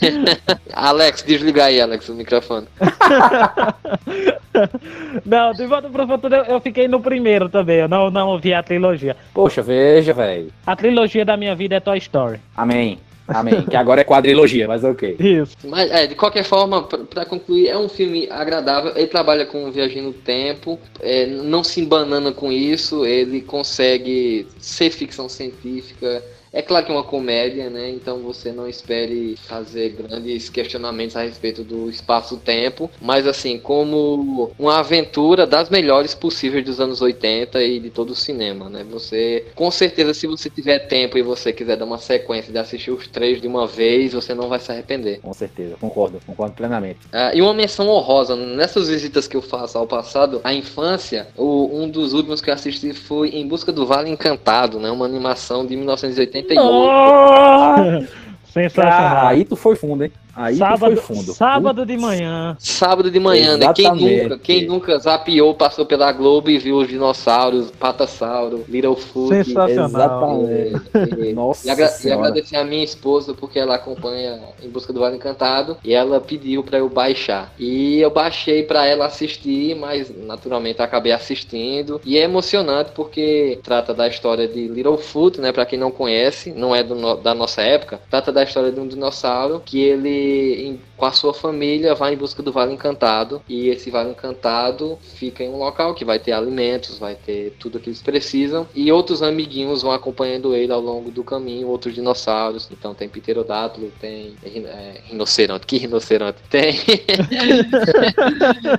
Alex, 0.72 1.22
desliga 1.22 1.64
aí, 1.64 1.80
Alex, 1.80 2.08
o 2.08 2.14
microfone. 2.14 2.66
não, 5.24 5.52
De 5.52 5.66
Volta 5.66 5.88
para 5.88 6.04
o 6.04 6.08
Futuro 6.08 6.34
eu 6.34 6.60
fiquei 6.60 6.88
no 6.88 7.00
primeiro 7.00 7.48
também. 7.48 7.78
Eu 7.78 7.88
não, 7.88 8.10
não 8.10 8.28
ouvi 8.28 8.52
a 8.52 8.62
trilogia. 8.62 9.16
Poxa, 9.32 9.62
veja, 9.62 10.12
velho. 10.12 10.52
A 10.66 10.76
trilogia 10.76 11.24
da 11.24 11.36
minha 11.36 11.54
vida 11.54 11.76
é 11.76 11.80
Toy 11.80 11.98
Story. 11.98 12.40
Amém. 12.56 12.98
Amém. 13.28 13.62
que 13.66 13.76
agora 13.76 14.00
é 14.00 14.04
quadrilogia, 14.04 14.68
mas 14.68 14.84
ok. 14.84 15.16
Isso. 15.18 15.56
Mas, 15.64 15.90
é, 15.90 16.06
de 16.06 16.14
qualquer 16.14 16.44
forma, 16.44 16.82
para 16.82 17.24
concluir, 17.24 17.68
é 17.68 17.76
um 17.76 17.88
filme 17.88 18.28
agradável. 18.30 18.92
Ele 18.94 19.06
trabalha 19.06 19.46
com 19.46 19.70
viagem 19.70 20.02
no 20.02 20.12
tempo, 20.12 20.78
é, 21.00 21.26
não 21.26 21.64
se 21.64 21.80
embanana 21.80 22.32
com 22.32 22.52
isso, 22.52 23.04
ele 23.04 23.40
consegue 23.40 24.46
ser 24.58 24.90
ficção 24.90 25.28
científica 25.28 26.22
é 26.56 26.62
claro 26.62 26.86
que 26.86 26.90
é 26.90 26.94
uma 26.94 27.04
comédia, 27.04 27.68
né? 27.68 27.90
Então 27.90 28.20
você 28.20 28.50
não 28.50 28.66
espere 28.66 29.36
fazer 29.46 29.90
grandes 29.90 30.48
questionamentos 30.48 31.14
a 31.14 31.20
respeito 31.20 31.62
do 31.62 31.90
espaço-tempo, 31.90 32.90
mas 32.98 33.26
assim, 33.26 33.58
como 33.58 34.50
uma 34.58 34.78
aventura 34.78 35.46
das 35.46 35.68
melhores 35.68 36.14
possíveis 36.14 36.64
dos 36.64 36.80
anos 36.80 37.02
80 37.02 37.62
e 37.62 37.78
de 37.78 37.90
todo 37.90 38.10
o 38.10 38.14
cinema, 38.14 38.70
né? 38.70 38.86
Você, 38.90 39.44
com 39.54 39.70
certeza, 39.70 40.14
se 40.14 40.26
você 40.26 40.48
tiver 40.48 40.78
tempo 40.78 41.18
e 41.18 41.22
você 41.22 41.52
quiser 41.52 41.76
dar 41.76 41.84
uma 41.84 41.98
sequência 41.98 42.50
de 42.50 42.58
assistir 42.58 42.90
os 42.90 43.06
três 43.06 43.38
de 43.38 43.46
uma 43.46 43.66
vez, 43.66 44.14
você 44.14 44.32
não 44.32 44.48
vai 44.48 44.58
se 44.58 44.72
arrepender. 44.72 45.20
Com 45.20 45.34
certeza, 45.34 45.76
concordo, 45.78 46.22
concordo 46.26 46.54
plenamente. 46.54 47.00
Ah, 47.12 47.34
e 47.34 47.42
uma 47.42 47.52
menção 47.52 47.86
honrosa, 47.86 48.34
nessas 48.34 48.88
visitas 48.88 49.28
que 49.28 49.36
eu 49.36 49.42
faço 49.42 49.76
ao 49.76 49.86
passado, 49.86 50.40
à 50.42 50.54
infância, 50.54 51.28
o, 51.36 51.82
um 51.82 51.86
dos 51.86 52.14
últimos 52.14 52.40
que 52.40 52.48
eu 52.48 52.54
assisti 52.54 52.94
foi 52.94 53.28
Em 53.28 53.46
Busca 53.46 53.70
do 53.70 53.84
Vale 53.84 54.08
Encantado, 54.08 54.80
né? 54.80 54.90
Uma 54.90 55.04
animação 55.04 55.66
de 55.66 55.76
1980 55.76 56.45
78. 56.48 58.08
Sensacional. 58.52 59.26
aí 59.26 59.44
tu 59.44 59.54
foi 59.56 59.76
fundo, 59.76 60.04
hein? 60.04 60.12
Aí 60.36 60.56
sábado, 60.56 60.96
foi 60.96 61.16
fundo. 61.16 61.32
Sábado 61.32 61.86
de 61.86 61.96
manhã. 61.96 62.54
Sábado 62.60 63.10
de 63.10 63.18
manhã, 63.18 63.56
né? 63.56 63.72
Quem 63.72 63.90
nunca, 63.90 64.38
quem 64.38 64.66
nunca 64.66 64.98
zapiou, 64.98 65.54
passou 65.54 65.86
pela 65.86 66.12
Globo 66.12 66.50
e 66.50 66.58
viu 66.58 66.76
os 66.76 66.88
dinossauros, 66.88 67.70
Patassauro, 67.70 68.62
Littlefoot. 68.68 69.28
Sensacional. 69.28 70.44
Exatamente. 70.46 71.32
Nossa 71.32 71.66
e, 71.66 71.70
agra 71.70 71.90
e, 72.04 72.12
agradecer 72.12 72.56
a 72.56 72.64
minha 72.64 72.84
esposa 72.84 73.32
porque 73.32 73.58
ela 73.58 73.76
acompanha 73.76 74.38
Em 74.62 74.68
Busca 74.68 74.92
do 74.92 75.00
Vale 75.00 75.16
Encantado 75.16 75.78
e 75.82 75.94
ela 75.94 76.20
pediu 76.20 76.62
para 76.62 76.78
eu 76.78 76.88
baixar. 76.88 77.52
E 77.58 77.98
eu 78.00 78.10
baixei 78.10 78.62
para 78.62 78.86
ela 78.86 79.06
assistir, 79.06 79.74
mas 79.74 80.12
naturalmente 80.14 80.82
acabei 80.82 81.12
assistindo. 81.12 81.98
E 82.04 82.18
é 82.18 82.22
emocionante 82.22 82.90
porque 82.94 83.58
trata 83.62 83.94
da 83.94 84.06
história 84.06 84.46
de 84.46 84.68
Littlefoot, 84.68 85.40
né? 85.40 85.50
Para 85.50 85.64
quem 85.64 85.78
não 85.78 85.90
conhece, 85.90 86.52
não 86.52 86.74
é 86.74 86.82
do, 86.82 87.16
da 87.16 87.34
nossa 87.34 87.62
época. 87.62 88.00
Trata 88.10 88.30
da 88.30 88.42
história 88.42 88.70
de 88.70 88.78
um 88.78 88.86
dinossauro 88.86 89.62
que 89.64 89.80
ele 89.80 90.25
em, 90.26 90.80
com 90.96 91.04
a 91.04 91.12
sua 91.12 91.34
família, 91.34 91.94
vai 91.94 92.14
em 92.14 92.16
busca 92.16 92.42
do 92.42 92.52
Vale 92.52 92.72
Encantado. 92.72 93.42
E 93.48 93.68
esse 93.68 93.90
Vale 93.90 94.10
Encantado 94.10 94.98
fica 95.00 95.44
em 95.44 95.48
um 95.48 95.58
local 95.58 95.94
que 95.94 96.04
vai 96.04 96.18
ter 96.18 96.32
alimentos, 96.32 96.98
vai 96.98 97.14
ter 97.14 97.54
tudo 97.58 97.78
que 97.78 97.88
eles 97.88 98.02
precisam. 98.02 98.66
E 98.74 98.90
outros 98.90 99.22
amiguinhos 99.22 99.82
vão 99.82 99.92
acompanhando 99.92 100.54
ele 100.54 100.72
ao 100.72 100.80
longo 100.80 101.10
do 101.10 101.22
caminho, 101.22 101.68
outros 101.68 101.94
dinossauros. 101.94 102.68
Então 102.70 102.94
tem 102.94 103.08
pterodátilo, 103.08 103.92
tem 104.00 104.34
é, 104.42 105.00
rinoceronte. 105.04 105.66
Que 105.66 105.78
rinoceronte? 105.78 106.38
Tem. 106.48 106.74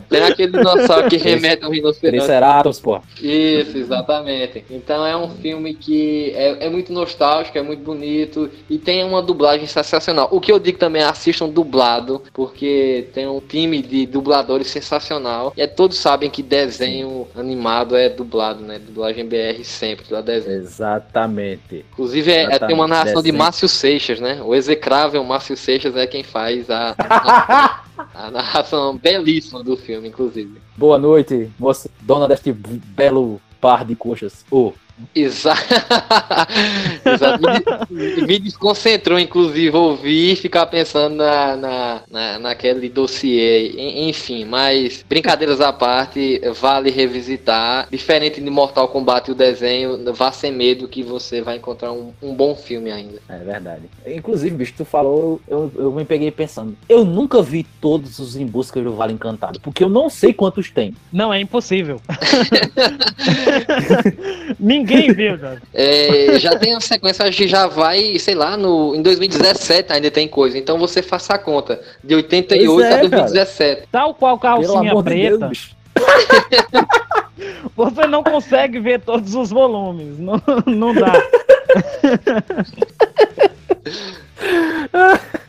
tem 0.09 0.23
aquele 0.23 0.51
dinossauro 0.51 1.09
que 1.09 1.17
remete 1.17 1.63
ao 1.63 1.71
rinoceronte. 1.71 2.17
Triceratops, 2.17 2.79
pô. 2.79 3.01
Isso, 3.21 3.77
exatamente. 3.77 4.65
Então 4.69 5.05
é 5.05 5.15
um 5.15 5.29
filme 5.29 5.73
que 5.73 6.31
é, 6.35 6.65
é 6.65 6.69
muito 6.69 6.91
nostálgico, 6.91 7.57
é 7.57 7.61
muito 7.61 7.83
bonito 7.83 8.49
e 8.69 8.77
tem 8.77 9.03
uma 9.03 9.21
dublagem 9.21 9.67
sensacional. 9.67 10.27
O 10.31 10.39
que 10.39 10.51
eu 10.51 10.59
digo 10.59 10.77
também, 10.77 11.03
assistam 11.37 11.49
dublado, 11.49 12.23
porque 12.33 13.07
tem 13.13 13.27
um 13.27 13.39
time 13.39 13.81
de 13.81 14.05
dubladores 14.05 14.67
sensacional. 14.67 15.53
E 15.55 15.61
é, 15.61 15.67
todos 15.67 15.97
sabem 15.97 16.29
que 16.29 16.41
desenho 16.41 17.27
animado 17.35 17.95
é 17.95 18.09
dublado, 18.09 18.63
né? 18.63 18.79
Dublagem 18.79 19.25
BR 19.25 19.63
sempre, 19.63 20.05
lá 20.09 20.21
desenho. 20.21 20.61
Exatamente. 20.61 21.85
Inclusive, 21.93 22.31
é, 22.31 22.43
é 22.43 22.59
tem 22.59 22.73
uma 22.73 22.87
narração 22.87 23.21
desenho. 23.21 23.33
de 23.33 23.37
Márcio 23.37 23.69
Seixas, 23.69 24.19
né? 24.19 24.41
O 24.43 24.55
execrável 24.55 25.23
Márcio 25.23 25.55
Seixas 25.55 25.95
é 25.95 26.07
quem 26.07 26.23
faz 26.23 26.69
a, 26.69 26.95
a, 26.97 27.81
a 28.13 28.31
narração 28.31 28.97
belíssima 28.97 29.63
do 29.63 29.77
filme, 29.77 30.07
inclusive. 30.07 30.59
Boa 30.75 30.97
noite, 30.97 31.49
moça, 31.59 31.89
dona 32.01 32.27
deste 32.27 32.51
belo 32.51 33.39
par 33.61 33.85
de 33.85 33.95
coxas. 33.95 34.45
Oh, 34.49 34.73
Exato. 35.13 35.61
Exato. 37.05 37.43
Me, 37.89 38.27
me, 38.27 38.39
desconcentrou, 38.39 39.19
inclusive, 39.19 39.75
ouvir 39.75 40.33
e 40.33 40.35
ficar 40.35 40.65
pensando 40.65 41.15
na, 41.15 41.55
na, 41.55 42.01
na, 42.09 42.39
naquele 42.39 42.89
dossiê. 42.89 44.07
Enfim, 44.09 44.45
mas 44.45 45.05
brincadeiras 45.07 45.61
à 45.61 45.71
parte, 45.71 46.41
vale 46.59 46.89
revisitar. 46.89 47.87
Diferente 47.91 48.41
de 48.41 48.49
Mortal 48.49 48.87
Kombat 48.87 49.31
o 49.31 49.35
desenho, 49.35 50.13
vá 50.13 50.31
sem 50.31 50.51
medo 50.51 50.87
que 50.87 51.03
você 51.03 51.41
vai 51.41 51.57
encontrar 51.57 51.91
um, 51.91 52.11
um 52.21 52.33
bom 52.33 52.55
filme 52.55 52.91
ainda. 52.91 53.19
É 53.29 53.37
verdade. 53.37 53.83
Inclusive, 54.05 54.55
bicho, 54.55 54.73
tu 54.77 54.85
falou, 54.85 55.39
eu, 55.47 55.71
eu 55.75 55.91
me 55.91 56.05
peguei 56.05 56.31
pensando. 56.31 56.75
Eu 56.89 57.05
nunca 57.05 57.41
vi 57.41 57.65
todos 57.79 58.19
os 58.19 58.35
Em 58.35 58.45
Busca 58.45 58.81
do 58.81 58.93
Vale 58.93 59.13
Encantado, 59.13 59.59
porque 59.59 59.83
eu 59.83 59.89
não 59.89 60.09
sei 60.09 60.33
quantos 60.33 60.71
tem. 60.71 60.95
Não, 61.11 61.33
é 61.33 61.39
impossível. 61.39 62.01
Ninguém 64.59 64.86
Ninguém 64.87 65.13
viu, 65.13 65.37
cara. 65.37 65.61
É, 65.73 66.39
já 66.39 66.57
tem 66.57 66.73
uma 66.73 66.81
sequência, 66.81 67.25
acho 67.25 67.37
que 67.37 67.47
já 67.47 67.67
vai, 67.67 68.17
sei 68.19 68.35
lá, 68.35 68.57
no, 68.57 68.95
em 68.95 69.01
2017 69.01 69.93
ainda 69.93 70.09
tem 70.09 70.27
coisa. 70.27 70.57
Então 70.57 70.77
você 70.77 71.01
faça 71.01 71.33
a 71.33 71.37
conta. 71.37 71.79
De 72.03 72.15
88 72.15 72.81
é, 72.81 72.93
a 72.93 72.97
2017. 72.97 73.75
Cara. 73.75 73.87
Tal 73.91 74.15
qual 74.15 74.39
calcinha 74.39 75.03
preta. 75.03 75.49
De 75.49 75.77
você 77.75 78.07
não 78.07 78.23
consegue 78.23 78.79
ver 78.79 79.01
todos 79.01 79.35
os 79.35 79.49
volumes. 79.49 80.17
Não, 80.19 80.41
não 80.65 80.93
dá. 80.93 81.13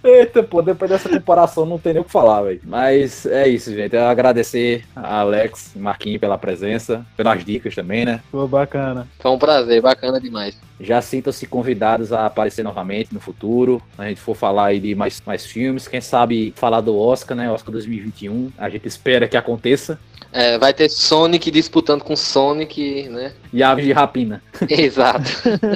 Eita, 0.02 0.42
pô, 0.42 0.62
depois 0.62 0.90
dessa 0.90 1.08
comparação 1.08 1.66
não 1.66 1.78
tem 1.78 1.92
nem 1.92 2.02
o 2.02 2.04
que 2.04 2.10
falar, 2.10 2.42
velho. 2.42 2.60
Mas 2.64 3.26
é 3.26 3.48
isso, 3.48 3.74
gente. 3.74 3.94
Eu 3.94 4.06
agradecer 4.06 4.84
a 4.94 5.20
Alex 5.20 5.74
e 5.74 5.78
Marquinhos 5.78 6.20
pela 6.20 6.38
presença, 6.38 7.04
pelas 7.16 7.44
dicas 7.44 7.74
também, 7.74 8.04
né? 8.04 8.20
Pô, 8.30 8.46
bacana. 8.46 9.08
Foi 9.18 9.30
um 9.30 9.38
prazer, 9.38 9.82
bacana 9.82 10.20
demais. 10.20 10.58
Já 10.80 11.02
sintam-se 11.02 11.46
convidados 11.46 12.12
a 12.12 12.26
aparecer 12.26 12.62
novamente 12.62 13.12
no 13.12 13.18
futuro. 13.18 13.82
A 13.96 14.08
gente 14.08 14.20
for 14.20 14.36
falar 14.36 14.66
aí 14.66 14.78
de 14.78 14.94
mais, 14.94 15.20
mais 15.26 15.44
filmes. 15.44 15.88
Quem 15.88 16.00
sabe 16.00 16.52
falar 16.56 16.80
do 16.80 16.96
Oscar, 16.96 17.36
né? 17.36 17.50
Oscar 17.50 17.72
2021. 17.72 18.52
A 18.56 18.68
gente 18.68 18.86
espera 18.86 19.26
que 19.26 19.36
aconteça. 19.36 19.98
É, 20.32 20.58
vai 20.58 20.74
ter 20.74 20.88
Sonic 20.88 21.50
disputando 21.50 22.02
com 22.02 22.14
Sonic, 22.14 23.08
né? 23.08 23.32
E 23.52 23.62
Aves 23.62 23.84
de 23.84 23.92
Rapina. 23.92 24.42
Exato. 24.68 25.30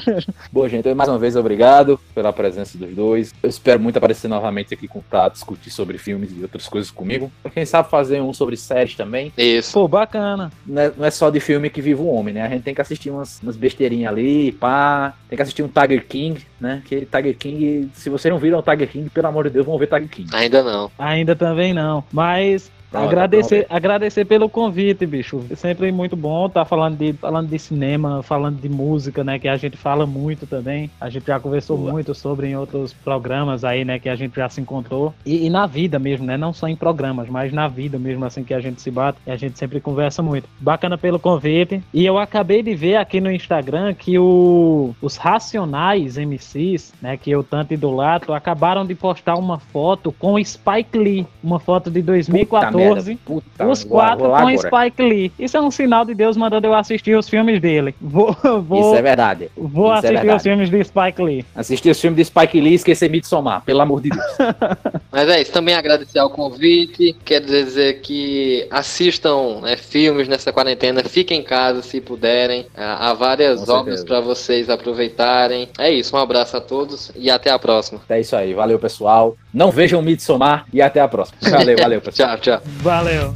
Bom, 0.53 0.69
gente, 0.69 0.93
mais 0.95 1.09
uma 1.09 1.19
vez 1.19 1.37
obrigado 1.37 1.99
pela 2.15 2.33
presença 2.33 2.77
dos 2.77 2.95
dois. 2.95 3.35
Eu 3.43 3.49
espero 3.49 3.81
muito 3.81 3.97
aparecer 3.97 4.29
novamente 4.29 4.75
aqui 4.75 4.89
para 5.09 5.29
discutir 5.31 5.71
sobre 5.71 5.97
filmes 5.99 6.31
e 6.37 6.43
outras 6.43 6.69
coisas 6.69 6.91
comigo. 6.91 7.33
Quem 7.53 7.65
sabe 7.65 7.89
fazer 7.89 8.21
um 8.21 8.33
sobre 8.35 8.57
séries 8.57 8.95
também. 8.95 9.33
Isso. 9.37 9.73
Pô, 9.73 9.89
bacana. 9.89 10.53
Não 10.67 10.83
é, 10.83 10.93
não 10.97 11.07
é 11.07 11.11
só 11.11 11.31
de 11.31 11.41
filme 11.41 11.71
que 11.71 11.81
vive 11.81 12.01
o 12.01 12.07
homem, 12.07 12.35
né? 12.35 12.43
A 12.43 12.49
gente 12.49 12.63
tem 12.63 12.75
que 12.75 12.81
assistir 12.81 13.11
umas, 13.11 13.41
umas 13.43 13.57
besteirinhas 13.57 14.13
ali, 14.13 14.53
pá. 14.53 15.15
Tem 15.29 15.37
que 15.37 15.43
assistir 15.43 15.63
um 15.63 15.69
Tiger 15.69 16.07
King, 16.07 16.45
né? 16.61 16.83
Que 16.85 17.07
Tiger 17.07 17.37
King, 17.37 17.91
se 17.95 18.11
vocês 18.11 18.31
não 18.33 18.39
viram 18.39 18.59
o 18.59 18.63
Tiger 18.63 18.89
King, 18.89 19.09
pelo 19.09 19.29
amor 19.29 19.45
de 19.45 19.51
Deus, 19.51 19.65
vão 19.65 19.79
ver 19.79 19.87
Tiger 19.87 20.09
King. 20.09 20.29
Ainda 20.35 20.63
não. 20.63 20.91
Ainda 20.99 21.35
também 21.35 21.73
não. 21.73 22.05
Mas 22.13 22.71
Pronto, 22.93 23.09
agradecer, 23.09 23.65
pronto. 23.65 23.77
agradecer 23.77 24.25
pelo 24.27 24.49
convite, 24.51 25.07
bicho. 25.07 25.43
Sempre 25.57 25.91
muito 25.91 26.15
bom 26.15 26.47
estar 26.47 26.67
falando 26.67 26.99
de, 26.99 27.15
falando 27.15 27.49
de 27.49 27.59
cinema, 27.59 28.23
falando 28.23 28.61
de 28.61 28.69
música, 28.69 29.25
né? 29.25 29.39
Que 29.39 29.49
a 29.49 29.57
gente 29.57 29.79
fala 29.79 30.07
muito 30.07 30.47
também. 30.47 30.91
A 31.01 31.09
gente 31.09 31.27
já 31.27 31.41
conversou 31.41 31.79
Boa. 31.79 31.93
muito 31.93 32.15
sobre 32.15 32.49
em 32.49 32.57
outros 32.57 32.93
programas 32.93 33.65
aí, 33.65 33.83
né? 33.83 33.99
Que 33.99 34.11
a 34.11 34.15
gente 34.15 34.37
já 34.37 34.49
se 34.49 34.61
encontrou. 34.61 35.15
E, 35.25 35.47
e 35.47 35.51
na 35.51 35.67
vida 35.67 35.99
mesmo, 35.99 36.27
né? 36.27 36.37
Não 36.37 36.53
só 36.53 36.69
em 36.69 36.77
programas, 36.77 37.31
mas 37.31 37.51
na 37.51 37.67
vida 37.67 37.99
mesmo, 37.99 38.25
assim, 38.27 38.45
que 38.45 38.53
a 38.53 38.61
gente 38.61 38.83
se 38.83 38.91
bate. 38.91 39.19
E 39.27 39.31
a 39.31 39.37
gente 39.37 39.59
sempre 39.59 39.81
conversa 39.81 40.23
muito. 40.23 40.47
Bacana 40.61 40.99
pelo 40.99 41.19
convite. 41.19 41.83
E 41.95 42.05
eu 42.05 42.19
acabei 42.19 42.63
de 42.63 42.75
ver 42.75 42.97
aqui 42.97 43.23
no 43.23 43.33
Instagram 43.33 43.95
que 43.95 44.19
o, 44.19 44.95
os 45.01 45.17
Racionais 45.17 46.19
MCs, 46.19 46.93
né? 47.01 47.17
Que 47.17 47.31
eu 47.31 47.43
tanto 47.43 47.73
idolato, 47.73 48.35
acabaram 48.35 48.85
de 48.85 48.95
postar 48.95 49.37
uma 49.37 49.59
foto 49.59 50.13
com 50.19 50.43
Spike 50.45 50.99
Lee. 50.99 51.27
Uma 51.43 51.59
foto 51.59 51.91
de 51.91 52.03
2014. 52.03 52.82
Merda, 52.95 53.17
puta, 53.25 53.67
Os 53.67 53.85
quatro 53.85 54.25
vou 54.27 54.31
com 54.31 54.37
agora. 54.37 54.57
Spike 54.57 55.03
Lee. 55.03 55.33
Isso 55.39 55.57
é 55.57 55.61
um 55.61 55.71
sinal 55.71 56.05
de 56.05 56.15
Deus 56.15 56.37
mandando 56.37 56.67
eu 56.67 56.75
assistir 56.75 57.17
os 57.17 57.29
filmes 57.29 57.61
dele. 57.61 57.95
Vou, 58.01 58.37
vou, 58.63 58.81
Isso 58.81 58.97
é 58.97 59.03
verdade. 59.03 59.51
vou 59.57 59.87
isso 59.87 59.93
é 59.95 59.99
assistir 59.99 60.15
os 60.15 60.21
verdade. 60.23 60.43
filmes 60.43 60.71
de 60.71 60.85
Spike 60.85 61.23
Lee. 61.23 61.45
Assistir 61.55 61.91
os 61.91 62.01
filmes 62.01 62.17
de 62.17 62.25
Spike 62.25 62.61
Lee 62.61 62.73
e 62.73 62.75
esquecer 62.75 63.11
Midsommar, 63.11 63.63
pelo 63.63 63.81
amor 63.81 64.01
de 64.01 64.11
Deus. 64.11 64.25
Mas 65.13 65.29
é 65.29 65.43
isso, 65.43 65.53
também 65.53 65.75
agradecer 65.75 66.19
ao 66.19 66.31
convite. 66.31 67.15
Quer 67.25 67.41
dizer 67.41 68.01
que 68.01 68.67
assistam 68.71 69.61
né, 69.61 69.77
filmes 69.77 70.29
nessa 70.29 70.53
quarentena, 70.53 71.03
fiquem 71.05 71.41
em 71.41 71.43
casa 71.43 71.83
se 71.83 72.01
puderem. 72.01 72.67
Há 72.75 73.11
há 73.11 73.15
várias 73.15 73.65
Com 73.65 73.73
obras 73.73 74.05
para 74.05 74.21
vocês 74.21 74.71
aproveitarem. 74.71 75.69
É 75.79 75.91
isso, 75.91 76.17
um 76.17 76.19
abraço 76.19 76.57
a 76.57 76.61
todos 76.61 77.11
e 77.17 77.31
até 77.31 77.51
a 77.51 77.59
próxima. 77.59 78.01
É 78.09 78.21
isso 78.21 78.37
aí. 78.37 78.55
Valeu, 78.55 78.79
pessoal. 78.79 79.37
Não 79.53 79.71
vejam 79.71 80.01
Midsommar 80.01 80.67
e 80.73 80.81
até 80.81 81.01
a 81.01 81.09
próxima. 81.09 81.39
Valeu, 81.51 81.77
valeu, 81.77 82.01
pessoal. 82.03 82.39
Tchau, 82.39 82.59
tchau. 82.59 82.72
Valeu. 82.81 83.35